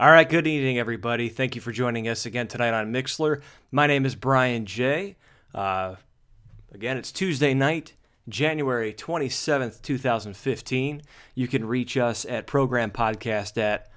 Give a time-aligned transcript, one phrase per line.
[0.00, 1.28] All right, good evening, everybody.
[1.28, 3.42] Thank you for joining us again tonight on Mixlr.
[3.72, 5.16] My name is Brian J.
[5.52, 5.96] Uh,
[6.72, 7.94] again, it's Tuesday night,
[8.28, 11.02] January 27th, 2015.
[11.34, 13.90] You can reach us at programpodcast at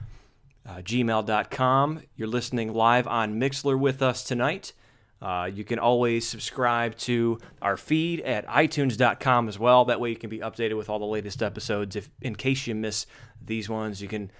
[0.67, 2.01] uh, gmail.com.
[2.15, 4.73] You're listening live on Mixlr with us tonight.
[5.21, 9.85] Uh, you can always subscribe to our feed at itunes.com as well.
[9.85, 11.95] That way you can be updated with all the latest episodes.
[11.95, 13.05] If in case you miss
[13.39, 14.31] these ones, you can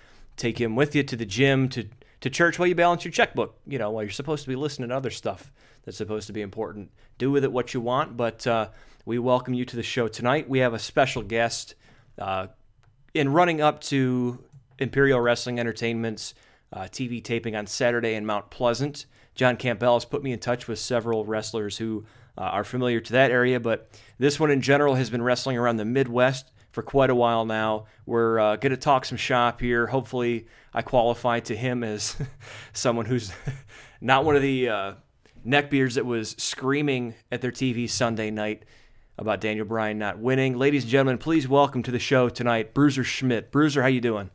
[0.41, 1.88] take him with you to the gym, to,
[2.19, 4.90] to church while you balance your checkbook, you know, while you're supposed to be listening
[4.90, 5.52] to other stuff
[5.85, 6.91] that's supposed to be important.
[7.18, 8.69] Do with it what you want, but uh,
[9.06, 10.50] we welcome you to the show tonight.
[10.50, 11.75] We have a special guest
[12.18, 12.47] uh,
[13.13, 14.44] in running up to
[14.79, 16.34] Imperial Wrestling Entertainment's
[16.73, 19.06] uh, TV taping on Saturday in Mount Pleasant.
[19.35, 22.06] John Campbell has put me in touch with several wrestlers who
[22.38, 25.78] uh, are familiar to that area, but this one in general has been wrestling around
[25.78, 27.85] the Midwest for quite a while now.
[28.05, 29.87] We're uh, going to talk some shop here.
[29.87, 32.15] Hopefully, I qualify to him as
[32.73, 33.31] someone who's
[34.01, 34.93] not one of the uh,
[35.45, 38.63] neckbeards that was screaming at their TV Sunday night
[39.17, 40.57] about Daniel Bryan not winning.
[40.57, 43.51] Ladies and gentlemen, please welcome to the show tonight, Bruiser Schmidt.
[43.51, 44.31] Bruiser, how you doing?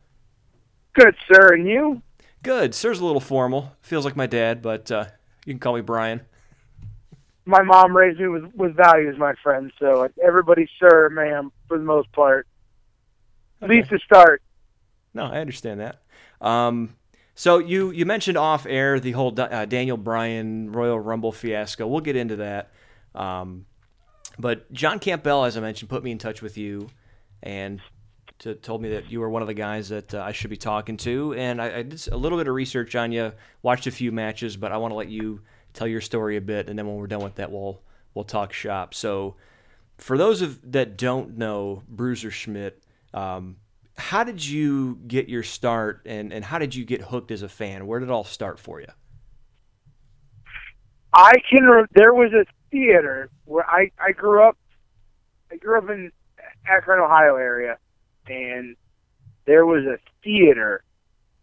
[0.93, 1.53] Good, sir.
[1.53, 2.01] And you?
[2.43, 2.73] Good.
[2.73, 3.73] Sir's a little formal.
[3.81, 5.05] Feels like my dad, but uh,
[5.45, 6.21] you can call me Brian
[7.47, 9.71] my mom raised me with with values, my friend.
[9.79, 12.45] So everybody, sir, ma'am, for the most part.
[13.61, 14.43] At least to start.
[15.13, 16.01] No, I understand that.
[16.41, 16.95] Um,
[17.33, 21.87] so you you mentioned off air the whole uh, Daniel Bryan Royal Rumble fiasco.
[21.87, 22.71] We'll get into that.
[23.15, 23.65] Um,
[24.37, 26.89] but John Campbell, as I mentioned, put me in touch with you,
[27.41, 27.81] and
[28.39, 30.57] to, told me that you were one of the guys that uh, I should be
[30.57, 31.33] talking to.
[31.33, 33.33] And I, I, did a little bit of research on you,
[33.63, 35.41] watched a few matches, but I want to let you
[35.77, 37.81] tell your story a bit, and then when we're done with that, we'll
[38.13, 38.93] we'll talk shop.
[38.93, 39.35] So,
[39.97, 42.83] for those of that don't know Bruiser Schmidt,
[43.13, 43.57] um,
[43.95, 47.49] how did you get your start, and and how did you get hooked as a
[47.49, 47.87] fan?
[47.87, 48.87] Where did it all start for you?
[51.13, 51.63] I can.
[51.63, 54.57] Re- there was a theater where I I grew up.
[55.51, 56.11] I grew up in
[56.67, 57.77] Akron, Ohio area,
[58.27, 58.75] and
[59.45, 60.83] there was a theater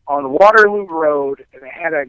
[0.06, 2.06] on Waterloo Road, and it had a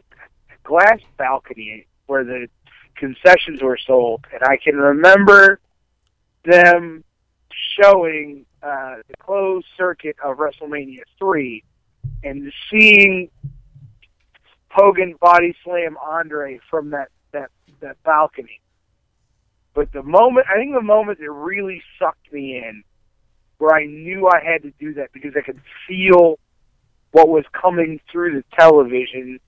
[0.64, 2.48] glass balcony where the
[2.96, 5.60] concessions were sold, and I can remember
[6.44, 7.04] them
[7.80, 11.62] showing uh, the closed circuit of WrestleMania three,
[12.24, 13.30] and seeing
[14.70, 17.50] Hogan body slam Andre from that that
[17.80, 18.60] that balcony.
[19.74, 22.82] But the moment, I think the moment that really sucked me in,
[23.58, 26.38] where I knew I had to do that because I could feel
[27.12, 29.38] what was coming through the television,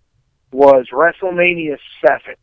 [0.52, 2.37] was WrestleMania seven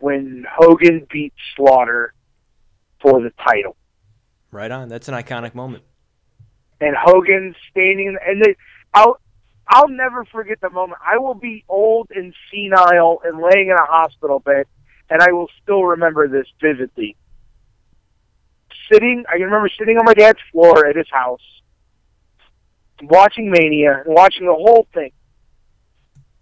[0.00, 2.14] when Hogan beat Slaughter
[3.00, 3.76] for the title.
[4.50, 4.88] Right on.
[4.88, 5.84] That's an iconic moment.
[6.80, 8.56] And Hogan standing and they,
[8.94, 9.18] I'll
[9.68, 11.00] I'll never forget the moment.
[11.06, 14.66] I will be old and senile and laying in a hospital bed,
[15.08, 17.16] and I will still remember this vividly.
[18.90, 21.42] Sitting, I can remember sitting on my dad's floor at his house,
[23.00, 25.12] watching Mania and watching the whole thing.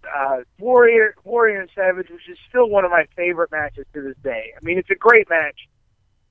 [0.03, 4.15] Uh, Warrior Warrior and Savage, which is still one of my favorite matches to this
[4.23, 4.53] day.
[4.55, 5.67] I mean, it's a great match,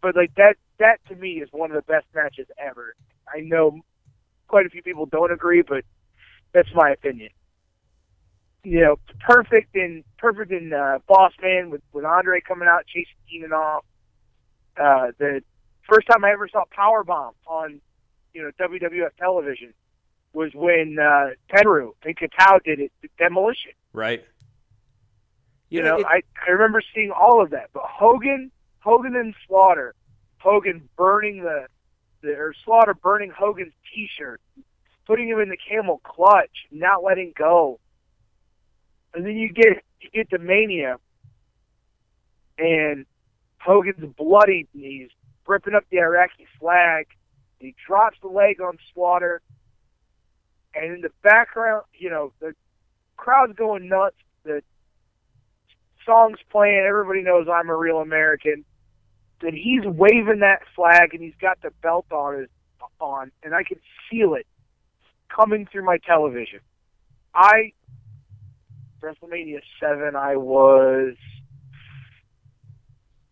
[0.01, 2.95] but like that that to me is one of the best matches ever.
[3.33, 3.81] I know
[4.47, 5.85] quite a few people don't agree, but
[6.53, 7.31] that's my opinion.
[8.65, 13.15] You know, perfect in perfect in uh, Boss Man with with Andre coming out chasing
[13.27, 13.85] Heenan off.
[14.77, 15.43] Uh, the
[15.89, 17.81] first time I ever saw Powerbomb on
[18.33, 19.75] you know WWF television
[20.39, 23.73] was when uh, Tenryu and Kitao did it, Demolition.
[23.93, 24.25] Right.
[25.69, 29.95] You, know, it, I I remember seeing all of that, but Hogan, Hogan and Slaughter,
[30.39, 31.67] Hogan burning the,
[32.23, 34.41] the or Slaughter burning Hogan's T-shirt,
[35.07, 37.81] putting him in the camel clutch, not letting go,
[39.13, 40.99] and then you get you get to Mania,
[42.59, 43.05] and
[43.59, 45.11] Hogan's bloody, and he's
[45.47, 47.09] ripping up the Iraqi flag.
[47.59, 49.43] He drops the leg on Slaughter,
[50.81, 52.55] and in the background, you know, the
[53.17, 54.17] crowd's going nuts.
[54.45, 54.63] The
[56.07, 56.85] song's playing.
[56.87, 58.65] Everybody knows I'm a real American.
[59.41, 62.49] And he's waving that flag, and he's got the belt on his
[63.01, 63.79] on, and I can
[64.11, 64.47] feel it
[65.29, 66.61] coming through my television.
[67.35, 67.73] I
[69.01, 71.15] WrestleMania seven, I was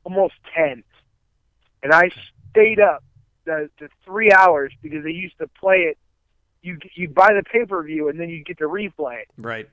[0.05, 0.85] almost ten,
[1.83, 2.11] and I
[2.51, 3.03] stayed up
[3.45, 5.99] the, the three hours because they used to play it
[6.67, 9.23] you you buy the pay per view and then you get to replay.
[9.23, 9.29] It.
[9.39, 9.69] Right.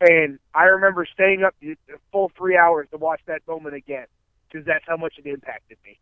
[0.00, 1.76] And I remember staying up the
[2.10, 4.06] full three hours to watch that moment again
[4.48, 5.98] because that's how much it impacted me.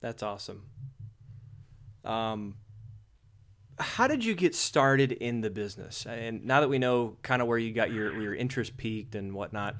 [0.00, 0.62] That's awesome.
[2.02, 2.54] Um,
[3.78, 6.06] how did you get started in the business?
[6.06, 9.34] And now that we know kind of where you got your your interest piqued and
[9.34, 9.76] whatnot,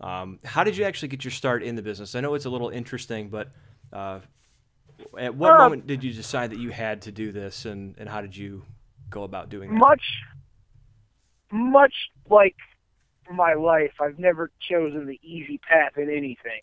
[0.00, 2.14] um, how did you actually get your start in the business?
[2.14, 3.50] I know it's a little interesting, but
[3.92, 4.20] uh,
[5.18, 8.08] at what uh, moment did you decide that you had to do this, and, and
[8.08, 8.64] how did you
[9.10, 9.78] go about doing that?
[9.78, 10.02] Much,
[11.50, 11.94] much
[12.28, 12.56] like
[13.32, 16.60] my life, I've never chosen the easy path in anything.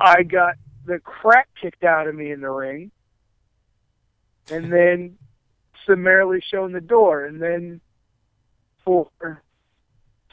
[0.00, 2.90] I got the crap kicked out of me in the ring.
[4.50, 5.16] And then
[5.86, 7.24] summarily shown the door.
[7.24, 7.80] And then
[8.84, 9.08] for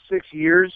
[0.10, 0.74] six years,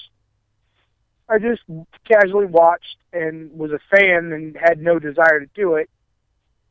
[1.30, 1.62] I just
[2.06, 5.90] casually watched and was a fan and had no desire to do it.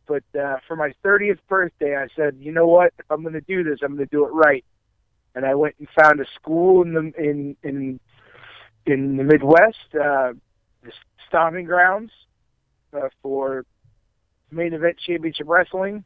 [0.07, 2.93] But uh, for my 30th birthday, I said, you know what?
[2.99, 4.65] If I'm going to do this, I'm going to do it right.
[5.35, 8.01] And I went and found a school in the in in
[8.87, 10.33] in the Midwest, uh,
[10.83, 10.93] the
[11.29, 12.11] stomping grounds
[12.93, 13.65] uh, for
[14.51, 16.03] main event championship wrestling.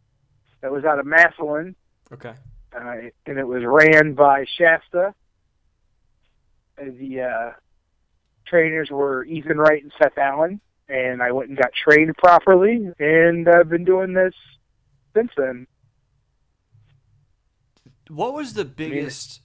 [0.60, 1.74] That was out of Massillon,
[2.14, 2.34] Okay.
[2.74, 5.14] Uh, and it was ran by Shasta.
[6.76, 7.50] The uh,
[8.46, 13.48] trainers were Ethan Wright and Seth Allen, and I went and got trained properly, and
[13.48, 14.34] I've been doing this
[15.14, 15.66] since then.
[18.08, 19.40] What was the biggest?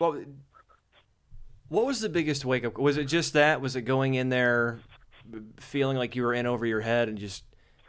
[0.00, 0.38] I mean,
[1.68, 2.78] what was the biggest wake up?
[2.78, 3.60] Was it just that?
[3.60, 4.80] Was it going in there,
[5.58, 7.44] feeling like you were in over your head and just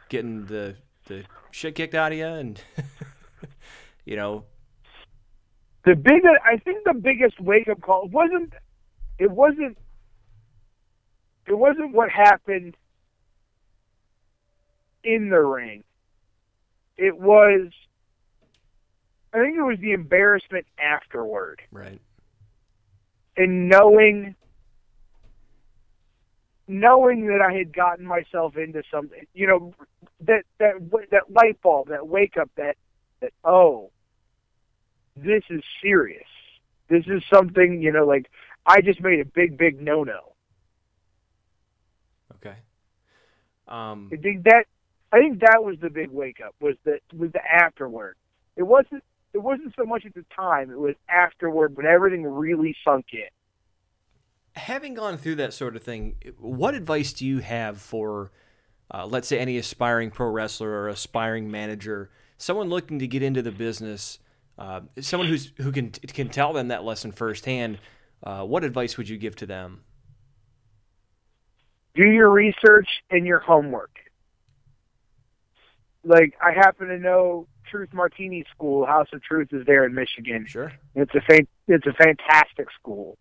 [0.08, 2.60] getting the the shit kicked out of you and
[4.04, 4.44] you know.
[5.84, 8.52] The biggest, I think, the biggest wake up call wasn't.
[9.18, 9.78] It wasn't.
[11.46, 12.76] It wasn't what happened
[15.02, 15.84] in the ring.
[16.96, 17.70] It was
[19.32, 22.00] I think it was the embarrassment afterward Right.
[23.36, 24.34] and knowing
[26.68, 29.74] knowing that I had gotten myself into something, you know,
[30.20, 30.74] that that
[31.10, 32.76] that light bulb, that wake up, that
[33.20, 33.90] that oh,
[35.16, 36.26] this is serious.
[36.88, 38.30] This is something, you know, like
[38.66, 40.34] I just made a big, big no no.
[42.36, 42.56] Okay.
[43.68, 44.64] Um, I think that
[45.12, 48.16] I think that was the big wake up was the was the afterward.
[48.56, 50.70] It wasn't it wasn't so much at the time.
[50.70, 53.28] It was afterward when everything really sunk in.
[54.56, 58.32] having gone through that sort of thing, what advice do you have for,
[58.92, 62.10] uh, let's say, any aspiring pro wrestler or aspiring manager,
[62.40, 64.18] someone looking to get into the business,
[64.58, 67.78] uh, someone who's who can can tell them that lesson firsthand?
[68.22, 69.80] Uh, what advice would you give to them?
[71.94, 73.90] do your research and your homework.
[76.04, 80.46] Like I happen to know Truth Martini School, House of Truth is there in Michigan.
[80.48, 80.72] Sure.
[80.94, 83.18] It's a fan- it's a fantastic school.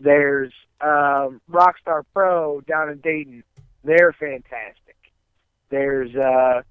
[0.00, 3.44] There's um, Rockstar Pro down in Dayton.
[3.84, 4.96] They're fantastic.
[5.70, 6.62] There's uh,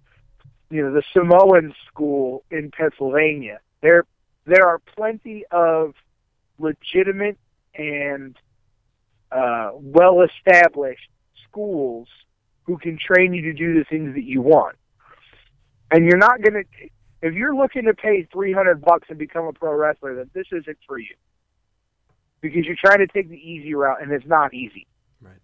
[0.72, 3.60] you know the Samoan School in Pennsylvania.
[3.82, 4.06] There
[4.46, 5.94] there are plenty of
[6.58, 7.38] legitimate
[7.75, 8.36] and
[9.32, 11.10] uh, well established
[11.48, 12.08] schools
[12.63, 14.78] who can train you to do the things that you want.
[15.90, 16.63] And you're not going to,
[17.22, 20.78] if you're looking to pay 300 bucks and become a pro wrestler, then this isn't
[20.88, 21.16] for you.
[22.40, 24.88] Because you're trying to take the easy route and it's not easy.
[25.22, 25.36] Right.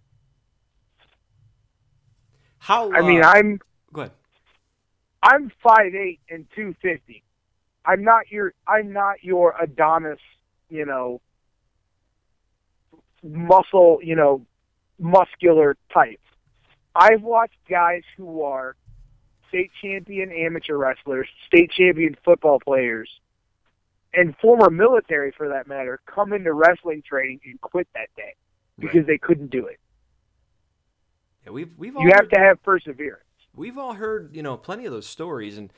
[2.59, 2.91] How?
[2.91, 3.59] I mean, uh, I'm
[3.93, 4.11] go ahead.
[5.27, 7.21] I'm five eight and two fifty.
[7.85, 10.19] I'm not your I'm not your Adonis,
[10.69, 11.19] you know,
[13.21, 14.45] muscle, you know,
[14.97, 16.21] muscular type.
[16.95, 18.77] I've watched guys who are
[19.49, 23.09] state champion amateur wrestlers, state champion football players,
[24.13, 28.33] and former military for that matter, come into wrestling training and quit that day
[28.79, 29.79] because they couldn't do it.
[31.45, 33.26] Yeah, we've we've You have to have perseverance.
[33.57, 35.71] We've all heard you know plenty of those stories and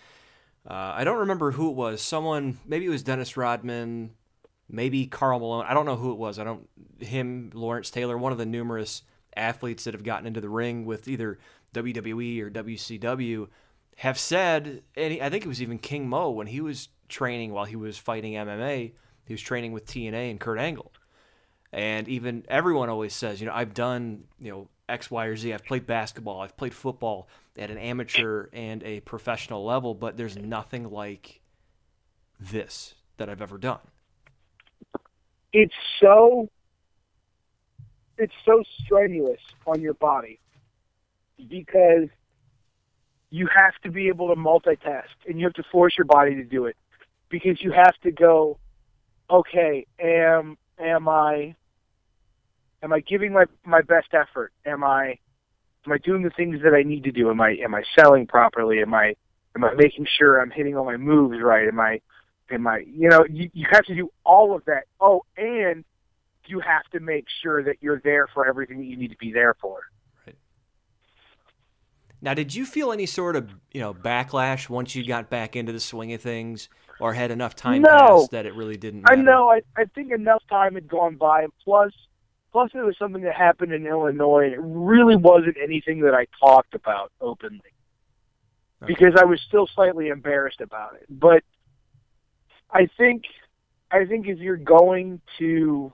[0.69, 2.01] uh, i don't remember who it was.
[2.01, 4.11] Someone maybe it was dennis rodman
[4.69, 6.37] maybe carl malone i don't know who it was.
[6.37, 6.67] I don't
[6.99, 9.03] him lawrence taylor one of the numerous
[9.35, 11.39] athletes that have gotten into the ring with either
[11.73, 13.47] wwe or wcw
[13.97, 17.65] have said and i think it was even king mo when he was training while
[17.65, 18.91] he was fighting mma
[19.29, 20.91] he was training with tna and kurt angle.
[21.71, 25.53] And even everyone always says, you know, I've done, you know, X, Y, or Z.
[25.53, 26.41] I've played basketball.
[26.41, 27.27] I've played football
[27.57, 31.41] at an amateur and a professional level, but there's nothing like
[32.39, 33.79] this that I've ever done.
[35.53, 36.49] it's so
[38.17, 40.39] it's so strenuous on your body
[41.49, 42.09] because
[43.29, 46.43] you have to be able to multitask and you have to force your body to
[46.43, 46.75] do it
[47.29, 48.57] because you have to go
[49.29, 51.55] okay am am i
[52.83, 55.17] am i giving my my best effort am i
[55.85, 58.25] am i doing the things that i need to do am i am i selling
[58.27, 59.15] properly am i
[59.55, 61.99] am i making sure i'm hitting all my moves right am i
[62.51, 64.83] am I, you know, you, you have to do all of that.
[64.99, 65.83] Oh, and
[66.47, 69.31] you have to make sure that you're there for everything that you need to be
[69.31, 69.81] there for.
[70.25, 70.37] Right.
[72.21, 75.71] Now, did you feel any sort of, you know, backlash once you got back into
[75.71, 76.69] the swing of things,
[76.99, 77.87] or had enough time No.
[77.89, 79.05] passed that it really didn't?
[79.09, 79.49] I know.
[79.49, 81.93] I, I think enough time had gone by, and plus,
[82.51, 86.25] plus it was something that happened in Illinois, and it really wasn't anything that I
[86.39, 87.61] talked about openly
[88.81, 88.93] Okay.
[88.93, 91.05] because I was still slightly embarrassed about it.
[91.09, 91.43] But
[92.71, 93.23] I think,
[93.91, 95.91] I think if you're going to,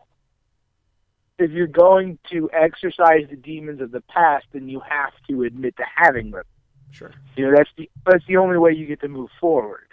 [1.39, 5.75] if you're going to exercise the demons of the past, then you have to admit
[5.77, 6.43] to having them.
[6.91, 7.11] Sure.
[7.35, 9.87] You know, that's the that's the only way you get to move forward.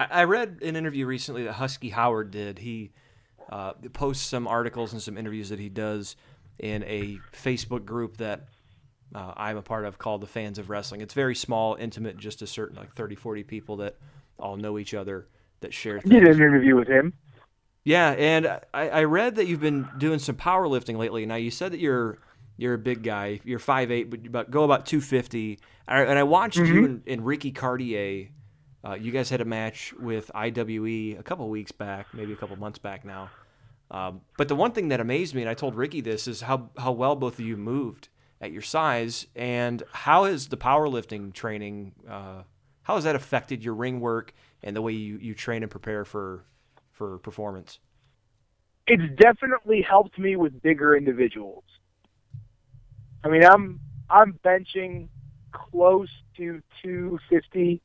[0.00, 2.58] I I read an interview recently that Husky Howard did.
[2.58, 2.92] He
[3.50, 6.16] uh, posts some articles and some interviews that he does
[6.58, 8.48] in a Facebook group that
[9.14, 11.00] uh, I'm a part of called the Fans of Wrestling.
[11.00, 13.96] It's very small, intimate, just a certain like 30, 40 people that
[14.38, 15.28] all know each other
[15.60, 15.98] that share.
[15.98, 17.14] I did an interview with him.
[17.84, 21.24] Yeah, and I, I read that you've been doing some powerlifting lately.
[21.24, 22.18] Now you said that you're
[22.56, 23.40] you're a big guy.
[23.44, 25.60] You're 5'8", but you about go about two fifty.
[25.86, 28.30] And I watched you and, and Ricky Cartier.
[28.86, 32.54] Uh, you guys had a match with IWE a couple weeks back, maybe a couple
[32.56, 33.30] months back now.
[33.90, 36.70] Um, but the one thing that amazed me, and I told Ricky this, is how
[36.78, 38.08] how well both of you moved
[38.40, 42.42] at your size, and how has the powerlifting training, uh,
[42.82, 46.04] how has that affected your ring work and the way you, you train and prepare
[46.04, 46.44] for
[46.92, 47.80] for performance?
[48.86, 51.64] It's definitely helped me with bigger individuals.
[53.24, 55.08] I mean, I'm I'm benching
[55.52, 57.82] close to 250.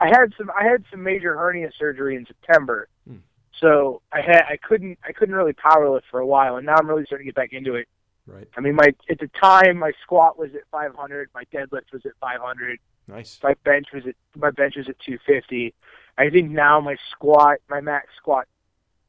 [0.00, 3.16] I had some I had some major hernia surgery in September, Hmm.
[3.58, 6.76] so I had I couldn't I couldn't really power lift for a while, and now
[6.78, 7.86] I'm really starting to get back into it.
[8.26, 8.48] Right.
[8.56, 12.12] I mean, my at the time my squat was at 500, my deadlift was at
[12.20, 12.78] 500,
[13.08, 13.38] Nice.
[13.42, 15.74] my bench was at my bench was at 250.
[16.18, 18.46] I think now my squat, my max squat,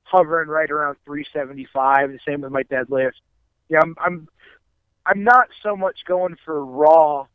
[0.04, 2.12] hovering right around 375.
[2.12, 3.14] The same with my deadlift.
[3.70, 4.28] Yeah, I'm I'm
[5.06, 7.28] I'm not so much going for raw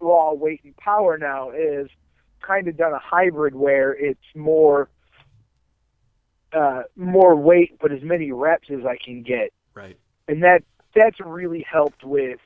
[0.00, 1.50] raw weight and power now.
[1.50, 1.88] Is
[2.46, 4.88] kind of done a hybrid where it's more
[6.52, 9.96] uh, more weight, but as many reps as I can get Right.
[10.28, 10.62] and that
[10.94, 12.38] that's really helped with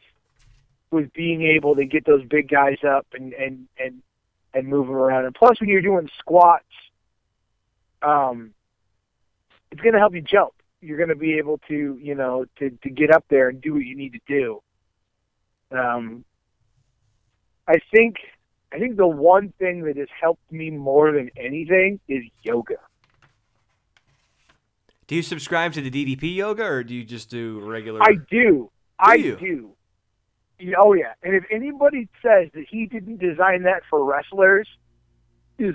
[0.90, 4.02] with being able to get those big guys up and and and
[4.52, 5.26] and move them around.
[5.26, 6.64] And plus, when you're doing squats,
[8.02, 8.52] um,
[9.70, 10.52] it's going to help you jump.
[10.80, 13.74] You're going to be able to you know to to get up there and do
[13.74, 14.60] what you need to do.
[15.70, 16.24] Um,
[17.68, 18.16] I think
[18.72, 22.76] I think the one thing that has helped me more than anything is yoga.
[25.06, 28.00] Do you subscribe to the DDP yoga or do you just do regular?
[28.02, 28.70] I do.
[28.98, 29.36] I you?
[29.36, 29.76] do.
[30.78, 31.14] Oh yeah.
[31.22, 34.68] And if anybody says that he didn't design that for wrestlers,
[35.58, 35.74] is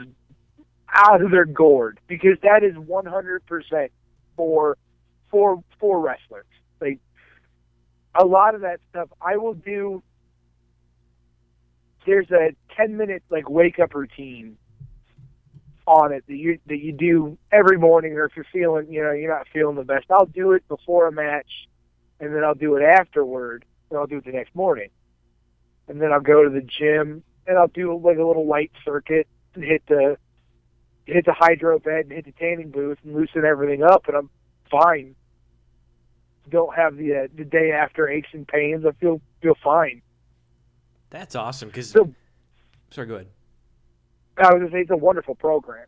[0.93, 3.91] out of their gourd because that is one hundred percent
[4.35, 4.77] for
[5.29, 6.45] for for wrestlers.
[6.79, 6.99] Like
[8.13, 10.03] a lot of that stuff, I will do.
[12.05, 14.57] There's a ten minute like wake up routine
[15.87, 19.11] on it that you that you do every morning, or if you're feeling you know
[19.11, 21.67] you're not feeling the best, I'll do it before a match
[22.19, 24.89] and then I'll do it afterward, and I'll do it the next morning.
[25.87, 29.27] And then I'll go to the gym, and I'll do like a little light circuit
[29.53, 30.17] and hit the
[31.05, 34.29] hit the hydro bed and hit the tanning booth and loosen everything up, and I'm
[34.71, 35.15] fine.
[36.49, 38.85] Don't have the uh, the day after aches and pains.
[38.85, 40.01] I feel feel fine.
[41.15, 41.69] That's awesome.
[41.69, 42.13] Because So
[42.91, 43.27] sorry, go ahead.
[44.37, 45.85] I was gonna say it's a wonderful program.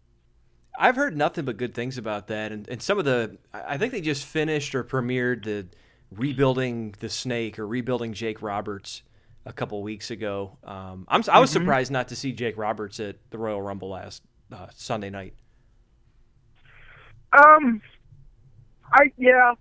[0.79, 3.91] I've heard nothing but good things about that, and, and some of the I think
[3.91, 5.67] they just finished or premiered the
[6.11, 9.03] rebuilding the snake or rebuilding Jake Roberts
[9.45, 10.57] a couple weeks ago.
[10.63, 11.53] Um, I'm I was Mhm.
[11.53, 15.33] surprised not to see Jake Roberts at the Royal Rumble last uh, Sunday night.
[17.33, 17.81] Um,
[18.93, 19.55] I yeah,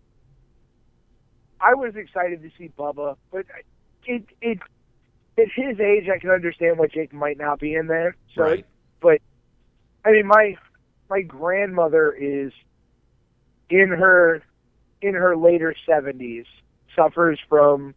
[1.60, 3.46] I was excited to see Bubba, but
[4.04, 4.58] it it
[5.38, 8.16] at his age, I can understand why Jake might not be in there.
[8.34, 8.66] So, Right.
[9.00, 9.20] but
[10.04, 10.56] I mean, my
[11.10, 12.52] my grandmother is
[13.70, 14.42] in her
[15.02, 16.46] in her later seventies,
[16.94, 17.94] suffers from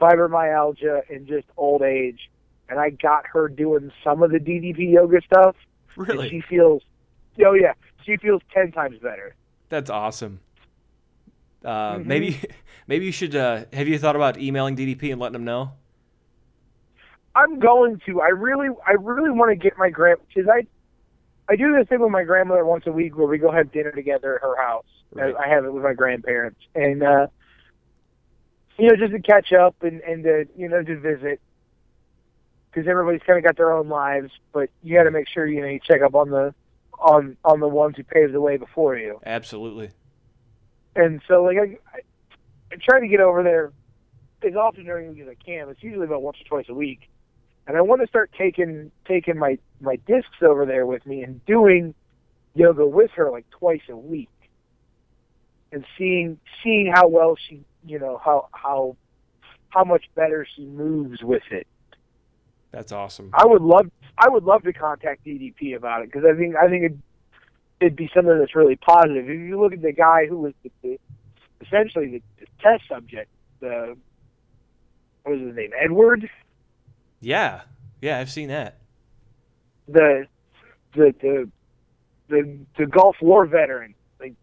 [0.00, 2.30] fibromyalgia and just old age,
[2.68, 5.56] and I got her doing some of the DDP yoga stuff,
[5.96, 6.82] and Really, she feels,
[7.44, 9.34] oh yeah, she feels ten times better.
[9.68, 10.40] that's awesome.
[11.64, 12.06] Uh, Mhm.
[12.06, 12.40] Maybe
[12.86, 13.36] maybe you should.
[13.36, 15.72] Uh, have you thought about emailing DDP and letting them know?
[17.40, 18.20] I'm going to.
[18.20, 20.66] I really, I really want to get my grand because I,
[21.50, 23.92] I do this thing with my grandmother once a week where we go have dinner
[23.92, 24.84] together at her house.
[25.12, 25.34] Right.
[25.34, 27.26] I, I have it with my grandparents, and uh,
[28.78, 31.40] you know, just to catch up and and to you know to visit
[32.70, 35.60] because everybody's kind of got their own lives, but you got to make sure you
[35.60, 36.54] know you check up on the
[36.98, 39.20] on on the ones who paved the way before you.
[39.24, 39.90] Absolutely.
[40.94, 42.00] And so, like, I, I,
[42.72, 43.72] I try to get over there
[44.42, 45.68] as often during the week as I can.
[45.68, 47.09] It's usually about once or twice a week.
[47.70, 51.44] And I want to start taking taking my my discs over there with me and
[51.46, 51.94] doing
[52.52, 54.28] yoga with her like twice a week,
[55.70, 58.96] and seeing seeing how well she, you know, how how
[59.68, 61.68] how much better she moves with it.
[62.72, 63.30] That's awesome.
[63.32, 66.68] I would love I would love to contact DDP about it because I think I
[66.68, 67.02] think it'd,
[67.78, 69.30] it'd be something that's really positive.
[69.30, 70.98] If you look at the guy who was the, the,
[71.64, 73.30] essentially the, the test subject,
[73.60, 73.96] the
[75.22, 76.28] what was his name, Edward,
[77.20, 77.62] Yeah,
[78.00, 78.78] yeah, I've seen that.
[79.86, 80.26] the
[80.94, 81.48] the the
[82.28, 83.94] the, the Gulf War veteran.
[84.18, 84.34] Like,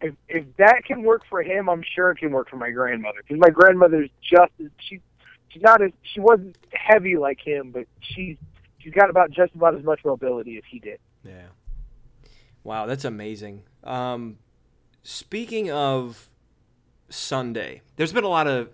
[0.00, 3.18] if if that can work for him, I'm sure it can work for my grandmother
[3.26, 5.00] because my grandmother's just she
[5.48, 8.36] she's not as she wasn't heavy like him, but she's
[8.78, 10.98] she's got about just about as much mobility as he did.
[11.24, 11.46] Yeah.
[12.64, 13.62] Wow, that's amazing.
[13.84, 14.38] Um,
[15.02, 16.28] speaking of
[17.08, 18.70] Sunday, there's been a lot of,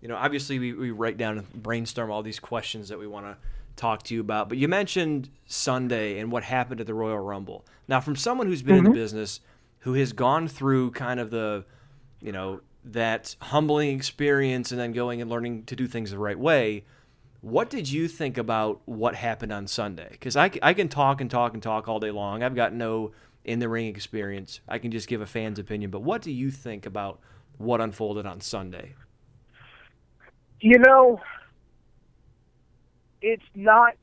[0.00, 3.26] you know, obviously we, we write down and brainstorm all these questions that we want
[3.26, 3.36] to
[3.76, 7.64] talk to you about, but you mentioned Sunday and what happened at the Royal Rumble.
[7.88, 8.98] Now, from someone who's been in the mm-hmm.
[8.98, 9.40] business,
[9.80, 11.64] who has gone through kind of the,
[12.20, 16.38] you know, that humbling experience and then going and learning to do things the right
[16.38, 16.84] way,
[17.40, 20.08] what did you think about what happened on Sunday?
[20.10, 22.42] Because I, I can talk and talk and talk all day long.
[22.42, 23.12] I've got no
[23.44, 24.60] in the ring experience.
[24.68, 25.90] I can just give a fan's opinion.
[25.90, 27.20] But what do you think about
[27.56, 28.94] what unfolded on Sunday?
[30.60, 31.20] You know,
[33.22, 33.94] it's not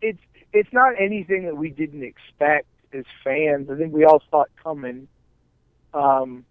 [0.00, 0.20] it's
[0.52, 3.68] it's not anything that we didn't expect as fans.
[3.70, 5.08] I think we all saw it coming.
[5.94, 6.44] Um,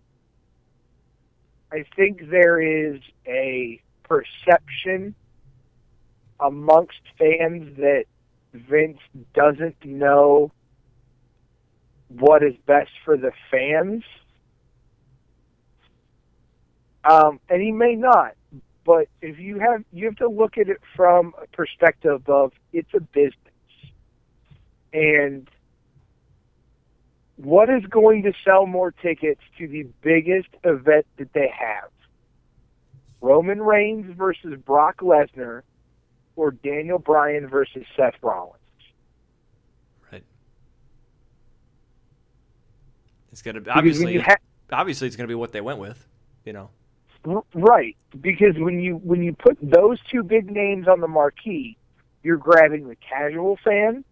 [1.72, 5.16] I think there is a perception
[6.40, 8.06] amongst fans that
[8.54, 9.00] Vince
[9.34, 10.52] doesn't know
[12.08, 14.04] what is best for the fans.
[17.10, 18.34] Um, and he may not,
[18.90, 22.92] but if you have you have to look at it from a perspective of it's
[22.96, 23.36] a business.
[24.92, 25.48] And
[27.36, 31.92] what is going to sell more tickets to the biggest event that they have?
[33.22, 35.62] Roman Reigns versus Brock Lesnar
[36.36, 38.56] or Daniel Bryan versus Seth Rollins?
[40.12, 40.24] Right.
[43.32, 44.18] It's Because when obviously.
[44.18, 44.38] ha-
[44.72, 46.08] obviously, it's gonna be what they went with.
[46.44, 46.70] You know.
[47.26, 51.78] Right, because when you when you put those two big names on the marquee,
[52.24, 54.04] you're grabbing the casual fan.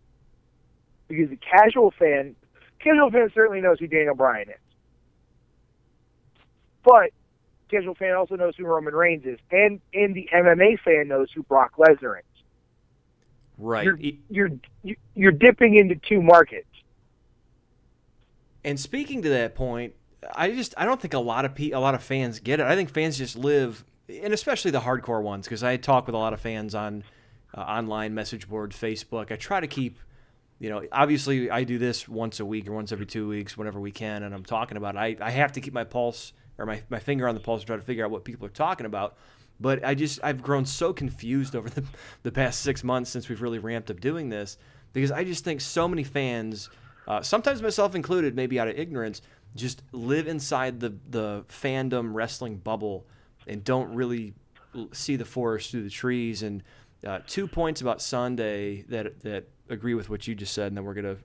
[1.08, 2.36] Because the casual fan,
[2.80, 4.56] casual fan certainly knows who Daniel Bryan is,
[6.84, 7.12] but
[7.70, 11.44] casual fan also knows who Roman Reigns is, and and the MMA fan knows who
[11.44, 12.26] Brock Lesnar is.
[13.58, 13.86] Right.
[13.86, 16.68] You're you're you're dipping into two markets.
[18.64, 19.94] And speaking to that point,
[20.36, 22.66] I just I don't think a lot of pe- a lot of fans get it.
[22.66, 26.18] I think fans just live, and especially the hardcore ones, because I talk with a
[26.18, 27.04] lot of fans on
[27.56, 29.32] uh, online message board, Facebook.
[29.32, 30.00] I try to keep,
[30.60, 33.80] you know, obviously I do this once a week or once every two weeks, whenever
[33.80, 35.00] we can, and I'm talking about it.
[35.00, 37.68] I, I have to keep my pulse or my, my finger on the pulse to
[37.68, 39.18] try to figure out what people are talking about.
[39.60, 41.84] But I just I've grown so confused over the,
[42.24, 44.58] the past six months since we've really ramped up doing this
[44.94, 46.70] because I just think so many fans,
[47.08, 49.22] uh, sometimes myself included, maybe out of ignorance,
[49.56, 53.08] just live inside the the fandom wrestling bubble
[53.48, 54.34] and don't really
[54.92, 56.44] see the forest through the trees.
[56.44, 56.64] And
[57.06, 60.84] uh, two points about Sunday that that agree with what you just said, and then
[60.84, 61.18] we're gonna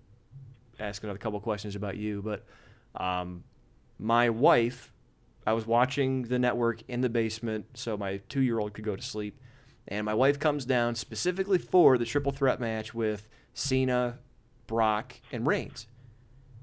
[0.79, 2.23] ask another couple questions about you.
[2.23, 2.45] But
[2.95, 3.45] um,
[3.99, 4.92] my wife,
[5.47, 8.97] I was watching the network in the basement so my two year old could go
[8.97, 9.38] to sleep.
[9.88, 14.18] And my wife comes down specifically for the triple threat match with Cena,
[14.73, 15.87] Brock, and Reigns.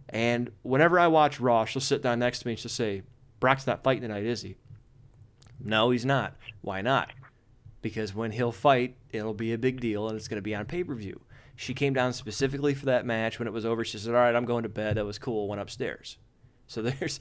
[0.10, 3.04] And whenever I watch Raw, she'll sit down next to me and she'll say,
[3.39, 4.56] Brock's not fighting tonight, is he?
[5.63, 6.36] No, he's not.
[6.62, 7.12] Why not?
[7.84, 10.65] Because when he'll fight, it'll be a big deal and it's going to be on
[10.65, 11.22] pay per view.
[11.56, 13.38] She came down specifically for that match.
[13.38, 14.98] When it was over, she said, All right, I'm going to bed.
[14.98, 15.48] That was cool.
[15.48, 16.17] Went upstairs.
[16.69, 17.19] So there's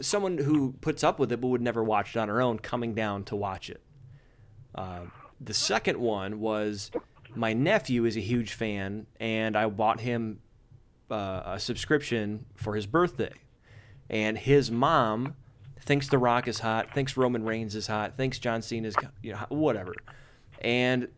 [0.00, 2.92] someone who puts up with it but would never watch it on her own coming
[2.92, 3.80] down to watch it.
[4.74, 5.02] Uh,
[5.40, 6.90] the second one was
[7.34, 10.40] my nephew is a huge fan, and I bought him
[11.10, 13.32] uh, a subscription for his birthday.
[14.08, 15.34] And his mom
[15.80, 19.32] thinks The Rock is hot, thinks Roman Reigns is hot, thinks John Cena is you
[19.32, 19.94] know whatever.
[20.60, 21.08] And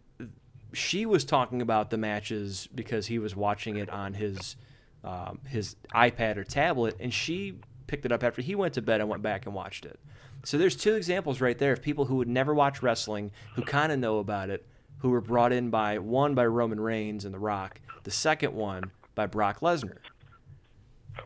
[0.72, 4.56] she was talking about the matches because he was watching it on his
[5.04, 9.00] um, his iPad or tablet, and she picked it up after he went to bed
[9.00, 9.98] and went back and watched it.
[10.44, 13.92] So there's two examples right there of people who would never watch wrestling who kind
[13.92, 14.66] of know about it,
[15.02, 18.92] who were brought in by one by Roman Reigns and The Rock, the second one
[19.16, 19.98] by Brock Lesnar.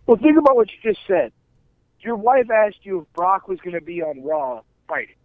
[0.06, 1.30] Well, think about what you just said.
[2.00, 5.16] Your wife asked you if Brock was going to be on Raw fighting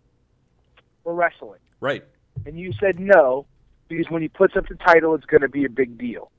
[1.05, 2.03] or wrestling, Right.
[2.45, 3.45] and you said no
[3.87, 6.29] because when he puts up the title, it's going to be a big deal.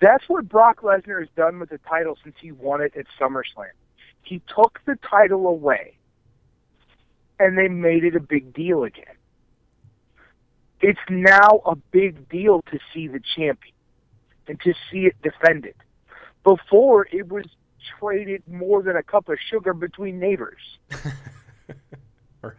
[0.00, 3.70] That's what Brock Lesnar has done with the title since he won it at SummerSlam.
[4.22, 5.96] He took the title away,
[7.38, 9.14] and they made it a big deal again.
[10.80, 13.74] It's now a big deal to see the champion
[14.46, 15.74] and to see it defended.
[16.44, 17.44] Before, it was
[17.98, 20.60] traded more than a cup of sugar between neighbors,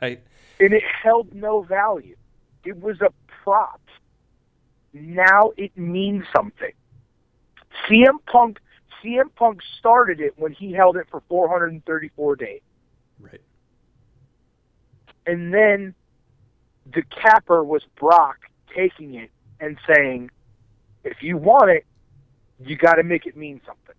[0.01, 0.21] Right.
[0.60, 2.15] and it held no value.
[2.65, 3.12] It was a
[3.43, 3.80] prop.
[4.93, 6.71] Now it means something.
[7.88, 8.60] CM Punk
[9.03, 12.62] CM Punk started it when he held it for 434 days.
[13.19, 13.41] Right.
[15.25, 15.93] And then
[16.93, 18.38] the capper was Brock
[18.76, 20.30] taking it and saying,
[21.04, 21.86] if you want it,
[22.60, 23.95] you got to make it mean something.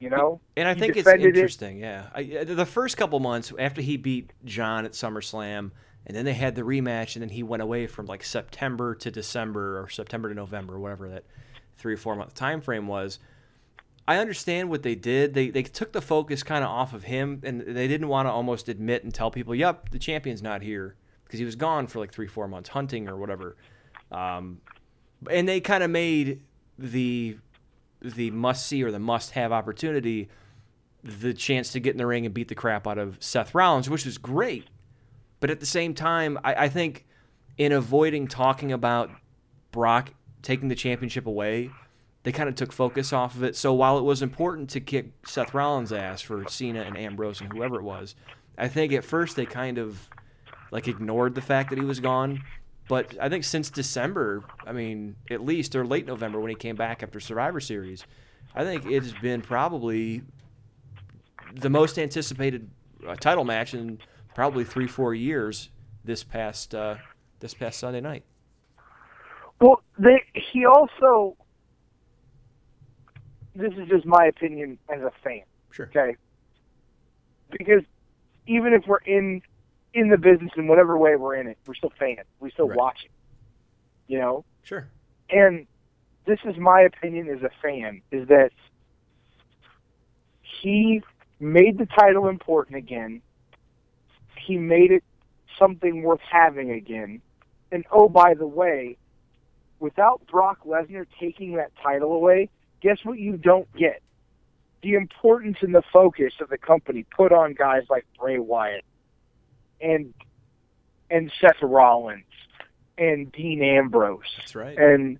[0.00, 0.40] You know?
[0.56, 1.36] And I He think it's defended it.
[1.36, 2.06] interesting, yeah.
[2.14, 5.70] I, the first couple months after he beat John at SummerSlam,
[6.04, 9.10] and then they had the rematch, and then he went away from like September to
[9.10, 11.24] December or September to November, whatever that
[11.76, 13.20] three or four month time frame was.
[14.08, 15.34] I understand what they did.
[15.34, 18.32] They they took the focus kind of off of him, and they didn't want to
[18.32, 20.96] almost admit and tell people, "Yep, the champion's not here,"
[21.32, 23.56] because he was gone for like three four months hunting or whatever.
[24.10, 24.60] Um,
[25.30, 26.42] and they kind of made
[26.78, 27.38] the
[28.02, 30.28] the must see or the must have opportunity
[31.02, 33.88] the chance to get in the ring and beat the crap out of Seth Rollins,
[33.88, 34.66] which was great.
[35.40, 37.06] But at the same time, I, I think
[37.56, 39.10] in avoiding talking about
[39.70, 40.10] Brock
[40.42, 41.70] taking the championship away,
[42.24, 43.56] they kind of took focus off of it.
[43.56, 47.50] So while it was important to kick Seth Rollins' ass for Cena and Ambrose and
[47.50, 48.14] whoever it was,
[48.58, 50.10] I think at first they kind of
[50.72, 52.42] like ignored the fact that he was gone.
[52.88, 56.74] But I think since December, I mean, at least or late November when he came
[56.74, 58.04] back after Survivor Series,
[58.56, 60.22] I think it has been probably
[61.54, 62.68] the most anticipated
[63.06, 64.00] uh, title match in
[64.34, 65.68] probably three, four years.
[66.04, 66.96] This past uh,
[67.38, 68.24] this past Sunday night.
[69.60, 71.36] Well, they, he also.
[73.54, 75.42] This is just my opinion as a fan.
[75.70, 75.86] Sure.
[75.86, 76.16] Okay.
[77.50, 77.84] Because
[78.48, 79.42] even if we're in
[79.94, 82.26] in the business in whatever way we're in it, we're still fans.
[82.40, 82.78] We still Right.
[82.78, 83.10] watch it.
[84.06, 84.44] You know?
[84.62, 84.88] Sure.
[85.30, 85.66] And
[86.24, 88.52] this is my opinion as a fan is that
[90.42, 91.02] he
[91.40, 93.22] made the title important again.
[94.36, 95.04] He made it
[95.58, 97.20] something worth having again.
[97.70, 98.96] And oh, by the way,
[99.80, 102.48] without Brock Lesnar taking that title away,
[102.80, 104.02] guess what you don't get?
[104.82, 108.84] The importance and the focus of the company put on guys like Bray Wyatt
[109.82, 110.14] and
[111.10, 112.24] and Seth Rollins
[112.96, 114.78] and Dean Ambrose That's right.
[114.78, 115.18] and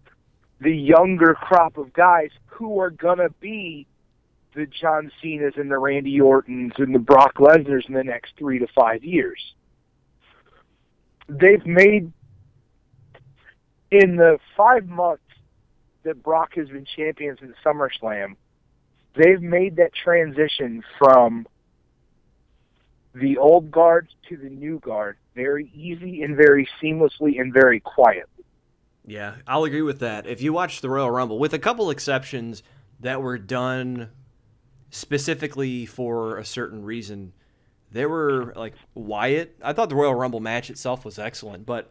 [0.60, 3.86] the younger crop of guys who are gonna be
[4.54, 8.58] the John Cena's and the Randy Ortons and the Brock Lesnar's in the next three
[8.58, 9.54] to five years.
[11.28, 12.12] They've made
[13.90, 15.22] in the five months
[16.02, 18.36] that Brock has been champion since SummerSlam,
[19.14, 21.46] they've made that transition from
[23.14, 28.28] the old guard to the new guard very easy and very seamlessly and very quiet.
[29.06, 30.26] Yeah, I'll agree with that.
[30.26, 32.62] If you watch the Royal Rumble, with a couple exceptions
[33.00, 34.10] that were done
[34.90, 37.32] specifically for a certain reason,
[37.90, 39.56] there were like Wyatt.
[39.62, 41.90] I thought the Royal Rumble match itself was excellent, but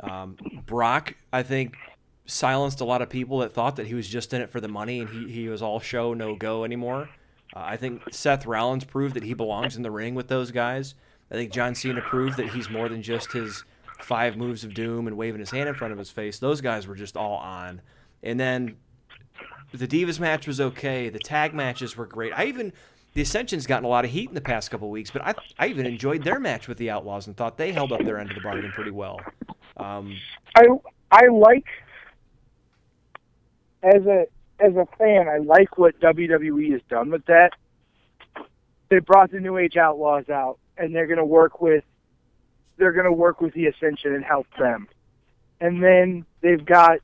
[0.00, 1.76] um, Brock, I think,
[2.26, 4.68] silenced a lot of people that thought that he was just in it for the
[4.68, 7.08] money and he, he was all show, no go anymore.
[7.54, 10.94] Uh, I think Seth Rollins proved that he belongs in the ring with those guys.
[11.30, 13.64] I think John Cena proved that he's more than just his
[14.00, 16.38] five moves of doom and waving his hand in front of his face.
[16.38, 17.80] Those guys were just all on.
[18.22, 18.76] And then
[19.72, 21.08] the Divas match was okay.
[21.08, 22.32] The tag matches were great.
[22.34, 22.72] I even
[23.14, 25.68] the Ascension's gotten a lot of heat in the past couple weeks, but I I
[25.68, 28.34] even enjoyed their match with the Outlaws and thought they held up their end of
[28.34, 29.20] the bargain pretty well.
[29.76, 30.16] Um,
[30.54, 30.66] I
[31.10, 31.66] I like
[33.82, 34.26] as a
[34.62, 37.50] as a fan, I like what WWE has done with that.
[38.88, 41.84] They brought the New Age Outlaws out, and they're going to work with
[42.78, 44.88] they're going to work with the Ascension and help them.
[45.60, 46.98] And then they've got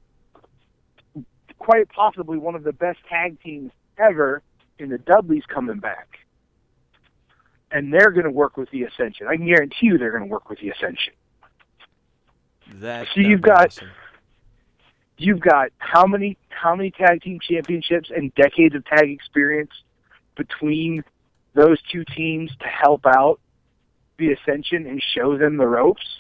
[1.59, 4.43] quite possibly one of the best tag teams ever
[4.79, 6.21] in the Dudleys coming back.
[7.71, 9.27] And they're going to work with the Ascension.
[9.29, 11.13] I can guarantee you they're going to work with the Ascension.
[12.77, 13.89] that So you've got- awesome.
[15.19, 19.71] You've got how many how many tag team championships and decades of tag experience
[20.37, 21.05] between
[21.55, 23.41] those two teams to help out
[24.19, 26.19] the ascension and show them the ropes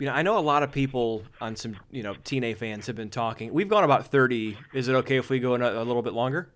[0.00, 2.96] You know, I know a lot of people on some, you know, TNA fans have
[2.96, 3.52] been talking.
[3.52, 4.56] We've gone about 30.
[4.72, 6.48] Is it okay if we go in a, a little bit longer?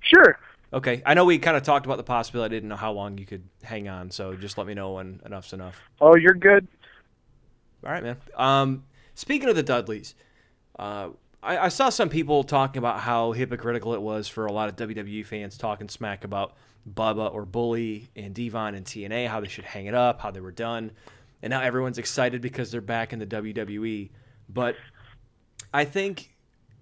[0.00, 0.36] sure
[0.72, 1.00] Okay.
[1.06, 2.52] I know we kind of talked about the possibility.
[2.52, 5.20] I didn't know how long you could hang on, so just let me know when
[5.24, 5.80] enough's enough.
[6.00, 6.66] oh you're good
[7.84, 8.16] All right, man.
[8.36, 10.14] Um, speaking of the Dudleys,
[10.78, 11.08] uh,
[11.42, 14.76] I, I saw some people talking about how hypocritical it was for a lot of
[14.88, 16.56] WWE fans talking smack about
[16.92, 20.40] Bubba or Bully and Devon and TNA, how they should hang it up, how they
[20.40, 20.92] were done,
[21.42, 24.10] and now everyone's excited because they're back in the WWE.
[24.48, 24.76] But
[25.72, 26.34] I think,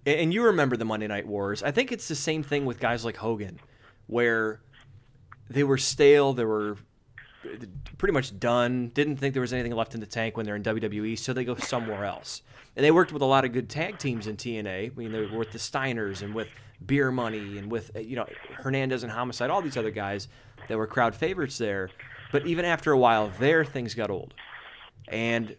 [0.07, 1.63] and you remember the Monday Night Wars.
[1.63, 3.59] I think it's the same thing with guys like Hogan,
[4.07, 4.61] where
[5.51, 6.33] they were stale.
[6.33, 6.77] They were
[7.99, 8.91] pretty much done.
[8.95, 11.45] Didn't think there was anything left in the tank when they're in WWE, so they
[11.45, 12.43] go somewhere else.
[12.77, 14.93] And they worked with a lot of good tag teams in TNA.
[14.93, 16.49] I mean, they were with the Steiners and with
[16.85, 20.29] Beer Money and with uh, you know Hernandez and Homicide, all these other guys
[20.69, 21.91] that were crowd favorites there.
[22.31, 24.35] But even after a while, there things got old.
[25.09, 25.57] And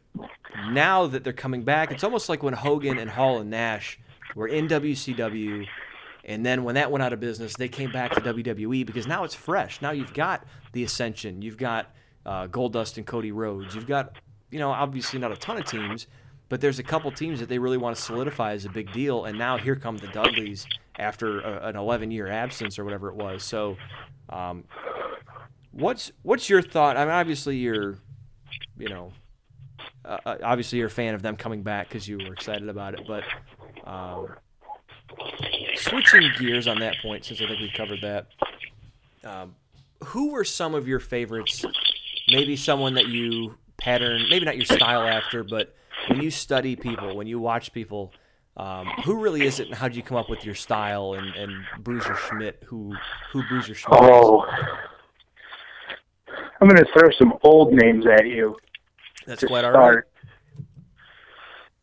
[0.70, 4.00] now that they're coming back, it's almost like when Hogan and Hall and Nash
[4.36, 5.68] were in WCW,
[6.24, 9.24] and then when that went out of business, they came back to WWE because now
[9.24, 9.82] it's fresh.
[9.82, 11.94] Now you've got the Ascension, you've got
[12.26, 14.18] uh, Goldust and Cody Rhodes, you've got
[14.52, 16.08] you know obviously not a ton of teams,
[16.50, 19.26] but there's a couple teams that they really want to solidify as a big deal.
[19.26, 20.68] And now here come the Dudleys
[21.00, 23.44] after a, an 11 year absence or whatever it was.
[23.44, 23.78] So,
[24.30, 24.64] um,
[25.72, 26.98] what's what's your thought?
[26.98, 27.98] I mean, obviously you're,
[28.78, 29.12] you know,
[30.06, 32.94] uh, uh, obviously you're a fan of them coming back because you were excited about
[32.94, 33.08] it.
[33.08, 33.24] But
[33.90, 34.36] um,
[35.76, 38.28] switching gears on that point, since I think we've covered that,
[39.24, 39.56] um,
[40.04, 41.66] who were some of your favorites
[42.30, 45.76] maybe someone that you pattern, maybe not your style after, but
[46.08, 48.14] when you study people, when you watch people,
[48.56, 51.36] um, who really is it, and how did you come up with your style and,
[51.36, 52.62] and Bruiser Schmidt?
[52.68, 52.94] Who
[53.32, 54.00] who Bruiser Schmidt?
[54.00, 54.46] Oh,
[56.62, 58.56] I'm going to throw some old names at you.
[59.26, 59.80] That's quite all right.
[59.80, 60.10] start.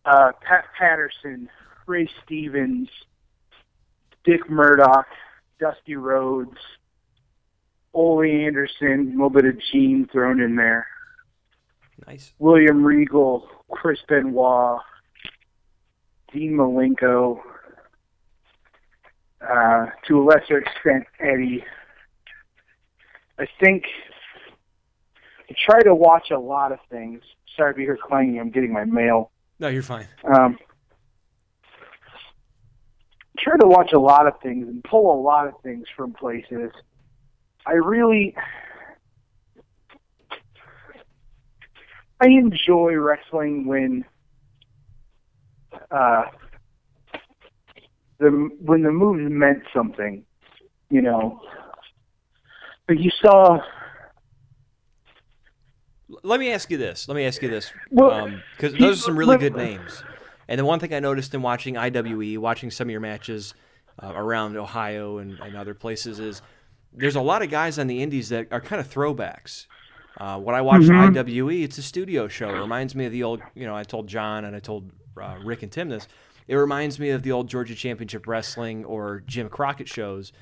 [0.05, 1.49] Uh, Pat Patterson,
[1.87, 2.89] Ray Stevens,
[4.25, 5.07] Dick Murdoch,
[5.59, 6.59] Dusty Rhodes,
[7.95, 10.87] Ole Anderson, a little bit of Gene thrown in there.
[12.07, 12.33] Nice.
[12.39, 14.81] William Regal, Chris Benoit,
[16.33, 17.41] Dean Malenko,
[19.41, 21.65] uh, to a lesser extent, Eddie.
[23.39, 23.85] I think
[25.49, 27.23] I try to watch a lot of things.
[27.57, 28.39] Sorry to be here clanging.
[28.39, 29.31] I'm getting my mail.
[29.59, 30.07] No, you're fine.
[30.25, 30.59] Um,
[33.43, 36.71] try to watch a lot of things and pull a lot of things from places.
[37.67, 38.35] I really,
[42.21, 44.05] I enjoy wrestling when
[45.91, 46.25] uh,
[48.19, 50.25] the when the moves meant something,
[50.91, 51.41] you know.
[52.87, 53.61] But you saw
[56.23, 57.09] Let me ask you this.
[57.09, 60.03] Let me ask you this, Well, because those are some really let- good names.
[60.51, 63.55] And the one thing I noticed in watching IWE, watching some of your matches
[64.03, 66.43] uh, around Ohio and, and other places, is
[66.93, 69.67] there's a lot of guys on the indies that are kind of throwbacks.
[70.19, 71.17] Uh, when I watch Mhm.
[71.17, 72.51] IWE, it's a studio show.
[72.51, 75.37] It reminds me of the old, you know, I told John and I told uh,
[75.45, 76.09] Rick and Tim this.
[76.49, 80.33] It reminds me of the old Georgia Championship Wrestling or Jim Crockett shows,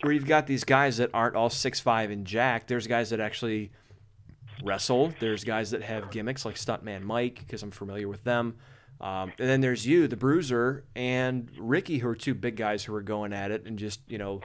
[0.00, 2.66] where you've got these guys that aren't all six five and jack.
[2.66, 3.70] There's guys that actually
[4.64, 5.12] wrestle.
[5.20, 8.56] There's guys that have gimmicks like Stuntman Mike, because I'm familiar with them.
[9.02, 12.94] Um, and then there's you, the Bruiser, and Ricky, who are two big guys who
[12.94, 14.40] are going at it and just you know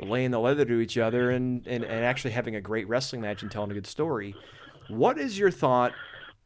[0.00, 3.42] laying the leather to each other and, and, and actually having a great wrestling match
[3.42, 4.34] and telling a good story.
[4.88, 5.92] What is your thought?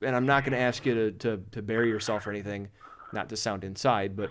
[0.03, 2.69] And I'm not going to ask you to, to, to bury yourself or anything,
[3.13, 4.31] not to sound inside, but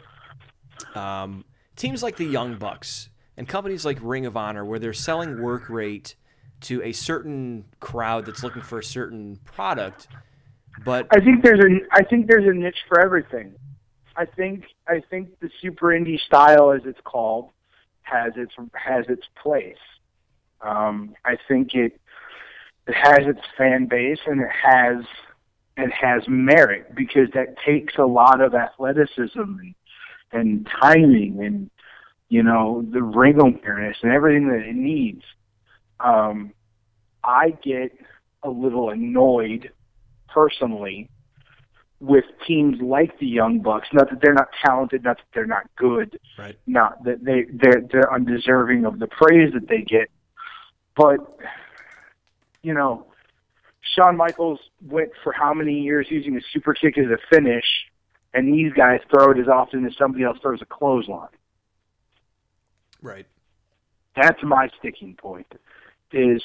[0.97, 5.41] um, teams like the Young Bucks and companies like Ring of Honor, where they're selling
[5.41, 6.15] work rate
[6.61, 10.07] to a certain crowd that's looking for a certain product,
[10.83, 13.53] but I think there's a I think there's a niche for everything.
[14.15, 17.49] I think I think the super indie style, as it's called,
[18.01, 19.77] has its has its place.
[20.61, 21.99] Um, I think it
[22.87, 25.05] it has its fan base and it has
[25.77, 29.75] it has merit because that takes a lot of athleticism and,
[30.31, 31.69] and timing and
[32.29, 35.23] you know the ring awareness and everything that it needs.
[35.99, 36.53] Um,
[37.23, 37.91] I get
[38.43, 39.71] a little annoyed
[40.33, 41.09] personally
[41.99, 43.89] with teams like the Young Bucks.
[43.93, 47.81] Not that they're not talented, not that they're not good, right, not that they they're
[47.91, 50.09] they're undeserving of the praise that they get,
[50.95, 51.37] but
[52.61, 53.05] you know,
[53.81, 57.65] Shawn Michaels went for how many years using a super kick as a finish,
[58.33, 61.29] and these guys throw it as often as somebody else throws a clothesline.
[63.01, 63.25] right,
[64.15, 65.47] That's my sticking point.
[66.11, 66.41] Is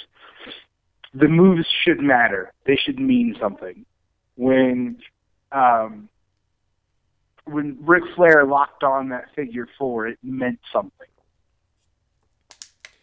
[1.14, 2.53] the moves should matter.
[2.66, 3.87] They should mean something.
[4.37, 4.98] When
[5.53, 6.09] um,
[7.44, 11.09] when Ric Flair locked on that figure four, it meant something.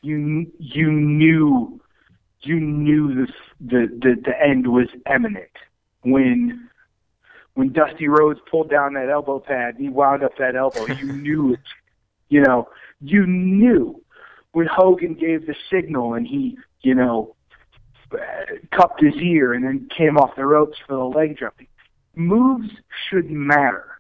[0.01, 1.79] You you knew
[2.41, 5.51] you knew the the the, the end was imminent
[6.03, 6.69] when
[7.53, 10.87] when Dusty Rhodes pulled down that elbow pad and he wound up that elbow.
[10.87, 11.59] You knew it.
[12.29, 12.69] You know,
[13.01, 14.01] you knew
[14.53, 17.35] when Hogan gave the signal and he, you know,
[18.71, 21.55] cupped his ear and then came off the ropes for the leg drop.
[22.15, 22.69] Moves
[23.09, 23.99] should matter.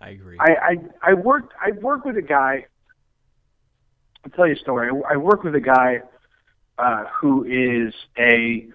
[0.00, 0.36] I agree.
[0.40, 0.52] I,
[1.02, 2.66] I I worked I worked with a guy.
[4.24, 4.90] I'll tell you a story.
[4.90, 6.00] I, I work with a guy
[6.78, 8.68] uh, who is a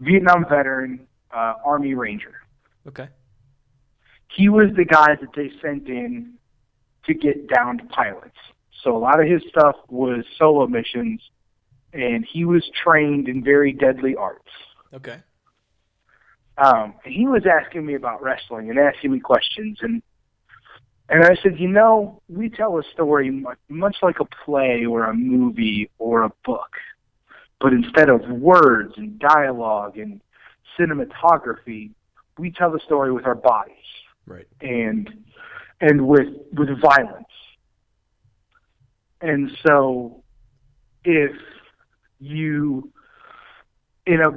[0.00, 2.34] Vietnam veteran, uh, Army Ranger.
[2.86, 3.08] okay,
[4.28, 6.34] He was the guy that they sent in
[7.06, 8.36] to get downed pilots.
[8.82, 11.20] So a lot of his stuff was solo missions,
[11.94, 14.50] and he was trained in very deadly arts.
[14.92, 15.22] okay,
[16.58, 20.02] um, and he was asking me about wrestling and asking me questions, and
[21.08, 25.04] and I said, you know, we tell a story much, much like a play or
[25.04, 26.70] a movie or a book,
[27.60, 30.20] but instead of words and dialogue and
[30.78, 31.90] cinematography,
[32.38, 33.74] we tell the story with our bodies
[34.26, 35.10] right, and
[35.80, 37.26] and with with violence.
[39.20, 40.22] And so
[41.04, 41.32] if
[42.24, 42.92] you
[44.06, 44.30] in a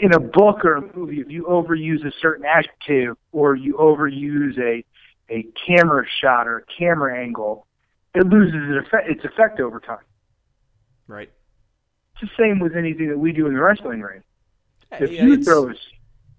[0.00, 4.58] in a book or a movie, if you overuse a certain adjective or you overuse
[4.58, 4.84] a
[5.30, 7.66] a camera shot or a camera angle,
[8.14, 10.04] it loses its effect, its effect over time.
[11.06, 11.30] right,
[12.20, 14.22] It's the same with anything that we do in the wrestling ring.
[14.98, 15.74] If Yeah, you throw a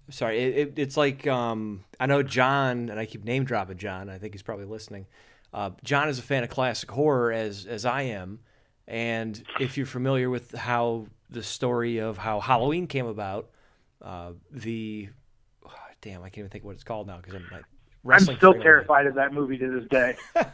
[0.08, 4.08] Sorry, it, it, it's like um, I know John, and I keep name dropping John.
[4.08, 5.06] I think he's probably listening.
[5.52, 8.40] Uh, John is a fan of classic horror, as as I am,
[8.88, 13.50] and if you're familiar with how the story of how Halloween came about,
[14.02, 15.08] uh, the
[16.00, 17.64] damn, I can't even think what it's called now because I'm like
[18.08, 18.62] I'm still fan of it.
[18.62, 20.16] terrified of that movie to this day.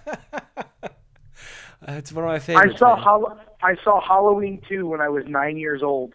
[1.88, 2.74] It's one of my favorites.
[2.76, 2.96] I saw.
[2.96, 6.14] Hall- I saw Halloween 2 when I was nine years old.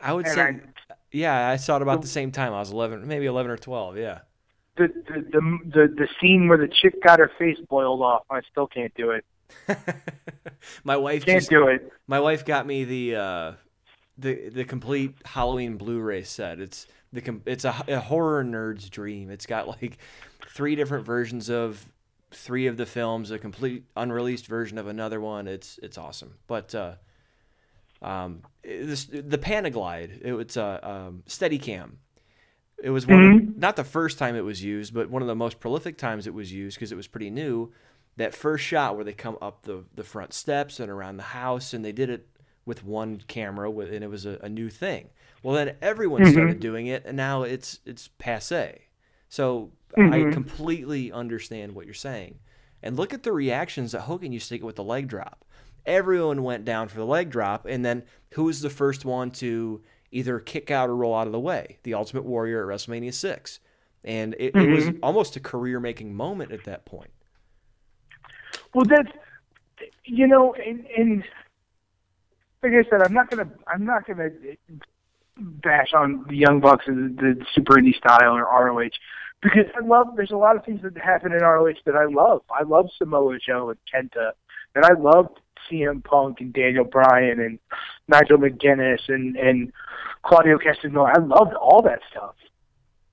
[0.00, 2.52] I would and say, I- yeah, I saw it about the same time.
[2.52, 3.96] I was 11, maybe 11 or 12.
[3.98, 4.20] Yeah.
[4.76, 8.42] The, the the the the scene where the chick got her face boiled off, I
[8.50, 9.24] still can't do it.
[10.84, 11.90] my wife Can't just do it.
[12.06, 13.52] My wife got me the uh,
[14.18, 16.60] the the complete Halloween Blu-ray set.
[16.60, 19.30] It's the it's a, a horror nerd's dream.
[19.30, 19.98] It's got like
[20.48, 21.84] three different versions of
[22.32, 25.46] three of the films, a complete unreleased version of another one.
[25.46, 26.34] It's it's awesome.
[26.46, 26.94] But uh,
[28.02, 30.22] um, this the Panaglide.
[30.22, 31.92] It, it's a um, Steadicam.
[32.82, 35.34] It was one of, not the first time it was used, but one of the
[35.34, 37.72] most prolific times it was used because it was pretty new.
[38.16, 41.74] That first shot where they come up the the front steps and around the house,
[41.74, 42.28] and they did it
[42.64, 45.10] with one camera, with, and it was a, a new thing.
[45.42, 46.32] Well, then everyone mm-hmm.
[46.32, 48.80] started doing it, and now it's it's passe.
[49.28, 50.32] So I mm-hmm.
[50.32, 52.38] completely understand what you're saying,
[52.82, 55.44] and look at the reactions that Hogan used to get with the leg drop.
[55.84, 58.02] Everyone went down for the leg drop, and then
[58.32, 61.78] who was the first one to either kick out or roll out of the way?
[61.82, 63.60] The Ultimate Warrior at WrestleMania six,
[64.04, 64.98] and it, it was mm-hmm.
[65.02, 67.10] almost a career-making moment at that point.
[68.76, 69.08] Well, that's
[70.04, 71.24] you know, and, and
[72.62, 74.28] like I said, I'm not gonna I'm not gonna
[75.38, 78.90] bash on the Young Bucks and the, the Super Indie style or ROH
[79.40, 80.08] because I love.
[80.14, 82.42] There's a lot of things that happen in ROH that I love.
[82.50, 83.78] I love Samoa Joe and
[84.10, 84.32] Kenta,
[84.74, 87.58] and I loved CM Punk and Daniel Bryan and
[88.08, 89.72] Nigel McGuinness and and
[90.22, 91.16] Claudio Castagnoli.
[91.16, 92.34] I loved all that stuff.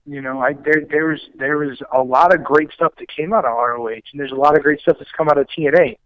[0.06, 3.32] You know, I there there was there was a lot of great stuff that came
[3.32, 5.98] out of ROH, and there's a lot of great stuff that's come out of TNA.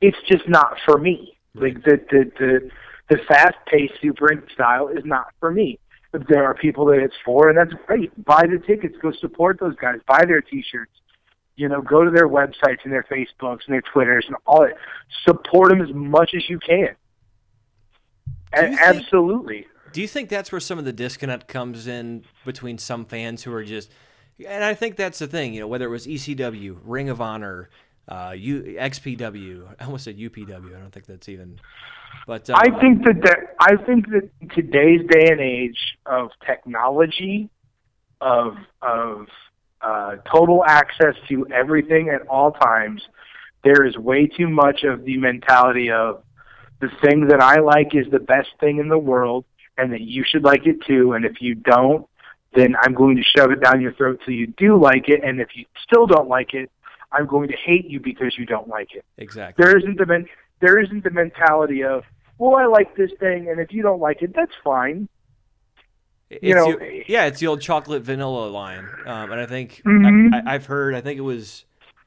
[0.00, 1.36] It's just not for me.
[1.54, 2.70] Like the the the,
[3.08, 5.78] the fast paced super style is not for me.
[6.12, 8.12] But there are people that it's for, and that's great.
[8.24, 10.90] Buy the tickets, go support those guys, buy their T-shirts.
[11.54, 14.76] You know, go to their websites and their Facebooks and their Twitters and all that.
[15.24, 16.96] Support them as much as you can.
[18.56, 19.68] You think- absolutely.
[19.92, 23.52] Do you think that's where some of the disconnect comes in between some fans who
[23.52, 23.90] are just,
[24.46, 27.70] and I think that's the thing, you know, whether it was ECW, Ring of Honor,
[28.08, 30.76] uh, U, XPW, I almost said UPW.
[30.76, 31.60] I don't think that's even,
[32.26, 37.50] but uh, I think that, that I think that today's day and age of technology,
[38.20, 39.26] of of
[39.80, 43.02] uh, total access to everything at all times,
[43.64, 46.22] there is way too much of the mentality of
[46.80, 49.44] the thing that I like is the best thing in the world,
[49.80, 51.12] and that you should like it too.
[51.14, 52.06] And if you don't,
[52.54, 55.22] then I'm going to shove it down your throat till you do like it.
[55.24, 56.70] And if you still don't like it,
[57.12, 59.64] I'm going to hate you because you don't like it exactly.
[59.64, 60.28] there isn't the men-
[60.60, 62.04] there isn't the mentality of
[62.38, 65.08] well I like this thing and if you don't like it that's fine
[66.30, 69.82] It's you know- the- yeah, it's the old chocolate vanilla line, um, and I think
[69.84, 70.32] Mhm.
[70.46, 70.94] I, I've heard.
[70.94, 71.64] I think it was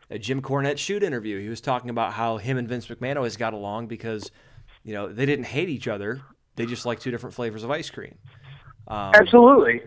[0.09, 1.41] a Jim Cornette shoot interview.
[1.41, 4.31] He was talking about how him and Vince McMahon always got along because,
[4.83, 6.21] you know, they didn't hate each other.
[6.55, 8.15] They just like two different flavors of ice cream.
[8.87, 9.81] Um, absolutely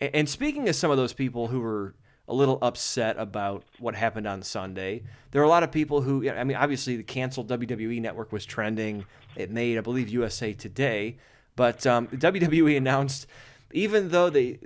[0.00, 1.94] And, speaking of some of those people who were
[2.26, 6.28] a little upset about what happened on Sunday, there are a lot of people who,
[6.28, 9.04] I mean, obviously the canceled WWE network was trending.
[9.36, 11.18] It made, I believe, USA Today,
[11.56, 13.26] but um, WWE announced,
[13.72, 14.58] even though they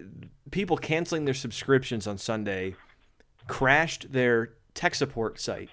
[0.50, 2.76] people canceling their subscriptions on Sunday
[3.48, 5.68] crashed their tech support site.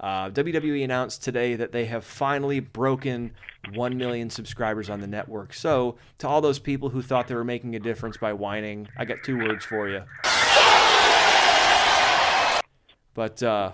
[0.00, 3.32] Uh, WWE announced today that they have finally broken
[3.74, 5.54] 1 million subscribers on the network.
[5.54, 9.04] So, to all those people who thought they were making a difference by whining, I
[9.04, 10.02] got two words for you.
[13.14, 13.72] But, uh,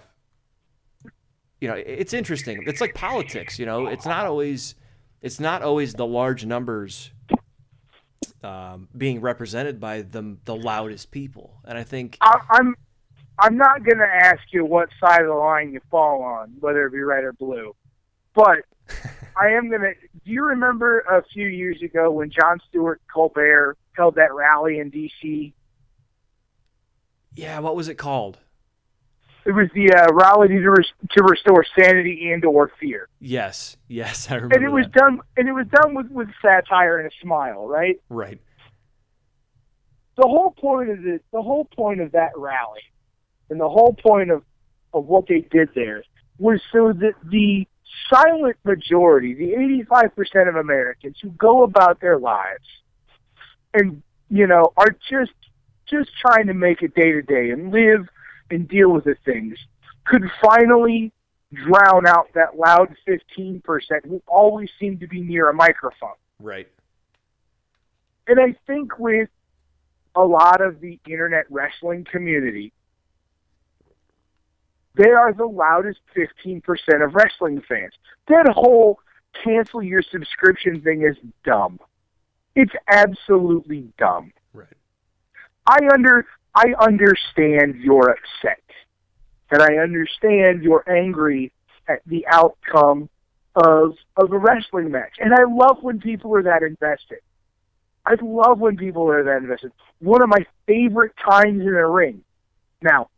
[1.61, 2.63] you know, it's interesting.
[2.67, 4.75] It's like politics, you know, it's not always.
[5.21, 7.13] It's not always the large numbers
[8.43, 12.75] um, being represented by the the loudest people, and I think I, I'm
[13.39, 16.87] I'm not going to ask you what side of the line you fall on whether
[16.87, 17.75] it be red or blue
[18.35, 18.59] but
[19.41, 23.77] I am going to do you remember a few years ago when Jon Stewart Colbert
[23.97, 25.53] held that rally in DC
[27.35, 28.39] yeah, what was it called?
[29.45, 34.31] it was the uh, rally to, res- to restore sanity and or fear Yes, yes,
[34.31, 34.55] I remember.
[34.57, 34.93] and it was that.
[34.95, 38.39] done and it was done with with satire and a smile right right.
[40.17, 42.83] the whole point of the the whole point of that rally
[43.53, 44.43] and the whole point of
[44.95, 46.03] of what they did there
[46.39, 47.67] was so that the
[48.11, 49.53] silent majority, the
[49.87, 52.67] 85% of Americans who go about their lives
[53.75, 55.33] and, you know, are just
[55.87, 58.09] just trying to make it day to day and live
[58.51, 59.59] and deal with the things
[60.07, 61.13] could finally
[61.53, 63.63] drown out that loud 15%
[64.07, 66.17] who always seem to be near a microphone.
[66.41, 66.67] Right.
[68.27, 69.29] And I think with
[70.15, 72.73] a lot of the internet wrestling community,
[74.95, 76.63] they are the loudest 15%
[77.05, 77.93] of wrestling fans.
[78.29, 78.99] That whole
[79.43, 81.79] cancel your subscription thing is dumb.
[82.55, 84.33] It's absolutely dumb.
[84.53, 84.67] Right.
[85.67, 88.63] I under I understand you're upset.
[89.51, 91.53] And I understand you're angry
[91.89, 93.09] at the outcome
[93.55, 95.15] of of a wrestling match.
[95.19, 97.21] And I love when people are that invested.
[98.05, 99.73] I love when people are that invested.
[100.01, 102.23] One of my favorite times in a ring.
[102.83, 103.09] Now,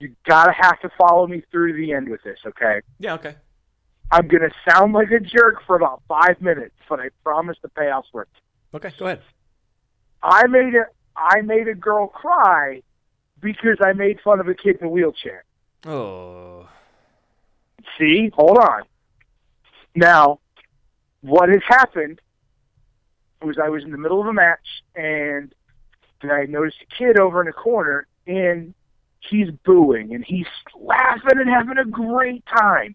[0.00, 2.80] you gotta have to follow me through to the end with this, okay?
[2.98, 3.14] Yeah.
[3.14, 3.36] Okay.
[4.10, 8.12] I'm gonna sound like a jerk for about five minutes, but I promise the payoff's
[8.12, 8.28] worth.
[8.74, 8.92] Okay.
[8.98, 9.22] Go ahead.
[10.22, 10.86] I made a
[11.16, 12.82] I made a girl cry
[13.40, 15.44] because I made fun of a kid in a wheelchair.
[15.86, 16.68] Oh.
[17.98, 18.82] See, hold on.
[19.94, 20.40] Now,
[21.20, 22.20] what has happened
[23.42, 25.54] was I was in the middle of a match and
[26.22, 28.74] and I noticed a kid over in the corner and
[29.28, 30.46] he's booing and he's
[30.78, 32.94] laughing and having a great time.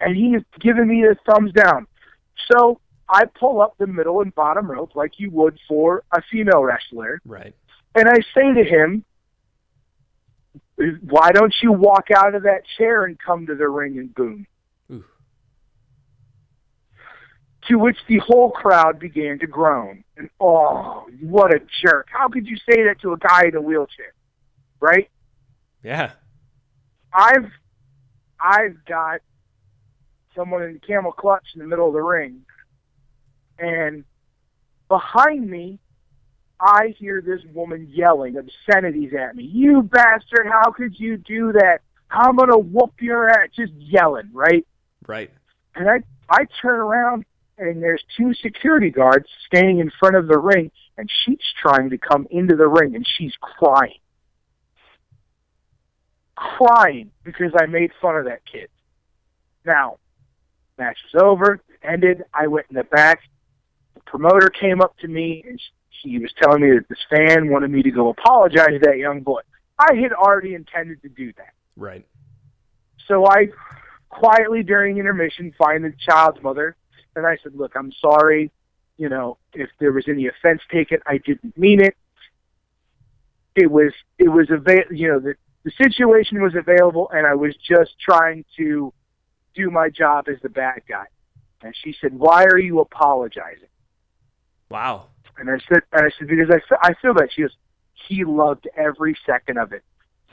[0.00, 1.86] And he is giving me a thumbs down.
[2.50, 6.62] So I pull up the middle and bottom rope like you would for a female
[6.62, 7.20] wrestler.
[7.24, 7.54] Right.
[7.94, 9.04] And I say to him,
[10.76, 14.46] why don't you walk out of that chair and come to the ring and boom?
[17.68, 20.04] To which the whole crowd began to groan.
[20.18, 22.08] And oh, what a jerk.
[22.12, 24.12] How could you say that to a guy in a wheelchair?
[24.80, 25.08] Right?
[25.84, 26.12] Yeah.
[27.12, 27.50] I've
[28.40, 29.20] I've got
[30.34, 32.40] someone in camel clutch in the middle of the ring
[33.58, 34.04] and
[34.88, 35.78] behind me
[36.58, 39.44] I hear this woman yelling obscenities at me.
[39.44, 41.80] You bastard, how could you do that?
[42.10, 44.66] I'm gonna whoop your ass just yelling, right?
[45.06, 45.30] Right.
[45.74, 47.26] And I I turn around
[47.58, 51.98] and there's two security guards standing in front of the ring and she's trying to
[51.98, 53.98] come into the ring and she's crying.
[56.36, 58.68] Crying because I made fun of that kid.
[59.64, 59.98] Now,
[60.78, 63.20] match was over, ended, I went in the back.
[63.94, 65.60] The promoter came up to me and
[66.02, 69.20] he was telling me that this fan wanted me to go apologize to that young
[69.20, 69.40] boy.
[69.78, 71.54] I had already intended to do that.
[71.76, 72.06] Right.
[73.08, 73.48] So I
[74.08, 76.76] quietly during intermission find the child's mother
[77.16, 78.50] and I said, "Look, I'm sorry.
[78.96, 81.96] You know, if there was any offense taken, I didn't mean it.
[83.56, 84.84] It was it was avail.
[84.90, 85.34] You know, the
[85.64, 88.92] the situation was available, and I was just trying to
[89.54, 91.06] do my job as the bad guy."
[91.62, 93.68] And she said, "Why are you apologizing?"
[94.70, 95.06] Wow.
[95.38, 97.56] And I said, and I said because I I feel that she goes,
[98.08, 99.82] he loved every second of it.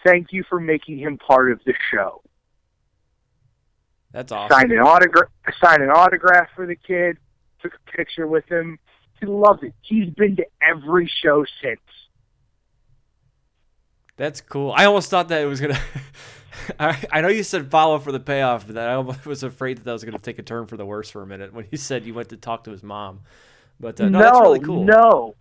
[0.04, 2.22] Thank you for making him part of the show.
[4.12, 4.58] That's awesome.
[4.58, 5.30] Signed an autograph.
[5.64, 7.18] Signed an autograph for the kid.
[7.62, 8.80] Took a picture with him.
[9.20, 9.74] He loved it.
[9.82, 11.80] He's been to every show since.
[14.22, 14.72] That's cool.
[14.72, 15.80] I almost thought that it was gonna.
[16.80, 19.86] I, I know you said follow for the payoff, but I almost was afraid that
[19.86, 22.06] that was gonna take a turn for the worse for a minute when you said
[22.06, 23.22] you went to talk to his mom.
[23.80, 24.84] But uh, no, that's really cool.
[24.84, 25.34] no.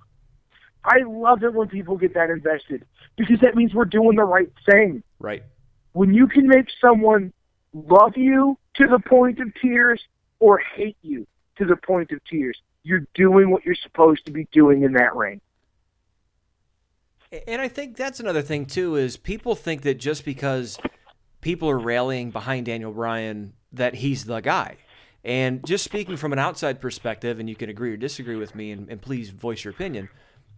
[0.83, 2.87] I love it when people get that invested
[3.19, 5.03] because that means we're doing the right thing.
[5.19, 5.43] Right.
[5.93, 7.35] When you can make someone
[7.75, 10.01] love you to the point of tears
[10.39, 11.27] or hate you
[11.59, 15.15] to the point of tears, you're doing what you're supposed to be doing in that
[15.15, 15.43] ring.
[17.33, 20.79] And I think that's another thing too is people think that just because
[21.41, 24.77] people are rallying behind Daniel Bryan that he's the guy.
[25.23, 28.73] And just speaking from an outside perspective, and you can agree or disagree with me,
[28.73, 30.09] and, and please voice your opinion.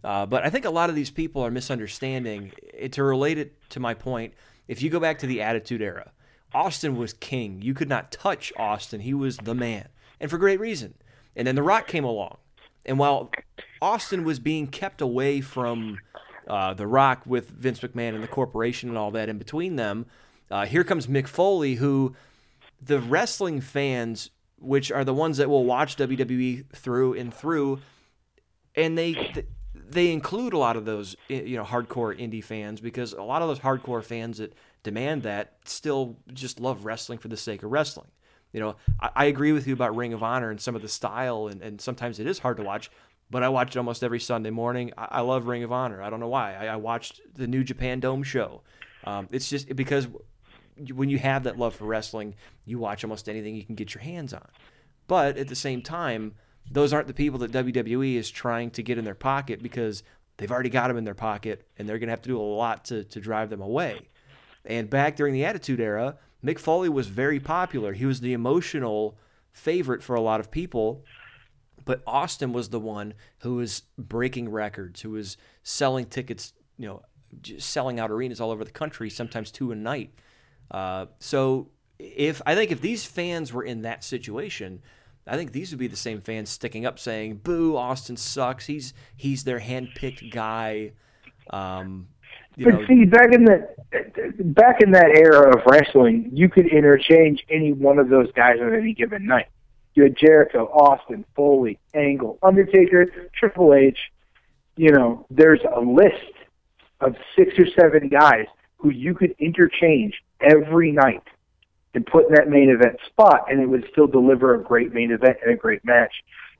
[0.03, 2.53] Uh, but I think a lot of these people are misunderstanding.
[2.73, 4.33] It, to relate it to my point,
[4.67, 6.11] if you go back to the Attitude Era,
[6.53, 7.61] Austin was king.
[7.61, 9.01] You could not touch Austin.
[9.01, 10.93] He was the man, and for great reason.
[11.35, 12.37] And then The Rock came along,
[12.85, 13.31] and while
[13.81, 15.99] Austin was being kept away from
[16.47, 20.05] uh, The Rock with Vince McMahon and the corporation and all that in between them,
[20.51, 22.15] uh, here comes Mick Foley, who
[22.81, 24.29] the wrestling fans,
[24.59, 27.79] which are the ones that will watch WWE through and through,
[28.75, 33.23] and they they include a lot of those you know hardcore indie fans because a
[33.23, 37.63] lot of those hardcore fans that demand that still just love wrestling for the sake
[37.63, 38.09] of wrestling.
[38.51, 40.89] You know, I, I agree with you about Ring of Honor and some of the
[40.89, 42.91] style, and, and sometimes it is hard to watch.
[43.33, 44.91] But I watch it almost every Sunday morning.
[44.95, 46.03] I, I love Ring of Honor.
[46.03, 46.53] I don't know why.
[46.53, 48.61] I, I watched the New Japan Dome show.
[49.05, 50.07] Um, it's just because
[50.93, 54.03] when you have that love for wrestling, you watch almost anything you can get your
[54.03, 54.47] hands on.
[55.07, 56.35] But at the same time,
[56.69, 60.03] those aren't the people that WWE is trying to get in their pocket because
[60.37, 62.41] they've already got them in their pocket and they're going to have to do a
[62.41, 64.09] lot to, to drive them away.
[64.63, 67.93] And back during the Attitude Era, Mick Foley was very popular.
[67.93, 69.17] He was the emotional
[69.51, 71.03] favorite for a lot of people.
[71.85, 77.01] But Austin was the one who was breaking records, who was selling tickets, you know,
[77.41, 80.13] just selling out arenas all over the country, sometimes two a night.
[80.71, 81.69] Uh, so
[81.99, 84.81] if I think if these fans were in that situation,
[85.25, 88.65] I think these would be the same fans sticking up saying, "Boo, Austin sucks.
[88.65, 90.91] He's he's their handpicked guy."
[91.49, 92.07] Um,
[92.55, 93.75] you but know, see, back in that
[94.53, 98.73] back in that era of wrestling, you could interchange any one of those guys on
[98.75, 99.47] any given night.
[99.95, 103.05] You had Jericho, Austin, Foley, Angle, Undertaker,
[103.37, 103.97] Triple H.
[104.75, 106.33] You know, there's a list
[106.99, 108.45] of six or seven guys
[108.77, 111.23] who you could interchange every night
[111.93, 115.11] and put in that main event spot, and it would still deliver a great main
[115.11, 116.13] event and a great match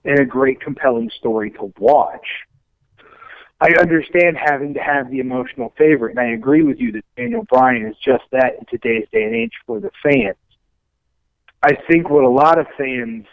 [0.06, 2.26] and a great compelling story to watch.
[3.60, 7.46] I understand having to have the emotional favorite, and I agree with you that Daniel
[7.50, 10.36] Bryan is just that in today's day and age for the fans.
[11.64, 13.26] I think what a lot of fans,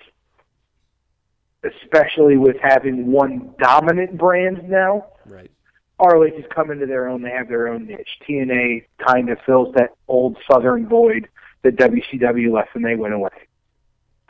[1.64, 5.50] especially with having one dominant brand now, right.
[6.00, 7.22] ROH has come into their own.
[7.22, 8.08] They have their own niche.
[8.26, 11.28] TNA kind of fills that old Southern void
[11.62, 13.30] that WCW left when they went away.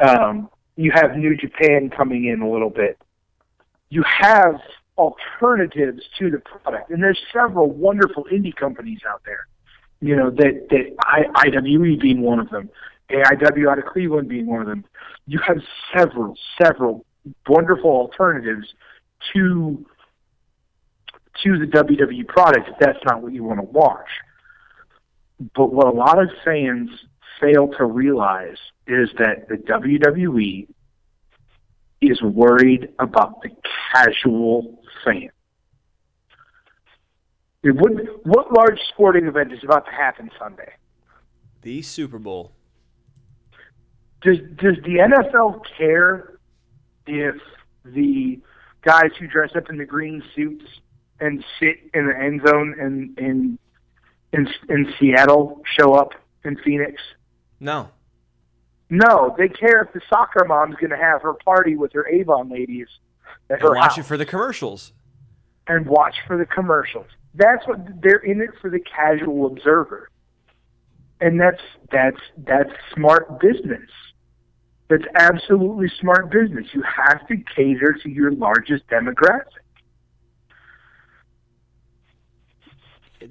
[0.01, 2.99] Um, you have New Japan coming in a little bit.
[3.91, 4.61] You have
[4.97, 9.47] alternatives to the product, and there's several wonderful indie companies out there.
[10.01, 12.71] You know that that I, IWE being one of them,
[13.11, 14.85] AIW out of Cleveland being one of them.
[15.27, 15.59] You have
[15.97, 17.05] several, several
[17.49, 18.67] wonderful alternatives
[19.33, 19.85] to
[21.45, 24.09] to the WWE product if that's not what you want to watch.
[25.55, 26.91] But what a lot of fans
[27.41, 30.69] fail to realize is that the WWE
[32.03, 33.51] is worried about the
[33.93, 35.31] casual fan.
[37.63, 37.93] What,
[38.25, 40.73] what large sporting event is about to happen Sunday?
[41.63, 42.53] The Super Bowl.
[44.23, 46.39] Does does the NFL care
[47.07, 47.37] if
[47.85, 48.39] the
[48.83, 50.65] guys who dress up in the green suits
[51.21, 53.59] and sit in the end zone in in
[54.33, 56.13] in, in Seattle show up
[56.45, 57.01] in Phoenix?
[57.59, 57.91] No.
[58.89, 62.51] No, they care if the soccer mom's going to have her party with her Avon
[62.51, 62.89] ladies
[63.49, 63.99] and watch house.
[63.99, 64.93] it for the commercials.
[65.69, 67.07] And watch for the commercials.
[67.35, 70.11] That's what they're in it for the casual observer.
[71.21, 71.61] And that's
[71.93, 73.89] that's that's smart business.
[74.91, 76.67] That's absolutely smart business.
[76.75, 79.45] You have to cater to your largest demographic.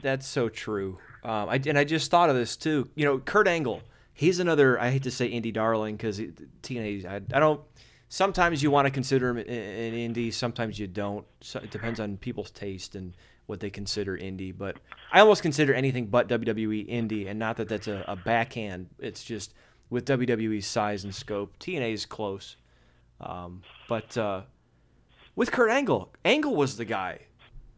[0.02, 0.98] That's so true.
[1.24, 2.90] Um, I, and I just thought of this too.
[2.96, 3.84] You know, Kurt Angle
[4.20, 4.80] he's another.
[4.80, 7.06] I hate to say indie darling because TNA.
[7.06, 7.62] I, I don't.
[8.10, 10.34] Sometimes you want to consider him an indie.
[10.34, 11.26] Sometimes you don't.
[11.42, 14.56] So it depends on people's taste and what they consider indie.
[14.56, 14.78] But
[15.12, 18.88] I almost consider anything but WWE indie, and not that that's a, a backhand.
[19.00, 19.54] It's just
[19.90, 22.56] with WWE's size and scope, TNA is close.
[23.20, 24.42] Um, but uh,
[25.36, 27.22] with Kurt Angle, Angle was the guy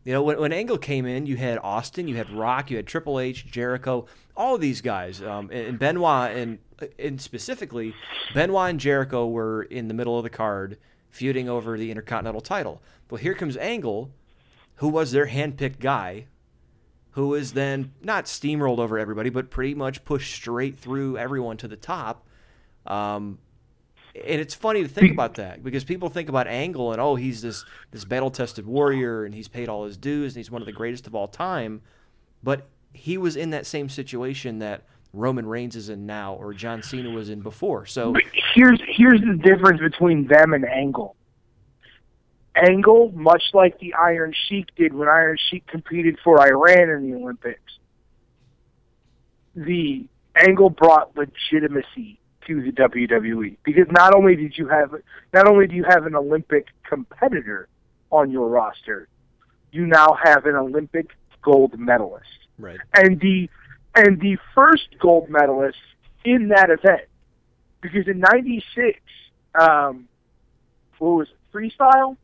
[0.04, 2.88] you know, when, when Angle came in, you had Austin, you had Rock, you had
[2.88, 6.58] Triple H, Jericho, all of these guys, um, and Benoit, and,
[6.98, 7.94] and specifically,
[8.34, 10.78] Benoit and Jericho were in the middle of the card
[11.12, 12.82] feuding over the Intercontinental title.
[13.08, 14.10] But here comes Angle,
[14.76, 16.26] who was their handpicked guy,
[17.12, 21.68] who was then not steamrolled over everybody, but pretty much pushed straight through everyone to
[21.68, 22.26] the top.
[22.86, 23.38] Um,
[24.16, 27.42] and it's funny to think about that because people think about Angle and oh he's
[27.42, 30.66] this this battle tested warrior and he's paid all his dues and he's one of
[30.66, 31.82] the greatest of all time,
[32.44, 34.84] but he was in that same situation that
[35.14, 37.86] Roman Reigns is in now or John Cena was in before.
[37.86, 38.16] So
[38.54, 41.16] here's here's the difference between them and Angle.
[42.62, 47.18] Angle, much like the Iron Sheik did when Iron Sheik competed for Iran in the
[47.18, 47.78] Olympics,
[49.56, 54.94] the Angle brought legitimacy to the WWE because not only did you have
[55.34, 57.68] not only do you have an Olympic competitor
[58.12, 59.08] on your roster,
[59.72, 62.26] you now have an Olympic gold medalist.
[62.58, 62.80] Right.
[62.94, 63.50] And the
[63.96, 65.78] and the first gold medalist
[66.24, 67.08] in that event
[67.82, 69.00] because in 96
[69.60, 70.08] um
[71.00, 72.16] what was it, freestyle?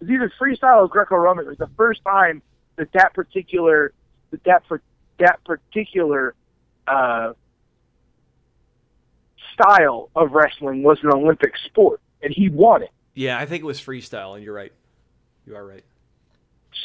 [0.00, 1.44] It was either freestyle or Greco-Roman.
[1.46, 2.42] It was the first time
[2.76, 3.92] that that particular
[4.30, 4.80] that that for
[5.18, 6.34] that particular
[6.86, 7.32] uh
[9.54, 12.90] style of wrestling was an Olympic sport, and he won it.
[13.14, 14.72] Yeah, I think it was freestyle, and you're right.
[15.46, 15.84] You are right.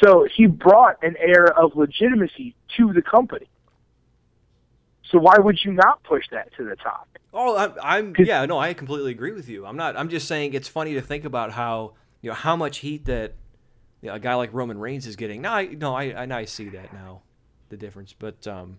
[0.02, 3.46] So he brought an air of legitimacy to the company.
[5.10, 7.08] So why would you not push that to the top?
[7.32, 9.66] Oh, I'm, I'm yeah, no, I completely agree with you.
[9.66, 9.96] I'm not.
[9.96, 11.92] I'm just saying it's funny to think about how
[12.24, 13.34] you know how much heat that
[14.00, 15.42] you know, a guy like Roman Reigns is getting.
[15.42, 17.20] Now, I no, I I, I see that now,
[17.68, 18.14] the difference.
[18.18, 18.78] But um,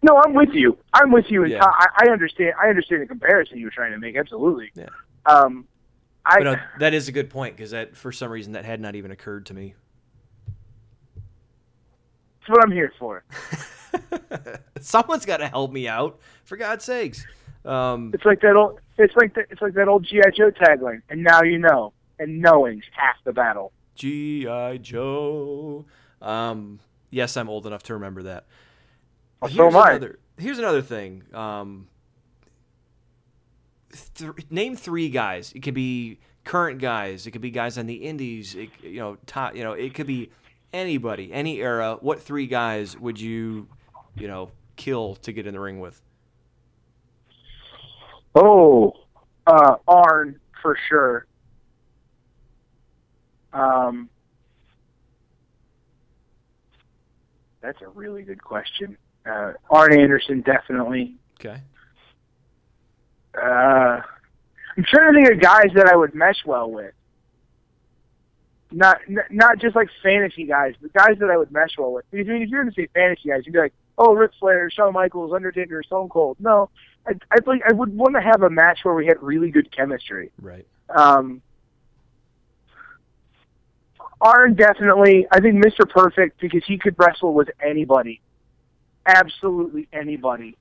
[0.00, 0.78] no, I'm with you.
[0.94, 1.44] I'm with you.
[1.44, 1.62] Yeah.
[1.62, 2.54] I, I understand.
[2.58, 4.16] I understand the comparison you were trying to make.
[4.16, 4.70] Absolutely.
[4.74, 4.86] Yeah.
[5.26, 5.66] Um,
[6.24, 8.80] I but uh, that is a good point because that for some reason that had
[8.80, 9.74] not even occurred to me.
[12.40, 13.22] that's what I'm here for.
[14.80, 17.26] Someone's got to help me out, for God's sakes.
[17.64, 18.80] Um, It's like that old.
[18.98, 19.46] It's like that.
[19.50, 21.02] It's like that old GI Joe tagline.
[21.08, 21.92] And now you know.
[22.18, 23.72] And knowing's half the battle.
[23.96, 24.76] G.I.
[24.76, 25.84] Joe.
[26.20, 26.78] Um,
[27.10, 28.44] yes, I'm old enough to remember that.
[29.40, 29.90] Well, so here's am I.
[29.90, 31.24] Another, here's another thing.
[31.34, 31.88] Um,
[34.14, 35.52] th- name three guys.
[35.52, 37.26] It could be current guys.
[37.26, 38.54] It could be guys on the Indies.
[38.54, 39.56] It, you know, top.
[39.56, 40.30] You know, it could be
[40.72, 41.98] anybody, any era.
[42.00, 43.66] What three guys would you,
[44.14, 46.00] you know, kill to get in the ring with?
[48.34, 48.94] Oh,
[49.46, 51.26] uh, Arn for sure.
[53.52, 54.08] Um,
[57.60, 58.96] that's a really good question.
[59.26, 61.16] Uh, Arn Anderson definitely.
[61.38, 61.60] Okay.
[63.34, 64.00] Uh,
[64.76, 66.94] I'm trying to think of guys that I would mesh well with.
[68.70, 72.06] Not n- not just like fantasy guys, but guys that I would mesh well with.
[72.10, 74.32] Because I mean, if you're going to say fantasy guys, you'd be like, oh, Ric
[74.38, 76.36] Flair, Shawn Michaels, Undertaker, Stone Cold.
[76.40, 76.70] No,
[77.06, 79.74] I I like I would want to have a match where we had really good
[79.74, 80.30] chemistry.
[80.40, 80.66] Right.
[80.88, 81.42] Um,
[84.20, 85.26] Arn definitely.
[85.30, 85.88] I think Mr.
[85.88, 88.20] Perfect because he could wrestle with anybody,
[89.06, 90.56] absolutely anybody.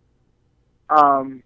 [0.90, 1.44] Um,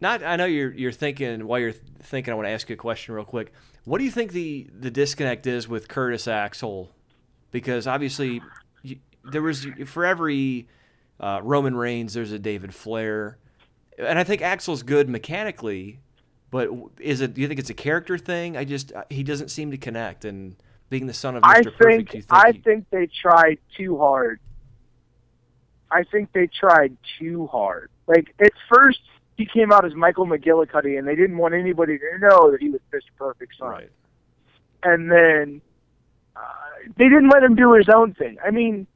[0.00, 0.22] Not.
[0.22, 2.32] I know you're you're thinking while you're thinking.
[2.32, 3.52] I want to ask you a question real quick.
[3.84, 6.90] What do you think the the disconnect is with Curtis Axel?
[7.52, 8.42] Because obviously,
[8.82, 10.68] you, there was for every
[11.20, 13.38] uh, Roman Reigns, there's a David Flair,
[13.98, 16.00] and I think Axel's good mechanically,
[16.50, 16.68] but
[16.98, 17.34] is it?
[17.34, 18.56] Do you think it's a character thing?
[18.56, 20.56] I just uh, he doesn't seem to connect, and
[20.88, 21.46] being the son of Mr.
[21.48, 24.40] I Perfect, think, think I he- think they tried too hard.
[25.90, 27.90] I think they tried too hard.
[28.06, 29.00] Like at first,
[29.36, 32.70] he came out as Michael McGillicutty, and they didn't want anybody to know that he
[32.70, 33.00] was Mr.
[33.18, 33.68] Perfect's son.
[33.68, 33.90] right.
[34.82, 35.60] and then
[36.36, 36.40] uh,
[36.96, 38.36] they didn't let him do his own thing.
[38.44, 38.86] I mean,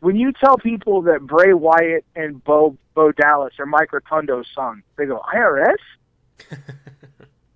[0.00, 4.82] when you tell people that Bray Wyatt and Bo Bo Dallas are Mike Rotunda's sons,
[4.96, 5.76] they go IRS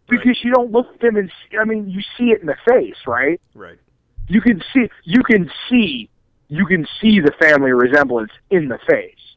[0.09, 2.57] because you don't look at them and see, I mean, you see it in the
[2.69, 3.41] face, right?
[3.55, 3.79] Right.
[4.29, 6.09] You can see you can see
[6.49, 9.37] you can see the family resemblance in the face,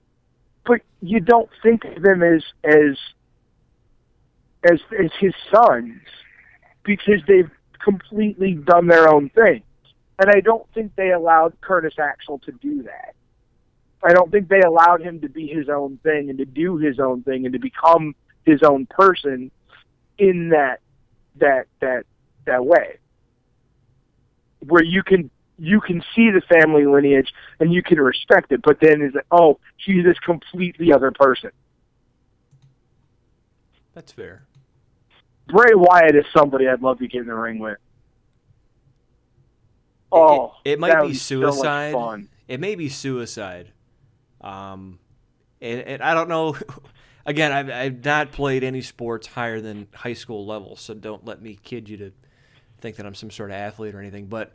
[0.66, 2.98] but you don't think of them as as
[4.70, 6.02] as as his sons
[6.84, 7.50] because they've
[7.84, 9.64] completely done their own thing.
[10.20, 13.16] And I don't think they allowed Curtis Axel to do that.
[14.04, 17.00] I don't think they allowed him to be his own thing and to do his
[17.00, 18.16] own thing and to become
[18.46, 19.52] his own person
[20.18, 20.80] in that
[21.38, 22.06] that that
[22.46, 22.98] that way.
[24.60, 28.80] Where you can you can see the family lineage and you can respect it, but
[28.80, 31.52] then it's like, oh, he's this completely other person.
[33.94, 34.44] That's fair.
[35.48, 37.78] Bray Wyatt is somebody I'd love to get in the ring with.
[40.12, 41.94] Oh, it, it might be so suicide.
[41.94, 42.30] fun.
[42.48, 43.72] It may be suicide.
[44.42, 45.00] Um,
[45.62, 46.56] and, and I don't know.
[47.26, 51.42] Again, I've, I've not played any sports higher than high school level, so don't let
[51.42, 52.12] me kid you to
[52.80, 54.28] think that I'm some sort of athlete or anything.
[54.28, 54.54] But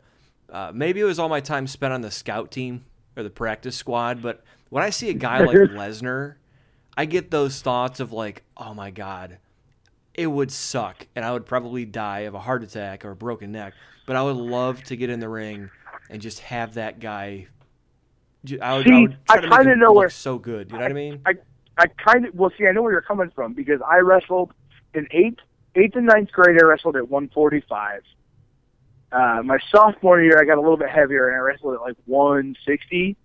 [0.49, 2.85] uh, maybe it was all my time spent on the scout team
[3.15, 4.23] or the practice squad.
[4.23, 6.35] But when I see a guy like Lesnar,
[6.97, 9.37] I get those thoughts of like, oh my god,
[10.13, 13.51] it would suck, and I would probably die of a heart attack or a broken
[13.51, 13.73] neck.
[14.05, 15.69] But I would love to get in the ring
[16.09, 17.47] and just have that guy.
[18.61, 20.71] I would, I See, would I kinda know where- so good.
[20.71, 21.21] You know what I mean?
[21.25, 21.35] I
[21.77, 24.51] I kind of well see I know where you're coming from because I wrestled
[24.93, 25.39] in eighth
[25.75, 26.61] eighth and ninth grade.
[26.61, 28.01] I wrestled at 145.
[29.11, 31.95] Uh, my sophomore year, I got a little bit heavier and I wrestled at like
[32.05, 33.15] 160,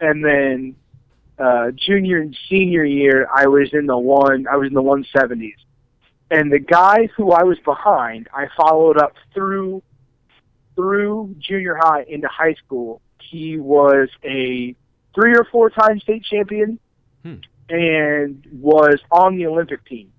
[0.00, 0.76] and then
[1.38, 5.56] uh, junior and senior year, I was in the one I was in the 170s.
[6.30, 9.82] And the guy who I was behind, I followed up through
[10.76, 13.00] through junior high into high school.
[13.20, 14.76] He was a
[15.14, 16.78] three or four time state champion
[17.24, 17.36] Hmm.
[17.68, 20.12] and was on the Olympic team.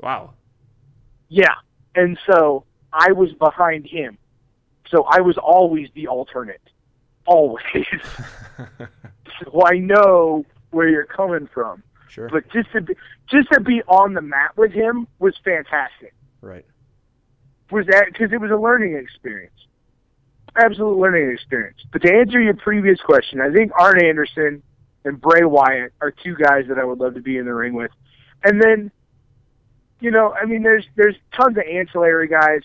[0.00, 0.34] Wow.
[1.28, 1.54] Yeah.
[1.96, 4.18] And so I was behind him.
[4.90, 6.60] So I was always the alternate.
[7.26, 7.64] Always.
[9.42, 11.82] so I know where you're coming from.
[12.08, 12.28] Sure.
[12.28, 12.94] But just to be,
[13.28, 16.14] just to be on the mat with him was fantastic.
[16.40, 16.64] right.
[17.72, 19.66] Was that because it was a learning experience,
[20.56, 21.78] absolute learning experience.
[21.92, 24.62] But to answer your previous question, I think Arn Anderson
[25.04, 27.74] and Bray Wyatt are two guys that I would love to be in the ring
[27.74, 27.90] with.
[28.44, 28.90] And then,
[30.00, 32.60] you know, I mean, there's there's tons of ancillary guys,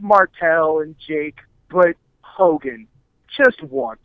[0.00, 1.38] Martel and Jake,
[1.70, 2.86] but Hogan,
[3.36, 4.00] just once,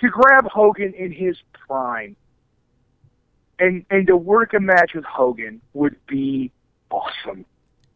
[0.00, 2.16] to grab Hogan in his prime,
[3.58, 6.50] and and to work a match with Hogan would be
[6.90, 7.44] awesome.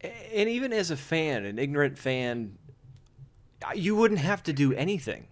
[0.01, 2.57] And even as a fan, an ignorant fan,
[3.75, 5.27] you wouldn't have to do anything.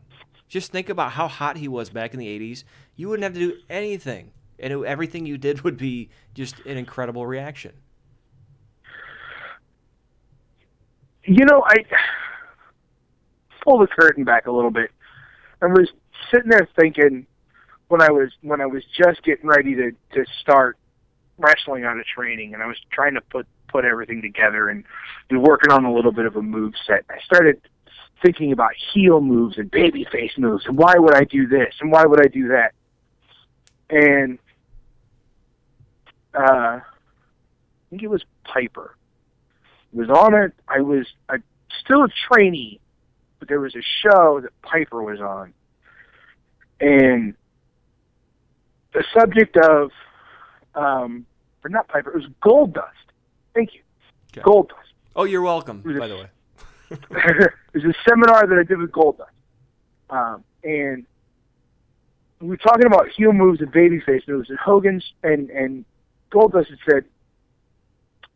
[0.48, 2.64] Just think about how hot he was back in the 80s.
[2.96, 4.32] You wouldn't have to do anything.
[4.60, 7.74] And it, everything you did would be just an incredible reaction.
[11.24, 11.76] You know, I
[13.64, 14.90] pull the curtain back a little bit.
[15.62, 15.90] I was
[16.34, 17.28] sitting there thinking
[17.88, 20.78] when I was when I was just getting ready to to start
[21.38, 24.84] wrestling out of training, and I was trying to put put everything together and
[25.30, 27.06] and working on a little bit of a move set.
[27.10, 27.62] I started
[28.22, 32.06] thinking about heel moves and babyface moves, and why would I do this and why
[32.06, 32.74] would I do that?
[33.90, 34.40] And
[36.34, 36.82] uh, I
[37.90, 38.96] think it was Piper.
[39.94, 40.54] It was on it.
[40.68, 41.38] I was I
[41.84, 42.80] still a trainee,
[43.40, 45.54] but there was a show that Piper was on,
[46.80, 47.34] and
[48.94, 49.92] the subject of,
[50.76, 51.26] um,
[51.64, 52.88] or not Piper, it was Goldust.
[53.54, 53.82] Thank you,
[54.34, 54.42] Okay.
[54.42, 54.76] Goldust.
[55.16, 56.30] Oh, you're welcome, by the way.
[57.74, 59.26] was a seminar that I did with Goldust,
[60.10, 61.06] um, and
[62.40, 65.86] we were talking about heel moves and babyface moves, and Hogan's and and
[66.32, 67.06] Goldust had said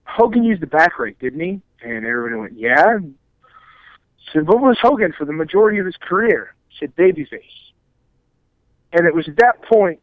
[0.06, 1.62] Hogan used the back rake, didn't he?
[1.84, 3.00] And everybody went, yeah.
[4.32, 6.56] Said, what was Hogan for the majority of his career?
[6.80, 7.42] Said babyface.
[8.94, 10.00] And it was at that point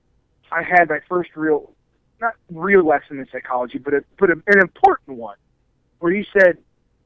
[0.50, 1.72] I had my first real,
[2.20, 5.36] not real lesson in psychology, but a, but a, an important one,
[6.00, 6.58] where he said,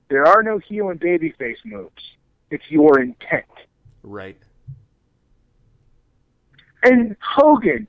[0.09, 2.02] there are no heel and babyface moves.
[2.50, 3.44] It's your intent.
[4.02, 4.38] Right.
[6.82, 7.88] And Hogan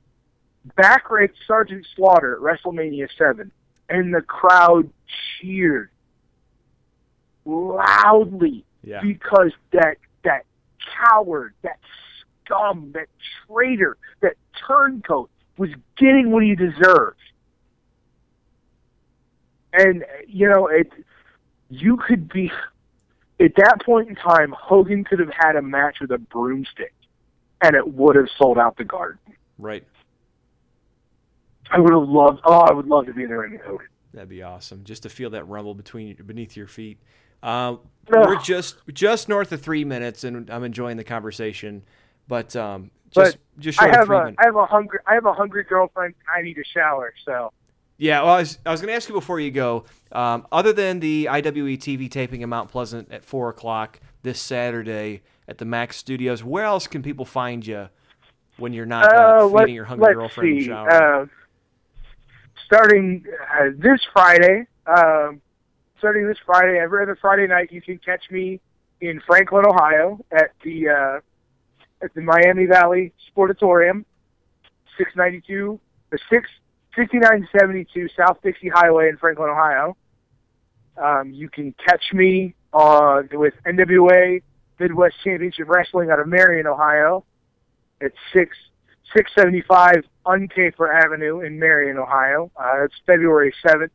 [0.76, 3.52] back raked Sergeant Slaughter at WrestleMania 7,
[3.90, 4.90] and the crowd
[5.40, 5.90] cheered
[7.46, 9.02] loudly Yeah.
[9.02, 10.46] because that that
[11.00, 11.80] coward, that
[12.46, 13.08] scum, that
[13.48, 14.36] traitor, that
[14.68, 17.20] turncoat was getting what he deserved.
[19.74, 20.92] And you know, it
[21.70, 22.52] you could be
[23.40, 26.94] at that point in time, Hogan could have had a match with a broomstick
[27.62, 29.20] and it would have sold out the garden.
[29.58, 29.84] Right.
[31.70, 33.88] I would have loved oh, I would love to be in there with Hogan.
[34.14, 34.84] That'd be awesome.
[34.84, 37.00] Just to feel that rumble between beneath your feet.
[37.44, 37.80] Uh, Ugh.
[38.08, 41.84] we're just just north of three minutes, and I'm enjoying the conversation.
[42.28, 44.38] But um, just just I have three a minutes.
[44.40, 47.52] I have a hungry I have a hungry girlfriend I need a shower, so
[47.98, 49.86] Yeah, well, I was, I was going to ask you before you go.
[50.12, 55.24] Um, other than the IWE TV taping in Mount Pleasant at four o'clock this Saturday
[55.48, 57.90] at the Max Studios, where else can people find you
[58.58, 60.68] when you're not uh, Uh, feeding your hungry let's girlfriend in the see.
[60.68, 60.92] shower?
[60.92, 61.26] Uh,
[62.66, 63.26] starting
[63.60, 65.42] uh, this Friday, um,
[65.98, 68.60] starting this Friday, every other Friday night, you can catch me
[69.02, 71.20] in Franklin, Ohio, at the uh,
[72.04, 74.06] at the Miami Valley Sportatorium,
[74.98, 75.80] six ninety two,
[76.12, 76.48] the six
[76.98, 79.96] sixty nine seventy two South Dixie Highway in Franklin, Ohio.
[81.02, 84.42] Um, you can catch me uh, with NWA
[84.80, 87.24] Midwest Championship Wrestling out of Marion, Ohio,
[88.02, 88.56] at six
[89.16, 92.52] 675 Uncaper Avenue in Marion, Ohio.
[92.56, 93.90] Uh, it's February 7th,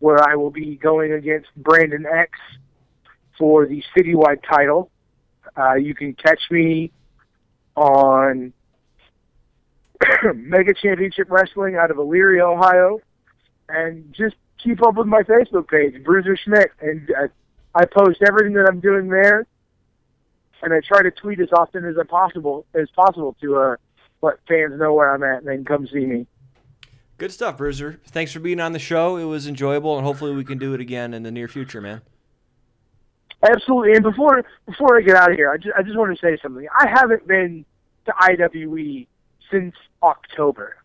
[0.00, 2.38] where I will be going against Brandon X
[3.38, 4.90] for the citywide title.
[5.56, 6.90] Uh, you can catch me
[7.76, 8.52] on
[10.34, 13.00] Mega Championship Wrestling out of Elyria, Ohio,
[13.68, 17.28] and just keep up with my Facebook page, Bruiser Schmidt, and uh,
[17.74, 19.46] I post everything that I'm doing there,
[20.62, 23.76] and I try to tweet as often as I possible as possible to uh,
[24.20, 26.26] let fans know where I'm at and then come see me.
[27.18, 28.00] Good stuff, Bruiser.
[28.06, 29.16] Thanks for being on the show.
[29.16, 32.02] It was enjoyable, and hopefully we can do it again in the near future, man.
[33.42, 33.92] Absolutely.
[33.94, 36.38] And before before I get out of here, I just I just want to say
[36.42, 36.66] something.
[36.76, 37.64] I haven't been
[38.06, 39.06] to IWE
[39.52, 40.76] since October.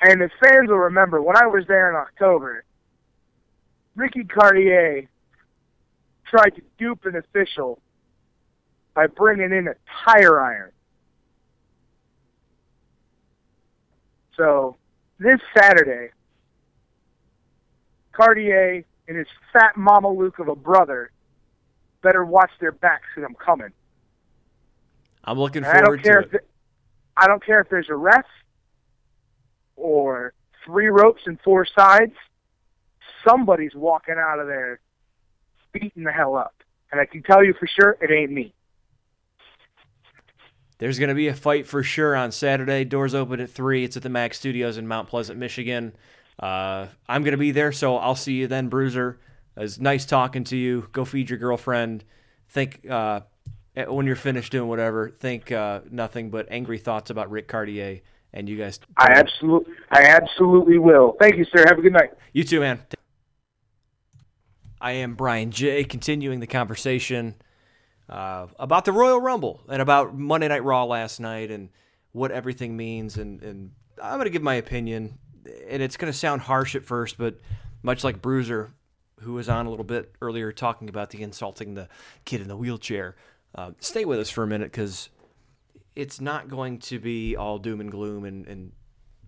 [0.00, 2.64] And the fans will remember when I was there in October,
[3.94, 5.08] Ricky Cartier
[6.26, 7.78] tried to dupe an official
[8.94, 10.72] by bringing in a tire iron.
[14.36, 14.76] So
[15.18, 16.10] this Saturday,
[18.12, 21.12] Cartier and his fat mama Luke of a brother
[22.02, 23.72] better watch their backs because I'm coming.
[25.24, 26.48] I'm looking And I don't forward care to it,
[27.16, 28.26] I don't care if there's a ref
[29.76, 30.32] or
[30.64, 32.14] three ropes and four sides.
[33.26, 34.80] Somebody's walking out of there
[35.72, 36.54] beating the hell up,
[36.90, 38.54] and I can tell you for sure it ain't me.
[40.78, 42.84] there's going to be a fight for sure on Saturday.
[42.84, 43.84] Doors open at 3.
[43.84, 45.94] It's at the Mac Studios in Mount Pleasant, Michigan.
[46.40, 49.20] Uh, I'm going to be there, so I'll see you then, Bruiser.
[49.56, 50.88] It's nice talking to you.
[50.90, 52.02] Go feed your girlfriend.
[52.48, 53.20] Think uh,
[53.74, 58.00] when you're finished doing whatever, think uh, nothing but angry thoughts about Rick Cartier.
[58.34, 61.16] And you guys, I absolutely, I absolutely will.
[61.20, 61.64] Thank you, sir.
[61.68, 62.12] Have a good night.
[62.32, 62.80] You too, man.
[64.80, 65.84] I am Brian J.
[65.84, 67.36] Continuing the conversation
[68.08, 71.68] uh, about the Royal Rumble and about Monday Night Raw last night and
[72.12, 73.18] what everything means.
[73.18, 75.18] And, and I'm going to give my opinion,
[75.68, 77.38] and it's going to sound harsh at first, but
[77.82, 78.72] much like Bruiser,
[79.20, 81.88] who was on a little bit earlier talking about the insulting the
[82.24, 83.14] kid in the wheelchair.
[83.54, 85.10] Uh, stay with us for a minute because
[85.94, 88.72] it's not going to be all doom and gloom and, and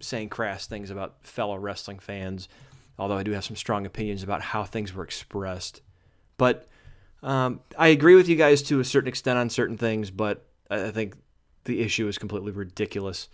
[0.01, 2.49] saying crass things about fellow wrestling fans,
[2.99, 5.83] although I do have some strong opinions about how things were expressed.
[6.37, 6.66] But
[7.22, 10.91] um, I agree with you guys to a certain extent on certain things, but I
[10.91, 11.16] think
[11.64, 13.29] the issue is completely ridiculous.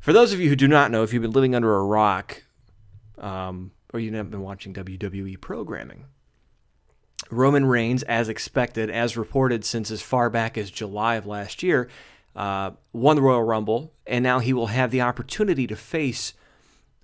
[0.00, 2.42] For those of you who do not know, if you've been living under a rock,
[3.18, 6.06] um, or you haven't been watching WWE programming.
[7.30, 11.88] Roman Reigns, as expected, as reported since as far back as July of last year,
[12.34, 16.34] uh, won the Royal Rumble, and now he will have the opportunity to face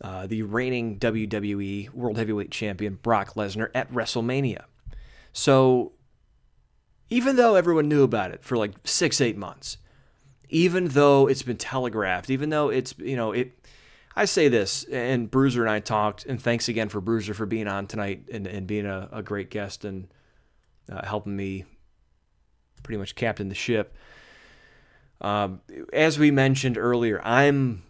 [0.01, 4.65] uh, the reigning WWE World Heavyweight Champion Brock Lesnar at WrestleMania.
[5.33, 5.93] So,
[7.09, 9.79] even though everyone knew about it for like six, eight months,
[10.49, 13.53] even though it's been telegraphed, even though it's, you know, it,
[14.19, 17.69] I say this, and Bruiser and I talked, and thanks again for Bruiser for being
[17.69, 20.09] on tonight and, and being a, a great guest and
[20.91, 21.67] uh, helping me
[22.83, 23.95] pretty much captain the ship.
[25.21, 25.61] Um,
[25.93, 27.83] as we mentioned earlier, I'm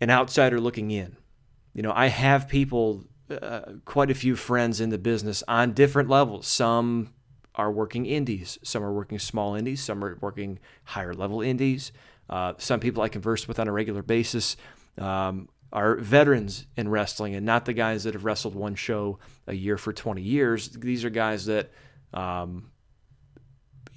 [0.00, 1.16] an outsider looking in.
[1.72, 6.08] You know, I have people, uh, quite a few friends in the business on different
[6.08, 6.48] levels.
[6.48, 7.12] Some
[7.54, 11.92] are working indies, some are working small indies, some are working higher level indies.
[12.28, 14.56] Uh, some people I converse with on a regular basis.
[14.98, 19.54] Um, are veterans in wrestling and not the guys that have wrestled one show a
[19.54, 20.68] year for 20 years.
[20.68, 21.70] These are guys that,
[22.12, 22.70] um,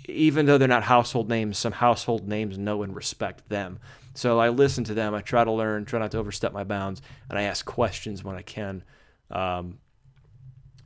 [0.07, 3.80] even though they're not household names, some household names know and respect them.
[4.13, 5.15] So I listen to them.
[5.15, 8.36] I try to learn, try not to overstep my bounds, and I ask questions when
[8.36, 8.84] I can.
[9.32, 9.80] Um,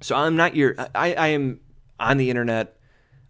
[0.02, 0.76] so I'm not your.
[0.96, 1.60] I, I am
[2.00, 2.78] on the internet,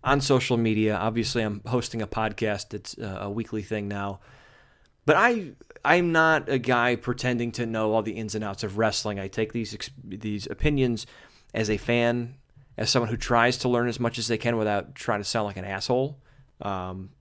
[0.03, 0.95] on social media.
[0.95, 2.73] Obviously, I'm hosting a podcast.
[2.73, 4.19] It's a weekly thing now.
[5.05, 5.53] But I
[5.87, 9.21] I'm not a guy pretending to know all the ins and outs of wrestling.
[9.21, 11.07] I take these these opinions
[11.53, 12.35] as a fan,
[12.77, 15.45] as someone who tries to learn as much as they can without trying to sound
[15.45, 16.19] like an asshole.
[16.61, 17.11] Um,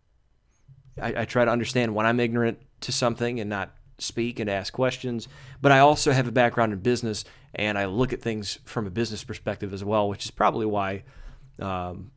[1.00, 4.72] I, I try to understand when I'm ignorant to something and not speak and ask
[4.72, 5.28] questions.
[5.62, 8.90] But I also have a background in business, and I look at things from a
[8.90, 11.04] business perspective as well, which is probably why
[11.60, 12.10] um,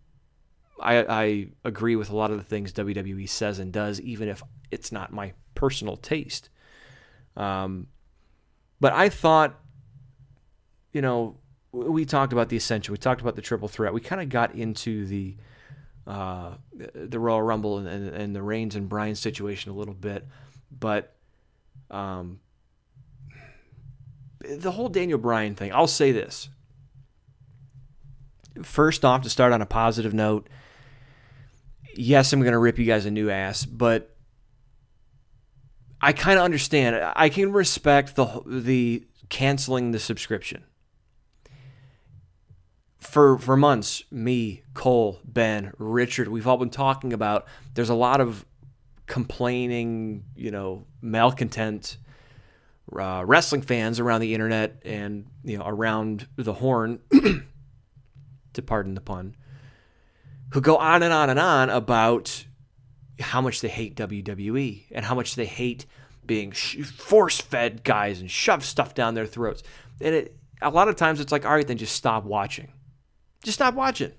[0.82, 4.41] I, I agree with a lot of the things WWE says and does, even if
[4.72, 6.50] it's not my personal taste.
[7.36, 7.88] Um,
[8.80, 9.60] but I thought,
[10.93, 11.38] you know,
[11.72, 14.56] we talked about the Ascension, we talked about the Triple Threat, we kind of got
[14.56, 15.36] into the
[16.08, 20.26] uh, the Royal Rumble and, and, and, the Reigns and Bryan situation a little bit,
[20.72, 21.14] but
[21.91, 22.39] um,
[24.39, 25.72] the whole Daniel Bryan thing.
[25.72, 26.50] I'll say this.
[28.64, 30.50] First off, to start on a positive note,
[31.95, 34.16] yes, I'm going to rip you guys a new ass, but
[36.02, 37.12] I kind of understand.
[37.16, 40.64] I can respect the the canceling the subscription.
[43.00, 47.45] For for months, me, Cole, Ben, Richard, we've all been talking about.
[47.74, 48.45] There's a lot of
[49.08, 51.97] complaining, you know, malcontent
[52.97, 57.00] uh, wrestling fans around the internet and you know around the horn,
[58.54, 59.36] to pardon the pun,
[60.52, 62.45] who go on and on and on about
[63.20, 65.86] how much they hate WWE and how much they hate
[66.26, 69.63] being force fed guys and shove stuff down their throats.
[69.99, 72.72] And it, a lot of times it's like, all right, then just stop watching.
[73.43, 74.11] Just stop watching.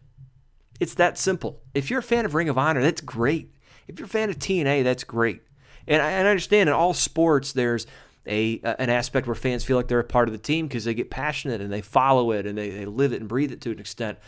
[0.81, 1.63] It's that simple.
[1.75, 3.55] If you're a fan of Ring of Honor, that's great.
[3.87, 5.43] If you're a fan of TNA, that's great.
[5.87, 7.87] And I, and I understand in all sports, there's
[8.27, 10.95] a an aspect where fans feel like they're a part of the team because they
[10.95, 13.71] get passionate and they follow it and they, they live it and breathe it to
[13.71, 14.19] an extent.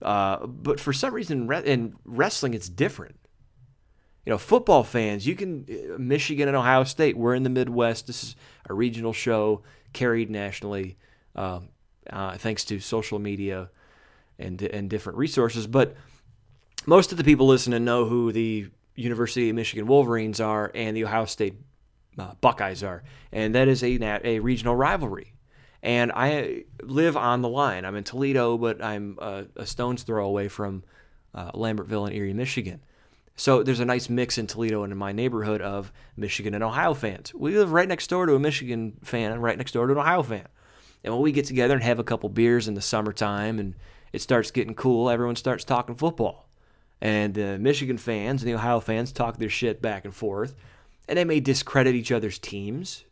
[0.00, 3.16] Uh, but for some reason, in wrestling, it's different
[4.24, 8.06] you know, football fans, you can, uh, Michigan and Ohio State, we're in the Midwest.
[8.06, 8.36] This is
[8.68, 9.62] a regional show
[9.92, 10.96] carried nationally
[11.34, 11.60] uh,
[12.08, 13.70] uh, thanks to social media
[14.38, 15.66] and, and different resources.
[15.66, 15.96] But
[16.86, 21.04] most of the people listening know who the University of Michigan Wolverines are and the
[21.04, 21.54] Ohio State
[22.18, 23.02] uh, Buckeyes are.
[23.32, 25.34] And that is a, a regional rivalry.
[25.82, 27.84] And I live on the line.
[27.84, 30.84] I'm in Toledo, but I'm a, a stone's throw away from
[31.34, 32.82] uh, Lambertville and Erie, Michigan.
[33.36, 36.92] So there's a nice mix in Toledo and in my neighborhood of Michigan and Ohio
[36.92, 37.32] fans.
[37.34, 39.98] We live right next door to a Michigan fan and right next door to an
[39.98, 40.46] Ohio fan.
[41.02, 43.74] And when we get together and have a couple beers in the summertime and
[44.12, 46.48] it starts getting cool, everyone starts talking football.
[47.00, 50.54] And the Michigan fans and the Ohio fans talk their shit back and forth.
[51.08, 53.04] And they may discredit each other's teams.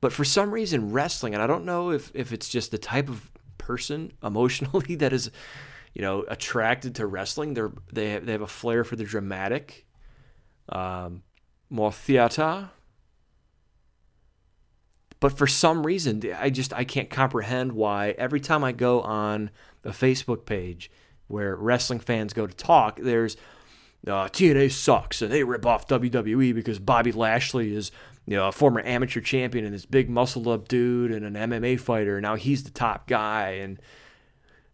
[0.00, 3.08] But for some reason, wrestling, and I don't know if, if it's just the type
[3.08, 5.30] of person emotionally that is
[5.96, 7.54] you know, attracted to wrestling.
[7.54, 9.86] They're they have, they have a flair for the dramatic,
[10.68, 11.22] um,
[11.70, 12.68] more theater.
[15.20, 19.48] But for some reason, I just I can't comprehend why every time I go on
[19.84, 20.90] a Facebook page
[21.28, 23.38] where wrestling fans go to talk, there's
[24.06, 27.90] uh, TNA sucks and they rip off WWE because Bobby Lashley is
[28.26, 31.80] you know a former amateur champion and this big muscled up dude and an MMA
[31.80, 32.16] fighter.
[32.16, 33.80] And Now he's the top guy and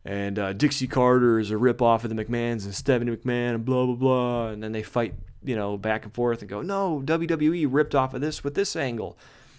[0.04, 3.64] and uh, Dixie Carter is a rip off of the McMahons and Stephanie McMahon and
[3.64, 7.02] blah blah blah, and then they fight, you know, back and forth and go, no,
[7.04, 9.16] WWE ripped off of this with this angle,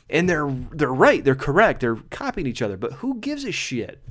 [0.09, 4.03] and they're they're right, they're correct, they're copying each other, but who gives a shit?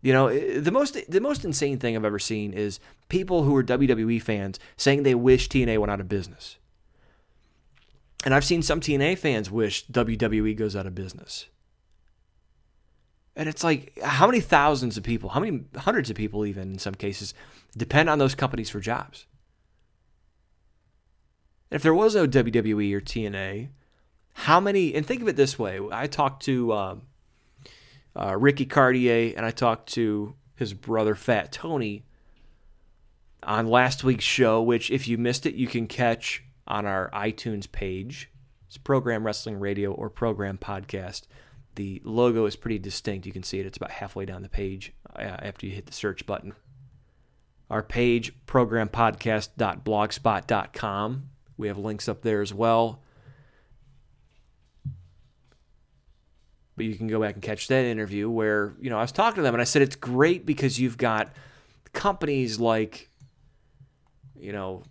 [0.00, 3.62] You know, the most the most insane thing I've ever seen is people who are
[3.62, 6.56] WWE fans saying they wish TNA went out of business.
[8.24, 11.46] And I've seen some TNA fans wish WWE goes out of business.
[13.34, 16.78] And it's like, how many thousands of people, how many hundreds of people, even in
[16.78, 17.32] some cases,
[17.76, 19.26] depend on those companies for jobs?
[21.70, 23.68] And if there was no WWE or TNA,
[24.34, 27.02] how many, and think of it this way I talked to um,
[28.14, 32.04] uh, Ricky Cartier and I talked to his brother, Fat Tony,
[33.42, 37.70] on last week's show, which if you missed it, you can catch on our iTunes
[37.70, 38.30] page.
[38.68, 41.22] It's Program Wrestling Radio or Program Podcast.
[41.74, 43.26] The logo is pretty distinct.
[43.26, 43.66] You can see it.
[43.66, 46.52] It's about halfway down the page uh, after you hit the search button.
[47.70, 51.28] Our page, programpodcast.blogspot.com.
[51.56, 53.00] We have links up there as well.
[56.76, 59.36] But you can go back and catch that interview where, you know, I was talking
[59.36, 61.32] to them and I said it's great because you've got
[61.92, 63.08] companies like,
[64.38, 64.82] you know,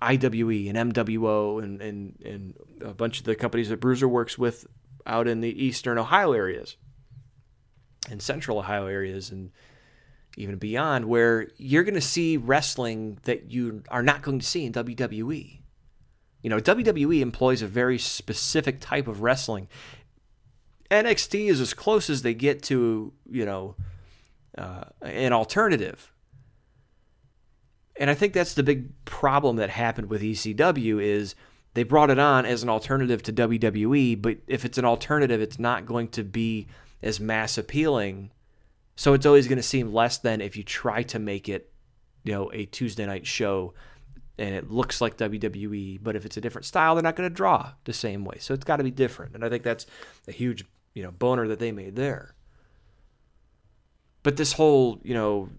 [0.00, 4.66] IWE and MWO and, and, and a bunch of the companies that Bruiser works with
[5.06, 6.76] out in the eastern Ohio areas
[8.10, 9.50] and central Ohio areas and
[10.36, 14.64] even beyond, where you're going to see wrestling that you are not going to see
[14.64, 15.60] in WWE.
[16.42, 19.68] You know, WWE employs a very specific type of wrestling.
[20.90, 23.76] NXT is as close as they get to, you know,
[24.56, 26.12] uh, an alternative.
[27.96, 31.34] And I think that's the big problem that happened with ECW is–
[31.74, 35.58] they brought it on as an alternative to WWE, but if it's an alternative, it's
[35.58, 36.66] not going to be
[37.02, 38.30] as mass appealing.
[38.96, 41.72] So it's always going to seem less than if you try to make it,
[42.24, 43.72] you know, a Tuesday night show
[44.40, 47.34] and it looks like WWE, but if it's a different style, they're not going to
[47.34, 48.38] draw the same way.
[48.40, 49.34] So it's got to be different.
[49.34, 49.86] And I think that's
[50.26, 50.64] a huge,
[50.94, 52.34] you know, boner that they made there.
[54.22, 55.50] But this whole, you know,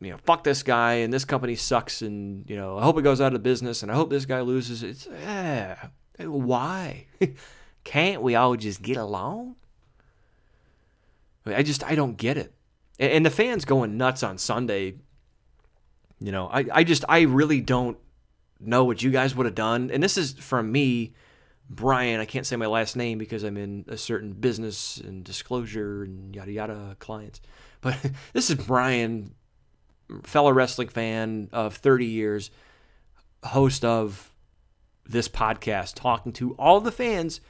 [0.00, 3.02] you know, fuck this guy and this company sucks and, you know, I hope it
[3.02, 4.82] goes out of business and I hope this guy loses.
[4.82, 5.88] It's, yeah,
[6.18, 7.06] why?
[7.84, 9.56] Can't we all just get along?
[11.46, 12.54] I just, I don't get it.
[12.98, 14.96] And the fans going nuts on Sunday,
[16.18, 17.98] you know, I, I just, I really don't
[18.58, 19.90] know what you guys would have done.
[19.90, 21.14] And this is from me,
[21.68, 22.20] Brian.
[22.20, 26.34] I can't say my last name because I'm in a certain business and disclosure and
[26.34, 27.40] yada yada clients.
[27.80, 27.98] But
[28.34, 29.34] this is Brian
[30.22, 32.50] fellow wrestling fan of 30 years,
[33.44, 34.32] host of
[35.04, 37.40] this podcast, talking to all the fans.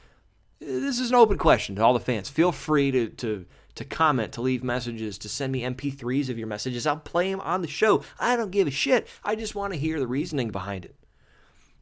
[0.59, 2.29] This is an open question to all the fans.
[2.29, 6.47] Feel free to, to, to comment, to leave messages, to send me MP3s of your
[6.47, 6.85] messages.
[6.85, 8.03] I'll play them on the show.
[8.19, 9.07] I don't give a shit.
[9.23, 10.95] I just want to hear the reasoning behind it.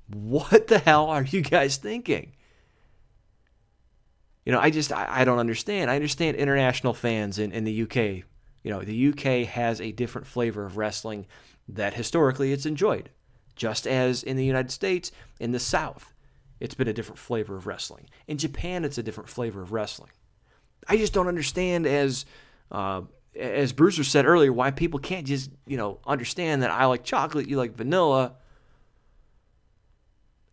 [0.07, 2.33] What the hell are you guys thinking?
[4.45, 5.91] You know, I just, I, I don't understand.
[5.91, 8.25] I understand international fans in, in the UK
[8.63, 11.25] you know, the UK has a different flavor of wrestling
[11.67, 13.09] that historically it's enjoyed.
[13.55, 16.13] Just as in the United States, in the South,
[16.59, 18.09] it's been a different flavor of wrestling.
[18.27, 20.11] In Japan, it's a different flavor of wrestling.
[20.87, 22.25] I just don't understand, as
[22.71, 23.01] uh,
[23.35, 27.47] as Bruiser said earlier, why people can't just you know understand that I like chocolate,
[27.47, 28.35] you like vanilla.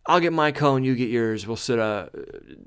[0.04, 1.46] I'll get my cone, you get yours.
[1.46, 2.08] We'll sit uh,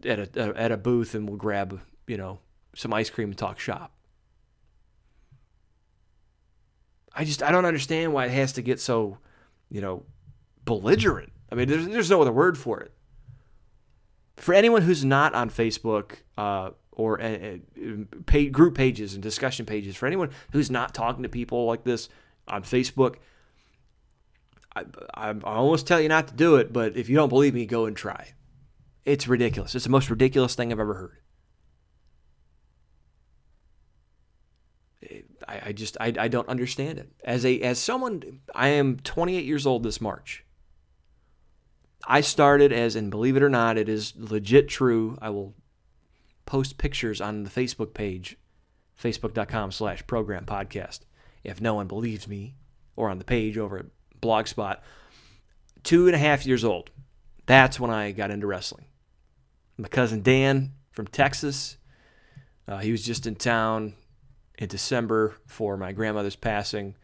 [0.03, 2.39] at a at a booth and we'll grab you know
[2.75, 3.93] some ice cream and talk shop.
[7.13, 9.17] I just I don't understand why it has to get so,
[9.69, 10.03] you know,
[10.65, 11.31] belligerent.
[11.51, 12.91] I mean, there's there's no other word for it.
[14.37, 17.57] For anyone who's not on Facebook uh, or uh,
[18.25, 22.07] pay, group pages and discussion pages, for anyone who's not talking to people like this
[22.47, 23.15] on Facebook,
[24.75, 27.53] I, I, I almost tell you not to do it, but if you don't believe
[27.53, 28.33] me, go and try.
[29.03, 29.75] It's ridiculous.
[29.75, 31.17] It's the most ridiculous thing I've ever heard.
[35.49, 37.09] I, I just I, I don't understand it.
[37.23, 40.45] As a as someone I am 28 years old this March.
[42.07, 45.17] I started as and believe it or not, it is legit true.
[45.21, 45.55] I will
[46.45, 48.37] post pictures on the Facebook page,
[49.01, 51.01] facebook.com slash program podcast.
[51.43, 52.55] If no one believes me,
[52.95, 53.85] or on the page over at
[54.21, 54.79] Blogspot.
[55.83, 56.91] Two and a half years old.
[57.45, 58.85] That's when I got into wrestling.
[59.77, 61.77] My cousin Dan from Texas,
[62.67, 63.93] uh, he was just in town
[64.59, 66.95] in December for my grandmother's passing.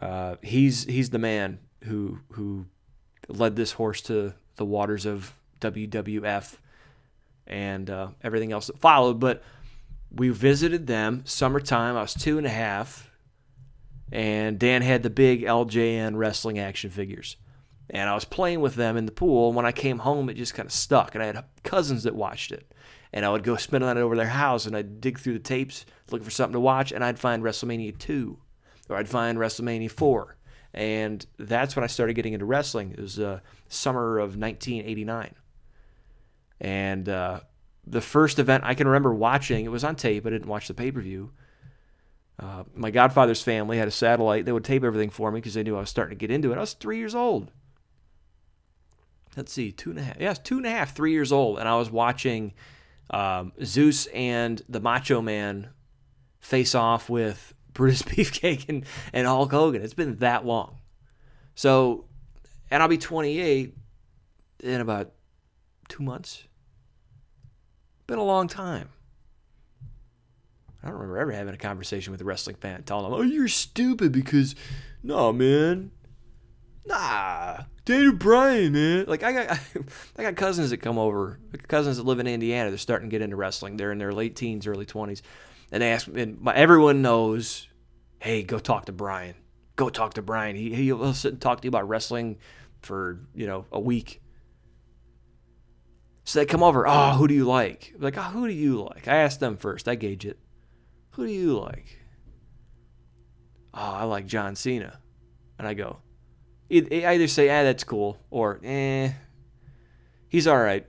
[0.00, 2.66] Uh, he's he's the man who who
[3.28, 6.56] led this horse to the waters of WWF
[7.46, 9.20] and uh, everything else that followed.
[9.20, 9.42] But
[10.10, 11.96] we visited them summertime.
[11.96, 13.10] I was two and a half,
[14.10, 17.36] and Dan had the big LJN wrestling action figures.
[17.88, 19.48] And I was playing with them in the pool.
[19.48, 21.14] And when I came home, it just kind of stuck.
[21.14, 22.72] And I had cousins that watched it.
[23.12, 25.38] And I would go spend the night over their house and I'd dig through the
[25.38, 26.92] tapes looking for something to watch.
[26.92, 28.38] And I'd find WrestleMania 2
[28.88, 30.36] or I'd find WrestleMania 4.
[30.74, 32.92] And that's when I started getting into wrestling.
[32.92, 35.34] It was uh, summer of 1989.
[36.60, 37.40] And uh,
[37.86, 40.26] the first event I can remember watching, it was on tape.
[40.26, 41.32] I didn't watch the pay per view.
[42.38, 44.44] Uh, my godfather's family had a satellite.
[44.44, 46.52] They would tape everything for me because they knew I was starting to get into
[46.52, 46.56] it.
[46.56, 47.50] I was three years old.
[49.36, 50.16] Let's see, two and a half.
[50.20, 51.58] Yeah, two and a half, three years old.
[51.58, 52.52] And I was watching
[53.10, 55.70] um, Zeus and the Macho Man
[56.40, 59.82] face off with Brutus Beefcake and, and Hulk Hogan.
[59.82, 60.78] It's been that long.
[61.54, 62.06] So,
[62.70, 63.74] and I'll be 28
[64.60, 65.12] in about
[65.88, 66.44] two months.
[68.06, 68.88] Been a long time.
[70.82, 73.48] I don't remember ever having a conversation with a wrestling fan telling them, "Oh, you're
[73.48, 74.54] stupid because,
[75.02, 75.90] no, man,
[76.84, 79.60] nah, Daniel Bryan, man." Like I got,
[80.18, 81.38] I got cousins that come over,
[81.68, 82.68] cousins that live in Indiana.
[82.68, 83.78] They're starting to get into wrestling.
[83.78, 85.22] They're in their late teens, early twenties,
[85.72, 87.66] and they ask, and my, everyone knows,
[88.18, 89.36] "Hey, go talk to Brian.
[89.76, 90.54] Go talk to Brian.
[90.56, 92.36] He he'll sit and talk to you about wrestling
[92.82, 94.20] for you know a week."
[96.24, 96.88] So they come over.
[96.88, 97.94] Oh, who do you like?
[97.98, 99.06] Like, oh, who do you like?
[99.06, 99.86] I asked them first.
[99.86, 100.38] I gauge it.
[101.12, 102.00] Who do you like?
[103.72, 104.98] Oh, I like John Cena.
[105.56, 105.98] And I go,
[106.68, 109.12] either say, ah, that's cool, or eh,
[110.28, 110.86] he's all right.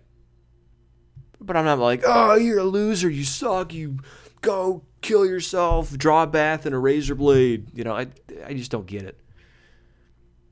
[1.39, 3.99] But I'm not like, oh, you're a loser, you suck, you
[4.41, 7.67] go kill yourself, draw a bath and a razor blade.
[7.73, 8.07] You know, I,
[8.45, 9.19] I just don't get it.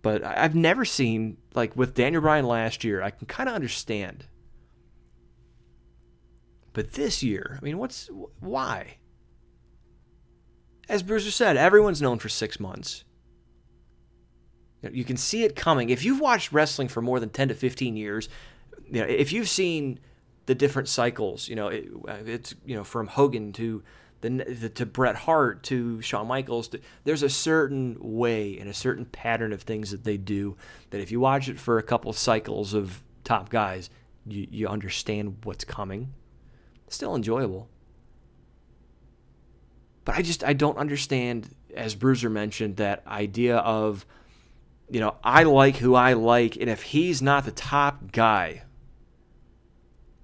[0.02, 4.26] But I've never seen, like with Daniel Bryan last year, I can kind of understand.
[6.74, 8.98] But this year, I mean, what's, why?
[10.88, 13.04] as Bruiser said, everyone's known for six months.
[14.94, 15.90] You can see it coming.
[15.90, 18.30] If you've watched wrestling for more than 10 to 15 years,
[18.90, 20.00] you know, if you've seen
[20.46, 23.84] the different cycles, you know, it, uh, it's, you know, from Hogan to
[24.22, 29.06] the, to Bret Hart to Shawn Michaels, to, there's a certain way and a certain
[29.06, 30.56] pattern of things that they do
[30.90, 33.90] that if you watch it for a couple cycles of top guys,
[34.26, 36.14] you, you understand what's coming.
[36.88, 37.70] still enjoyable.
[40.06, 44.06] But I just I don't understand, as Bruiser mentioned, that idea of,
[44.90, 48.64] you know, I like who I like, and if he's not the top guy,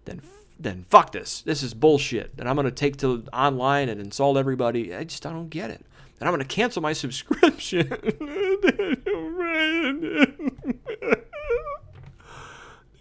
[0.05, 0.21] then
[0.59, 1.41] then fuck this.
[1.41, 2.33] This is bullshit.
[2.37, 4.93] And I'm gonna take to online and insult everybody.
[4.93, 5.85] I just I don't get it.
[6.19, 7.87] And I'm gonna cancel my subscription.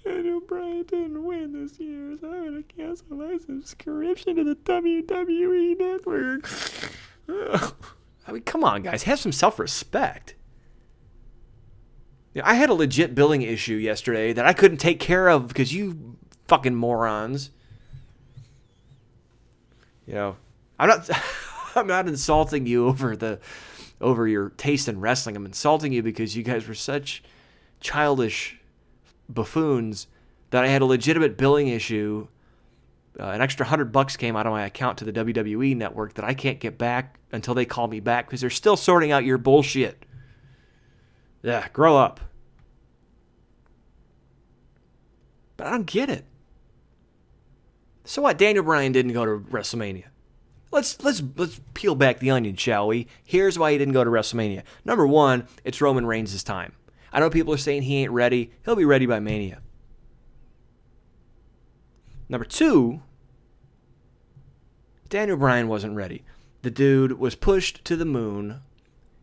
[0.03, 5.78] Daniel Bryan didn't win this year, so I'm gonna cancel my subscription to the WWE
[5.78, 6.49] Network.
[8.27, 10.35] I mean, come on, guys, have some self-respect.
[12.35, 15.74] Know, I had a legit billing issue yesterday that I couldn't take care of because
[15.74, 16.16] you
[16.47, 17.51] fucking morons.
[20.07, 20.36] You know,
[20.78, 21.11] I'm not.
[21.77, 23.39] I'm not insulting you over the
[24.01, 25.36] over your taste in wrestling.
[25.36, 27.23] I'm insulting you because you guys were such
[27.81, 28.59] childish
[29.28, 30.07] buffoons
[30.51, 32.27] that I had a legitimate billing issue.
[33.19, 36.24] Uh, an extra hundred bucks came out of my account to the WWE network that
[36.24, 39.39] I can't get back until they call me back because they're still sorting out your
[39.39, 40.05] bullshit.
[41.43, 42.21] Yeah, grow up.
[45.57, 46.25] But I don't get it.
[48.05, 48.39] So what?
[48.39, 50.05] Daniel Bryan didn't go to WrestleMania.
[50.73, 53.09] Let's let's let's peel back the onion, shall we?
[53.25, 54.62] Here's why he didn't go to WrestleMania.
[54.85, 56.73] Number one, it's Roman Reigns' time.
[57.12, 58.53] I know people are saying he ain't ready.
[58.65, 59.61] He'll be ready by Mania.
[62.29, 63.03] Number two,
[65.09, 66.23] Daniel Bryan wasn't ready.
[66.62, 68.61] The dude was pushed to the moon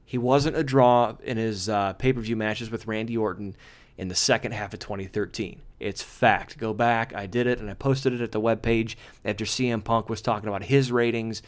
[0.08, 3.58] He wasn't a draw in his uh, pay per view matches with Randy Orton
[3.98, 5.62] in the second half of 2013.
[5.82, 6.58] It's fact.
[6.58, 7.14] Go back.
[7.14, 10.48] I did it and I posted it at the webpage after CM Punk was talking
[10.48, 11.42] about his ratings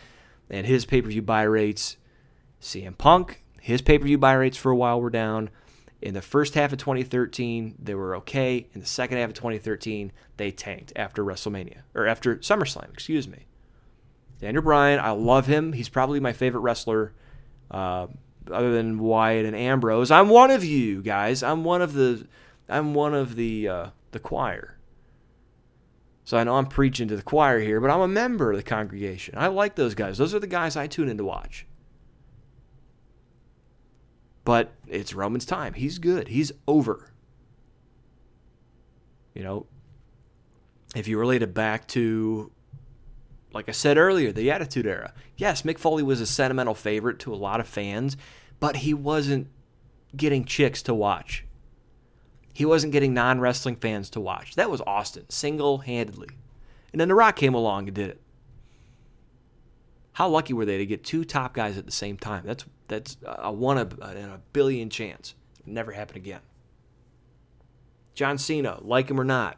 [0.50, 1.96] and his pay per view buy rates.
[2.62, 5.50] CM Punk, his pay per view buy rates for a while were down.
[6.02, 8.68] In the first half of 2013, they were okay.
[8.74, 13.46] In the second half of 2013, they tanked after WrestleMania, or after SummerSlam, excuse me.
[14.42, 15.74] Daniel Bryan, I love him.
[15.74, 17.14] He's probably my favorite wrestler,
[17.72, 18.08] uh,
[18.52, 20.12] other than Wyatt and Ambrose.
[20.12, 21.44] I'm one of you guys.
[21.44, 22.28] I'm one of the,
[22.68, 24.78] I'm one of the uh, the choir.
[26.24, 28.64] So I know I'm preaching to the choir here, but I'm a member of the
[28.64, 29.36] congregation.
[29.36, 30.20] I like those guys.
[30.20, 31.66] Those are the guys I tune in to watch.
[34.44, 35.74] But it's Roman's time.
[35.74, 36.28] He's good.
[36.28, 37.12] He's over.
[39.34, 39.66] You know,
[40.96, 42.52] if you relate it back to,
[43.54, 45.14] like I said earlier, the Attitude Era.
[45.38, 48.16] Yes, Mick Foley was a sentimental favorite to a lot of fans,
[48.60, 49.48] but he wasn't
[50.16, 51.46] getting chicks to watch.
[52.54, 54.56] He wasn't getting non wrestling fans to watch.
[54.56, 56.30] That was Austin, single handedly.
[56.92, 58.22] And then The Rock came along and did it.
[60.14, 62.44] How lucky were they to get two top guys at the same time?
[62.46, 65.36] That's that's a one in a billion chance.
[65.60, 66.42] It Never happen again.
[68.16, 69.58] John Cena, like him or not,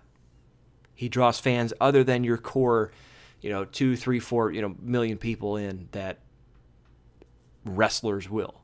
[0.94, 2.92] he draws fans other than your core,
[3.42, 6.20] you know, two, three, four, you know, million people in that
[7.66, 8.62] wrestlers will.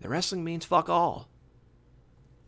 [0.00, 1.28] The wrestling means fuck all.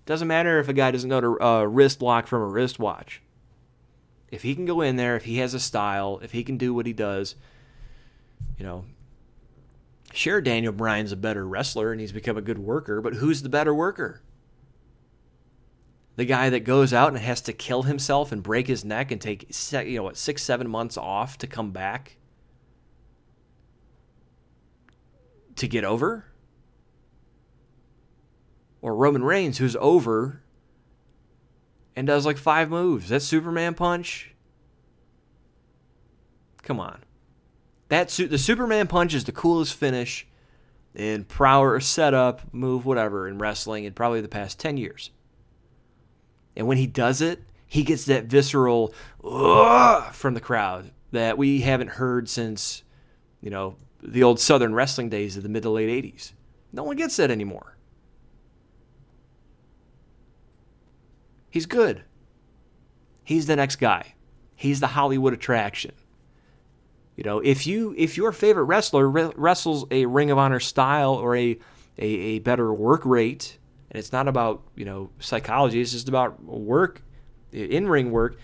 [0.07, 3.23] Doesn't matter if a guy doesn't know to uh, wrist lock from a wristwatch.
[4.31, 6.73] If he can go in there, if he has a style, if he can do
[6.73, 7.35] what he does,
[8.57, 8.85] you know,
[10.13, 13.49] sure, Daniel Bryan's a better wrestler and he's become a good worker, but who's the
[13.49, 14.21] better worker?
[16.17, 19.21] The guy that goes out and has to kill himself and break his neck and
[19.21, 22.17] take, you know, what, six, seven months off to come back
[25.57, 26.27] to get over?
[28.83, 30.43] Or Roman Reigns, who's over
[31.95, 33.11] and does like five moves.
[33.11, 34.35] That Superman punch.
[36.63, 37.01] Come on.
[37.89, 40.27] That su- the Superman punch is the coolest finish
[40.95, 45.11] in power setup, move, whatever in wrestling in probably the past 10 years.
[46.57, 51.91] And when he does it, he gets that visceral from the crowd that we haven't
[51.91, 52.83] heard since,
[53.41, 56.33] you know, the old Southern wrestling days of the mid to late 80s.
[56.73, 57.77] No one gets that anymore.
[61.51, 62.05] He's good.
[63.25, 64.15] He's the next guy.
[64.55, 65.93] He's the Hollywood attraction.
[67.17, 71.15] You know, if you if your favorite wrestler re- wrestles a Ring of Honor style
[71.15, 71.59] or a,
[71.99, 73.59] a a better work rate,
[73.91, 77.03] and it's not about you know psychology, it's just about work,
[77.53, 78.39] in ring work.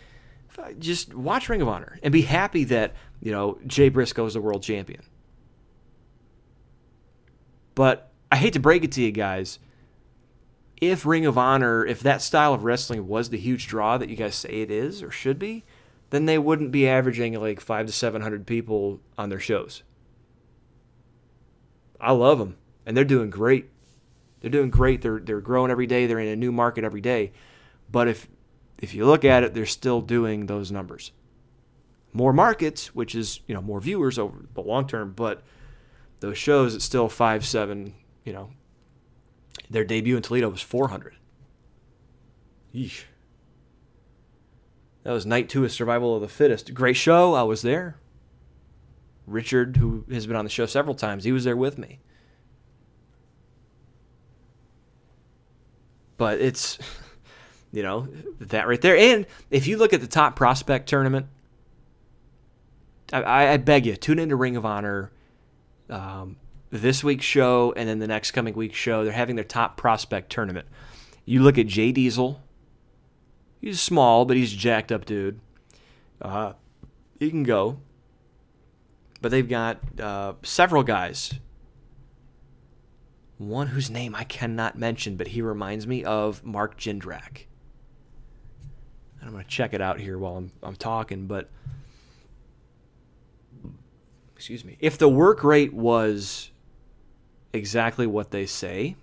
[0.78, 4.40] Just watch Ring of Honor and be happy that you know Jay Briscoe is the
[4.40, 5.02] world champion.
[7.74, 9.58] But I hate to break it to you guys,
[10.80, 14.16] if Ring of Honor, if that style of wrestling was the huge draw that you
[14.16, 15.64] guys say it is or should be,
[16.10, 19.82] then they wouldn't be averaging like five to seven hundred people on their shows.
[22.00, 23.70] I love them, and they're doing great.
[24.46, 25.02] They're doing great.
[25.02, 26.06] They're they're growing every day.
[26.06, 27.32] They're in a new market every day.
[27.90, 28.28] But if
[28.78, 31.10] if you look at it, they're still doing those numbers.
[32.12, 35.42] More markets, which is you know more viewers over the long term, but
[36.20, 37.94] those shows it's still five seven
[38.24, 38.50] you know
[39.68, 41.16] their debut in Toledo was 400.
[42.72, 43.02] Yeesh.
[45.02, 46.72] That was night two of Survival of the Fittest.
[46.72, 47.34] Great show.
[47.34, 47.96] I was there.
[49.26, 51.98] Richard, who has been on the show several times, he was there with me.
[56.16, 56.78] But it's,
[57.72, 58.08] you know,
[58.40, 58.96] that right there.
[58.96, 61.26] And if you look at the top prospect tournament,
[63.12, 65.10] I, I beg you, tune into Ring of Honor.
[65.88, 66.36] Um,
[66.70, 70.30] this week's show and then the next coming week's show, they're having their top prospect
[70.30, 70.66] tournament.
[71.24, 72.40] You look at Jay Diesel.
[73.60, 75.40] He's small, but he's jacked up dude.
[76.20, 76.52] Uh,
[77.18, 77.78] he can go.
[79.20, 81.34] But they've got uh, several guys.
[83.38, 87.46] One whose name I cannot mention, but he reminds me of Mark Jindrak.
[89.22, 91.50] I'm going to check it out here while I'm, I'm talking, but
[94.36, 94.76] excuse me.
[94.80, 96.50] If the work rate was
[97.52, 98.94] exactly what they say,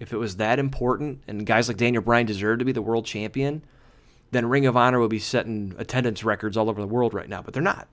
[0.00, 3.06] if it was that important and guys like Daniel Bryan deserved to be the world
[3.06, 3.62] champion,
[4.32, 7.42] then Ring of Honor would be setting attendance records all over the world right now,
[7.42, 7.86] but they're not.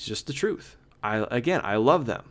[0.00, 0.78] It's just the truth.
[1.02, 2.24] I again, I love them.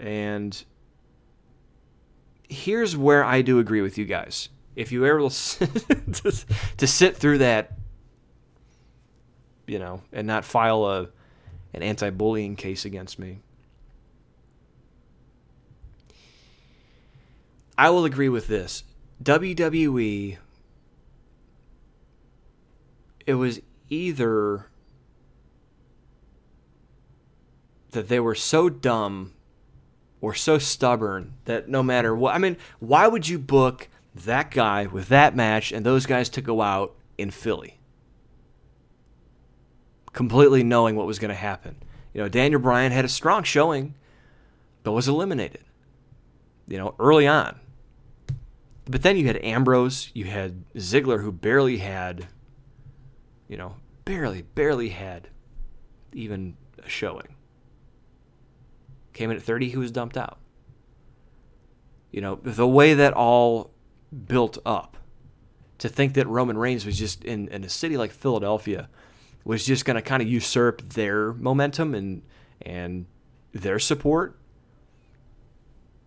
[0.00, 0.64] And
[2.48, 6.44] here's where I do agree with you guys if you were able to,
[6.76, 7.74] to sit through that,
[9.68, 11.08] you know, and not file a
[11.72, 13.38] an anti-bullying case against me.
[17.78, 18.82] I will agree with this.
[19.22, 20.38] WWE
[23.24, 24.66] it was either
[27.90, 29.32] that they were so dumb
[30.20, 34.86] or so stubborn that no matter what I mean, why would you book that guy
[34.86, 37.78] with that match and those guys to go out in Philly?
[40.12, 41.76] Completely knowing what was going to happen.
[42.14, 43.94] You know, Daniel Bryan had a strong showing,
[44.82, 45.64] but was eliminated.
[46.66, 47.60] You know, early on.
[48.86, 52.28] But then you had Ambrose, you had Ziggler, who barely had,
[53.48, 55.28] you know, barely, barely had
[56.12, 57.34] even a showing.
[59.12, 60.38] Came in at 30, he was dumped out.
[62.10, 63.72] You know, the way that all
[64.26, 64.96] built up
[65.78, 68.88] to think that Roman Reigns was just in, in a city like Philadelphia
[69.44, 72.22] was just going to kind of usurp their momentum and
[72.62, 73.06] and
[73.52, 74.38] their support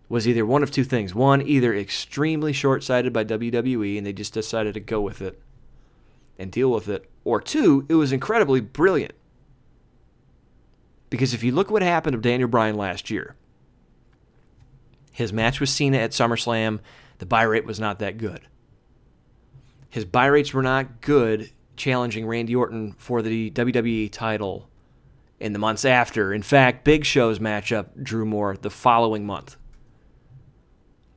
[0.08, 1.14] was either one of two things.
[1.14, 5.40] One, either extremely short sighted by WWE and they just decided to go with it
[6.38, 9.14] and deal with it, or two, it was incredibly brilliant.
[11.10, 13.34] Because if you look what happened to Daniel Bryan last year,
[15.10, 16.78] his match with Cena at SummerSlam,
[17.18, 18.40] the buy rate was not that good.
[19.90, 24.68] His buy rates were not good challenging Randy Orton for the WWE title
[25.40, 26.32] in the months after.
[26.32, 29.56] In fact, Big Show's matchup drew more the following month.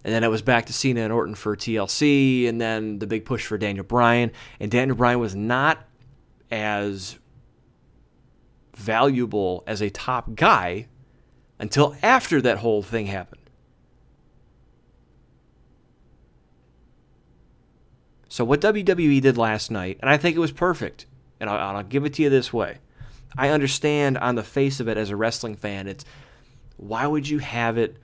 [0.03, 3.25] And then it was back to Cena and Orton for TLC, and then the big
[3.25, 4.31] push for Daniel Bryan.
[4.59, 5.85] And Daniel Bryan was not
[6.53, 7.17] as
[8.75, 10.87] valuable as a top guy
[11.59, 13.41] until after that whole thing happened.
[18.29, 21.07] So, what WWE did last night, and I think it was perfect,
[21.39, 22.77] and I'll, I'll give it to you this way.
[23.35, 26.05] I understand on the face of it as a wrestling fan, it's
[26.77, 27.97] why would you have it?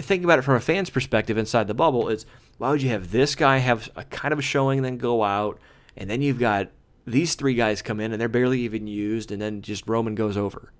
[0.00, 2.08] Think about it from a fan's perspective inside the bubble.
[2.08, 2.26] It's
[2.58, 5.60] why would you have this guy have a kind of a showing then go out,
[5.96, 6.70] and then you've got
[7.10, 10.36] these three guys come in and they're barely even used, and then just Roman goes
[10.36, 10.72] over.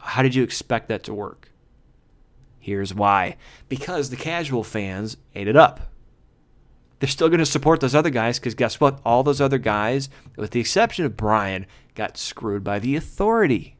[0.00, 1.50] How did you expect that to work?
[2.58, 3.36] Here's why
[3.68, 5.80] because the casual fans ate it up.
[7.00, 9.00] They're still going to support those other guys because guess what?
[9.04, 11.66] All those other guys, with the exception of Bryan,
[11.96, 13.76] got screwed by the authority.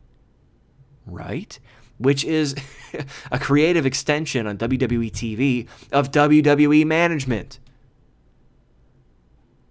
[1.06, 1.56] Right?
[1.98, 2.56] Which is
[3.30, 7.60] a creative extension on WWE TV of WWE management.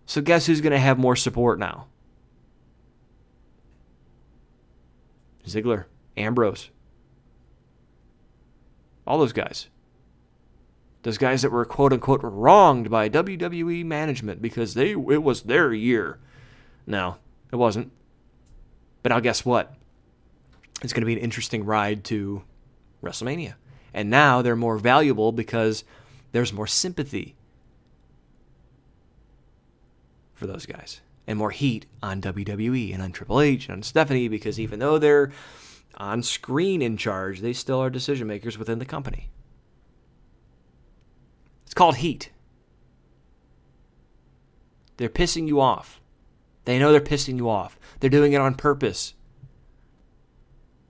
[0.05, 1.87] So, guess who's going to have more support now?
[5.45, 5.85] Ziggler,
[6.17, 6.69] Ambrose,
[9.05, 9.67] all those guys.
[11.03, 15.73] Those guys that were quote unquote wronged by WWE management because they it was their
[15.73, 16.19] year.
[16.85, 17.17] No,
[17.51, 17.91] it wasn't.
[19.01, 19.73] But now guess what?
[20.83, 22.43] It's going to be an interesting ride to
[23.03, 23.55] WrestleMania.
[23.93, 25.83] And now they're more valuable because
[26.31, 27.35] there's more sympathy
[30.35, 31.01] for those guys
[31.31, 34.99] and more heat on WWE and on Triple H and on Stephanie because even though
[34.99, 35.31] they're
[35.97, 39.29] on screen in charge, they still are decision makers within the company.
[41.65, 42.31] It's called heat.
[44.97, 45.99] They're pissing you off.
[46.65, 47.79] They know they're pissing you off.
[47.99, 49.13] They're doing it on purpose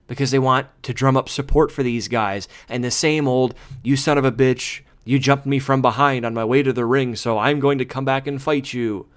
[0.07, 2.47] because they want to drum up support for these guys.
[2.67, 6.33] And the same old, you son of a bitch, you jumped me from behind on
[6.33, 9.07] my way to the ring, so I'm going to come back and fight you.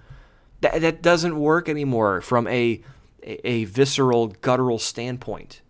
[0.64, 2.80] That, that doesn't work anymore from a,
[3.22, 5.60] a, a visceral, guttural standpoint.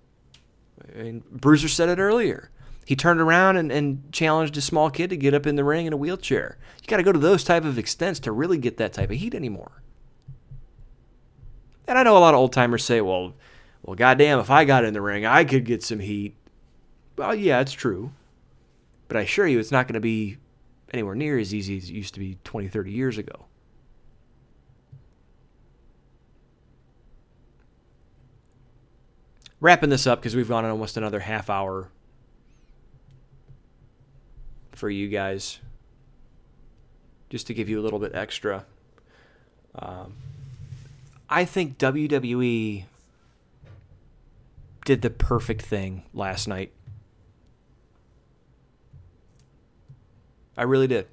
[0.94, 2.50] And Bruiser said it earlier.
[2.86, 5.86] He turned around and, and challenged a small kid to get up in the ring
[5.86, 6.58] in a wheelchair.
[6.80, 9.16] You got to go to those type of extents to really get that type of
[9.16, 9.82] heat anymore.
[11.88, 13.34] And I know a lot of old timers say, "Well,
[13.82, 16.36] well, goddamn, if I got in the ring, I could get some heat."
[17.16, 18.12] Well, yeah, it's true,
[19.08, 20.36] but I assure you, it's not going to be
[20.92, 23.46] anywhere near as easy as it used to be 20, 30 years ago.
[29.64, 31.88] Wrapping this up because we've gone on almost another half hour
[34.72, 35.58] for you guys,
[37.30, 38.66] just to give you a little bit extra.
[39.74, 40.16] Um,
[41.30, 42.84] I think WWE
[44.84, 46.70] did the perfect thing last night.
[50.58, 51.06] I really did.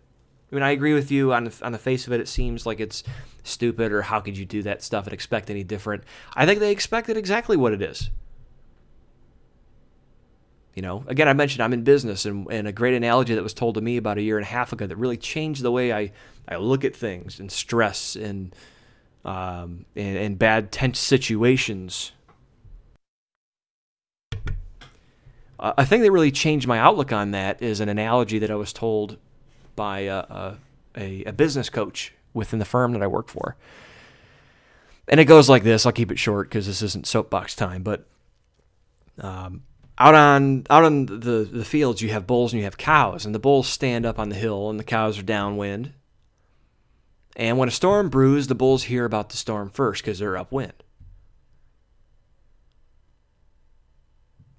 [0.51, 2.19] I mean, I agree with you on on the face of it.
[2.19, 3.01] It seems like it's
[3.45, 6.03] stupid, or how could you do that stuff and expect any different?
[6.33, 8.09] I think they expected exactly what it is.
[10.73, 13.53] You know, again, I mentioned I'm in business, and, and a great analogy that was
[13.53, 15.91] told to me about a year and a half ago that really changed the way
[15.91, 16.11] I,
[16.47, 18.55] I look at things and stress and,
[19.25, 22.13] um, and, and bad tense situations.
[25.59, 28.73] A thing that really changed my outlook on that is an analogy that I was
[28.73, 29.17] told
[29.75, 30.55] by a,
[30.95, 33.57] a, a business coach within the firm that I work for.
[35.07, 35.85] And it goes like this.
[35.85, 37.83] I'll keep it short because this isn't soapbox time.
[37.83, 38.07] But
[39.19, 39.61] um,
[40.01, 43.35] out on out on the the fields, you have bulls and you have cows, and
[43.35, 45.93] the bulls stand up on the hill, and the cows are downwind.
[47.35, 50.73] And when a storm brews, the bulls hear about the storm first because they're upwind.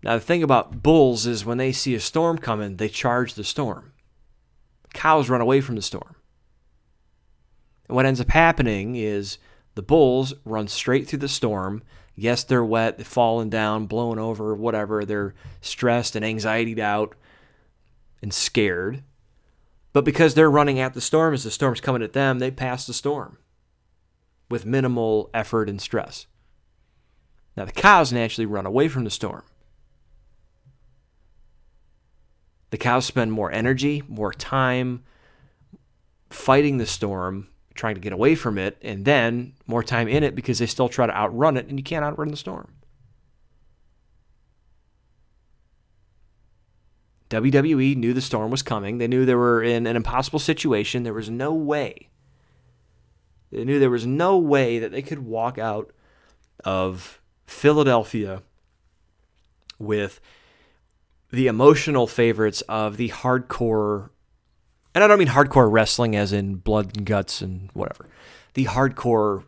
[0.02, 3.44] Now, the thing about bulls is when they see a storm coming, they charge the
[3.44, 3.92] storm.
[4.94, 6.16] Cows run away from the storm.
[7.88, 9.38] And what ends up happening is
[9.74, 11.82] the bulls run straight through the storm.
[12.14, 15.04] Yes, they're wet, they're falling down, blown over, whatever.
[15.04, 17.14] They're stressed and anxietied out
[18.20, 19.02] and scared.
[19.92, 22.86] But because they're running at the storm as the storm's coming at them, they pass
[22.86, 23.38] the storm
[24.48, 26.26] with minimal effort and stress.
[27.56, 29.42] Now, the cows naturally run away from the storm.
[32.70, 35.02] The cows spend more energy, more time
[36.30, 40.34] fighting the storm, trying to get away from it, and then more time in it
[40.34, 42.72] because they still try to outrun it, and you can't outrun the storm.
[47.30, 48.98] WWE knew the storm was coming.
[48.98, 51.02] They knew they were in an impossible situation.
[51.02, 52.10] There was no way.
[53.50, 55.92] They knew there was no way that they could walk out
[56.64, 58.42] of Philadelphia
[59.78, 60.20] with
[61.30, 64.10] the emotional favorites of the hardcore
[64.94, 68.08] and I don't mean hardcore wrestling as in blood and guts and whatever.
[68.54, 69.44] The hardcore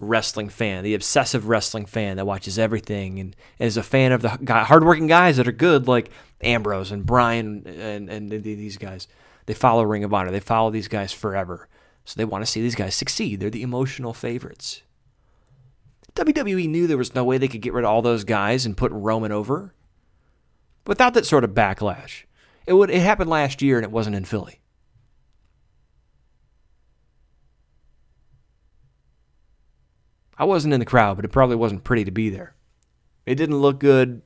[0.00, 4.38] wrestling fan, the obsessive wrestling fan that watches everything and is a fan of the
[4.42, 6.10] guy, hardworking guys that are good, like
[6.40, 9.08] Ambrose and Bryan and, and these guys.
[9.46, 10.30] They follow Ring of Honor.
[10.30, 11.68] They follow these guys forever.
[12.04, 13.40] So they want to see these guys succeed.
[13.40, 14.82] They're the emotional favorites.
[16.14, 18.76] WWE knew there was no way they could get rid of all those guys and
[18.76, 19.74] put Roman over
[20.86, 22.24] without that sort of backlash.
[22.68, 24.60] It would it happened last year and it wasn't in Philly.
[30.36, 32.54] I wasn't in the crowd, but it probably wasn't pretty to be there.
[33.24, 34.20] It didn't look good,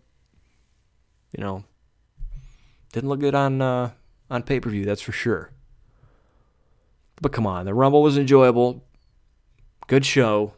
[1.39, 1.63] you know.
[2.93, 3.93] Didn't look good on uh,
[4.29, 5.53] on pay per view, that's for sure.
[7.21, 8.85] But come on, the Rumble was enjoyable.
[9.87, 10.55] Good show.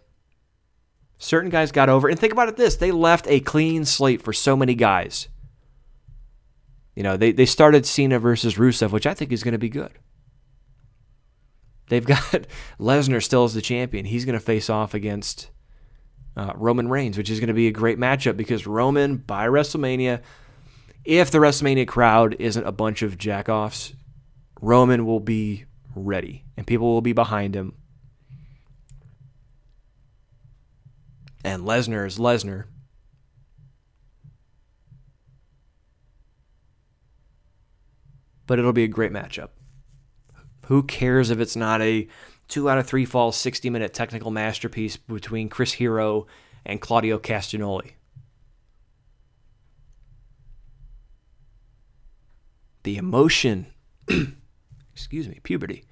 [1.19, 4.32] Certain guys got over, and think about it: this they left a clean slate for
[4.32, 5.28] so many guys.
[6.94, 9.68] You know, they, they started Cena versus Rusev, which I think is going to be
[9.68, 9.92] good.
[11.88, 12.46] They've got
[12.78, 14.04] Lesnar still as the champion.
[14.04, 15.50] He's going to face off against
[16.36, 20.22] uh, Roman Reigns, which is going to be a great matchup because Roman, by WrestleMania,
[21.04, 23.94] if the WrestleMania crowd isn't a bunch of jackoffs,
[24.60, 27.74] Roman will be ready and people will be behind him.
[31.44, 32.64] And Lesnar is Lesnar.
[38.46, 39.50] But it'll be a great matchup.
[40.66, 42.08] Who cares if it's not a
[42.48, 46.26] two out of three falls 60 minute technical masterpiece between Chris Hero
[46.64, 47.92] and Claudio Castagnoli?
[52.82, 53.66] The emotion,
[54.92, 55.84] excuse me, puberty,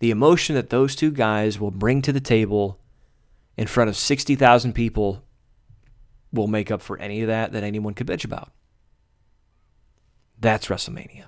[0.00, 2.80] the emotion that those two guys will bring to the table
[3.56, 5.24] in front of 60,000 people
[6.32, 8.52] will make up for any of that that anyone could bitch about.
[10.38, 11.26] That's WrestleMania.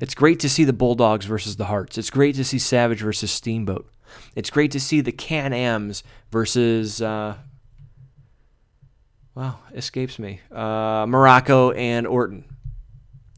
[0.00, 1.98] It's great to see the Bulldogs versus the Hearts.
[1.98, 3.90] It's great to see Savage versus Steamboat.
[4.36, 7.34] It's great to see the Can Ams versus, uh,
[9.74, 12.44] escapes me, uh, Muraco and Orton.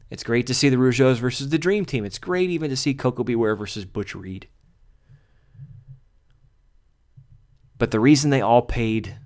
[0.09, 2.05] It's great to see the Rougeaus versus the Dream Team.
[2.05, 3.35] It's great even to see Koko B.
[3.35, 4.47] Ware versus Butch Reed.
[7.77, 9.17] But the reason they all paid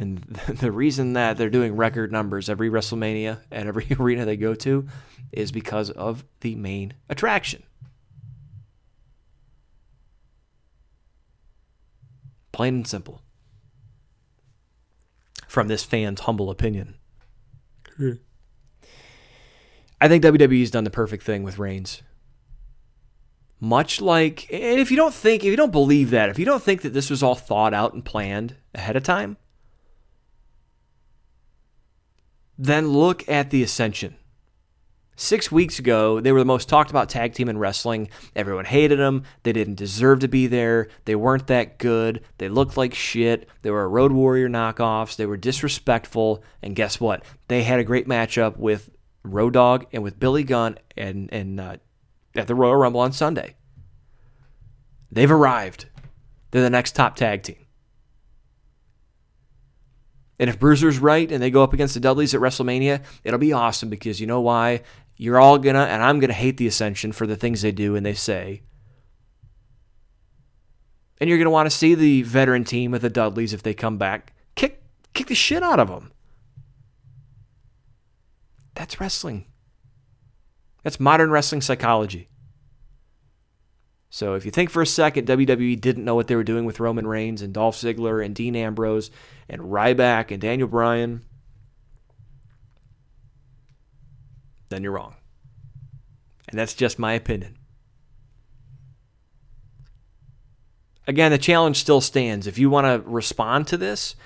[0.00, 0.18] and
[0.48, 4.88] the reason that they're doing record numbers every WrestleMania and every arena they go to
[5.30, 7.62] is because of the main attraction.
[12.50, 13.20] Plain and simple.
[15.46, 16.96] From this fan's humble opinion.
[17.96, 18.12] Hmm.
[20.00, 22.02] I think WWE's done the perfect thing with Reigns.
[23.60, 26.62] Much like, and if you don't think, if you don't believe that, if you don't
[26.62, 29.36] think that this was all thought out and planned ahead of time,
[32.60, 34.16] then look at the Ascension.
[35.16, 38.10] Six weeks ago, they were the most talked about tag team in wrestling.
[38.36, 39.24] Everyone hated them.
[39.42, 40.88] They didn't deserve to be there.
[41.06, 42.22] They weren't that good.
[42.38, 43.48] They looked like shit.
[43.62, 45.16] They were a Road Warrior knockoffs.
[45.16, 46.42] They were disrespectful.
[46.62, 47.22] And guess what?
[47.48, 48.90] They had a great matchup with
[49.24, 51.76] Road Dog and with Billy Gunn and, and uh,
[52.34, 53.56] at the Royal Rumble on Sunday.
[55.10, 55.86] They've arrived.
[56.50, 57.66] They're the next top tag team.
[60.40, 63.52] And if Bruiser's right and they go up against the Dudleys at WrestleMania, it'll be
[63.52, 64.80] awesome because you know why?
[65.18, 68.06] You're all gonna, and I'm gonna hate the Ascension for the things they do and
[68.06, 68.62] they say.
[71.20, 73.98] And you're gonna want to see the veteran team of the Dudleys if they come
[73.98, 76.10] back kick kick the shit out of them.
[78.74, 79.44] That's wrestling.
[80.82, 82.29] That's modern wrestling psychology.
[84.10, 86.80] So if you think for a second WWE didn't know what they were doing with
[86.80, 89.10] Roman Reigns and Dolph Ziggler and Dean Ambrose
[89.48, 91.24] and Ryback and Daniel Bryan,
[94.68, 95.14] then you're wrong.
[96.48, 97.56] And that's just my opinion.
[101.06, 102.48] Again, the challenge still stands.
[102.48, 104.16] If you want to respond to this,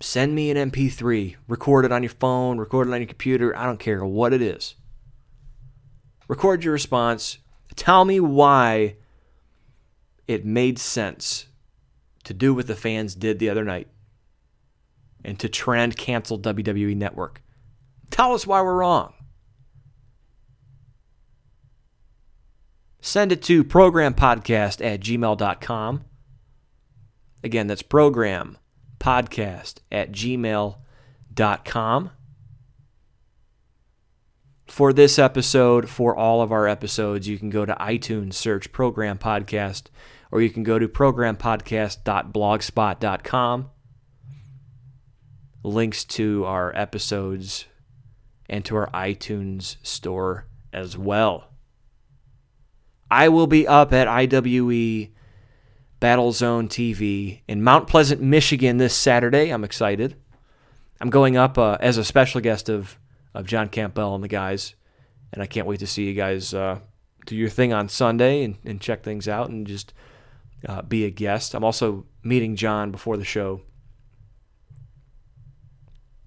[0.00, 1.36] send me an MP3.
[1.48, 3.56] Record it on your phone, record it on your computer.
[3.56, 4.74] I don't care what it is.
[6.28, 7.38] Record your response.
[7.76, 8.96] Tell me why
[10.26, 11.46] it made sense
[12.24, 13.88] to do what the fans did the other night
[15.24, 17.42] and to trend cancel WWE Network.
[18.10, 19.12] Tell us why we're wrong.
[23.00, 26.04] Send it to programpodcast at gmail.com.
[27.44, 28.58] Again, that's program
[28.98, 32.10] podcast at gmail.com.
[34.66, 39.16] For this episode, for all of our episodes, you can go to iTunes, search Program
[39.16, 39.84] Podcast,
[40.36, 43.70] or you can go to programpodcast.blogspot.com.
[45.62, 47.64] Links to our episodes
[48.46, 51.54] and to our iTunes store as well.
[53.10, 55.08] I will be up at IWE
[56.02, 59.48] Battlezone TV in Mount Pleasant, Michigan this Saturday.
[59.48, 60.16] I'm excited.
[61.00, 62.98] I'm going up uh, as a special guest of,
[63.32, 64.74] of John Campbell and the guys,
[65.32, 66.80] and I can't wait to see you guys uh,
[67.24, 69.94] do your thing on Sunday and, and check things out and just
[70.68, 71.54] uh, be a guest.
[71.54, 73.62] I'm also meeting John before the show,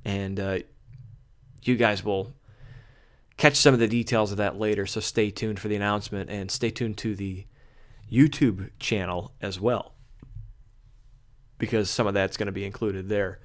[0.05, 0.59] and uh,
[1.61, 2.33] you guys will
[3.37, 4.85] catch some of the details of that later.
[4.85, 7.45] So stay tuned for the announcement and stay tuned to the
[8.11, 9.93] YouTube channel as well,
[11.57, 13.39] because some of that's going to be included there.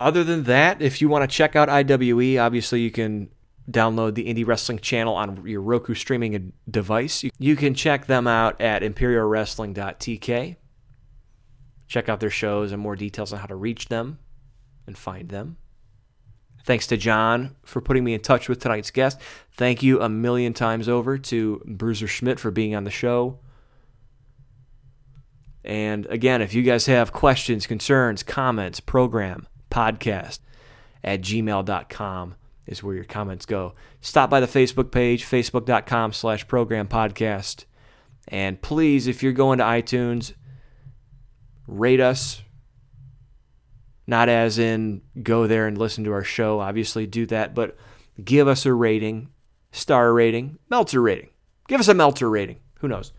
[0.00, 3.30] Other than that, if you want to check out IWE, obviously you can
[3.70, 7.24] download the Indie Wrestling channel on your Roku streaming device.
[7.38, 10.56] You can check them out at imperialwrestling.tk.
[11.86, 14.18] Check out their shows and more details on how to reach them
[14.86, 15.58] and find them.
[16.64, 19.20] Thanks to John for putting me in touch with tonight's guest.
[19.52, 23.40] Thank you a million times over to Bruiser Schmidt for being on the show.
[25.64, 30.38] And again, if you guys have questions, concerns, comments, program, podcast
[31.04, 32.36] at gmail.com
[32.66, 33.74] is where your comments go.
[34.00, 37.64] Stop by the Facebook page, facebook.com slash program podcast.
[38.28, 40.34] And please, if you're going to iTunes,
[41.66, 42.42] rate us,
[44.06, 47.76] not as in go there and listen to our show, obviously do that, but
[48.22, 49.28] give us a rating,
[49.72, 51.30] star rating, Meltzer rating.
[51.68, 52.60] Give us a Meltzer rating.
[52.80, 53.12] Who knows?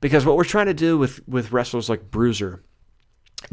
[0.00, 2.62] Because what we're trying to do with, with wrestlers like Bruiser,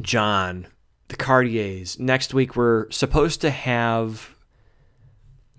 [0.02, 0.68] John,
[1.12, 4.34] the Cartiers, next week we're supposed to have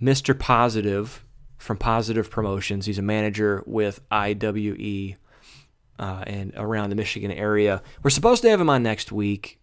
[0.00, 0.36] Mr.
[0.36, 1.24] Positive
[1.58, 2.86] from Positive Promotions.
[2.86, 5.16] He's a manager with IWE
[5.98, 7.82] uh, and around the Michigan area.
[8.02, 9.60] We're supposed to have him on next week.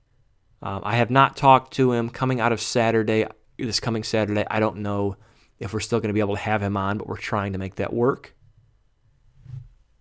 [0.61, 3.25] Um, I have not talked to him coming out of Saturday,
[3.57, 4.45] this coming Saturday.
[4.47, 5.15] I don't know
[5.57, 7.59] if we're still going to be able to have him on, but we're trying to
[7.59, 8.35] make that work.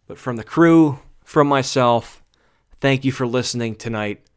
[0.06, 2.22] But from the crew, from myself,
[2.78, 4.27] thank you for listening tonight.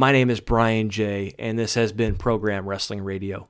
[0.00, 3.48] My name is Brian J., and this has been Program Wrestling Radio.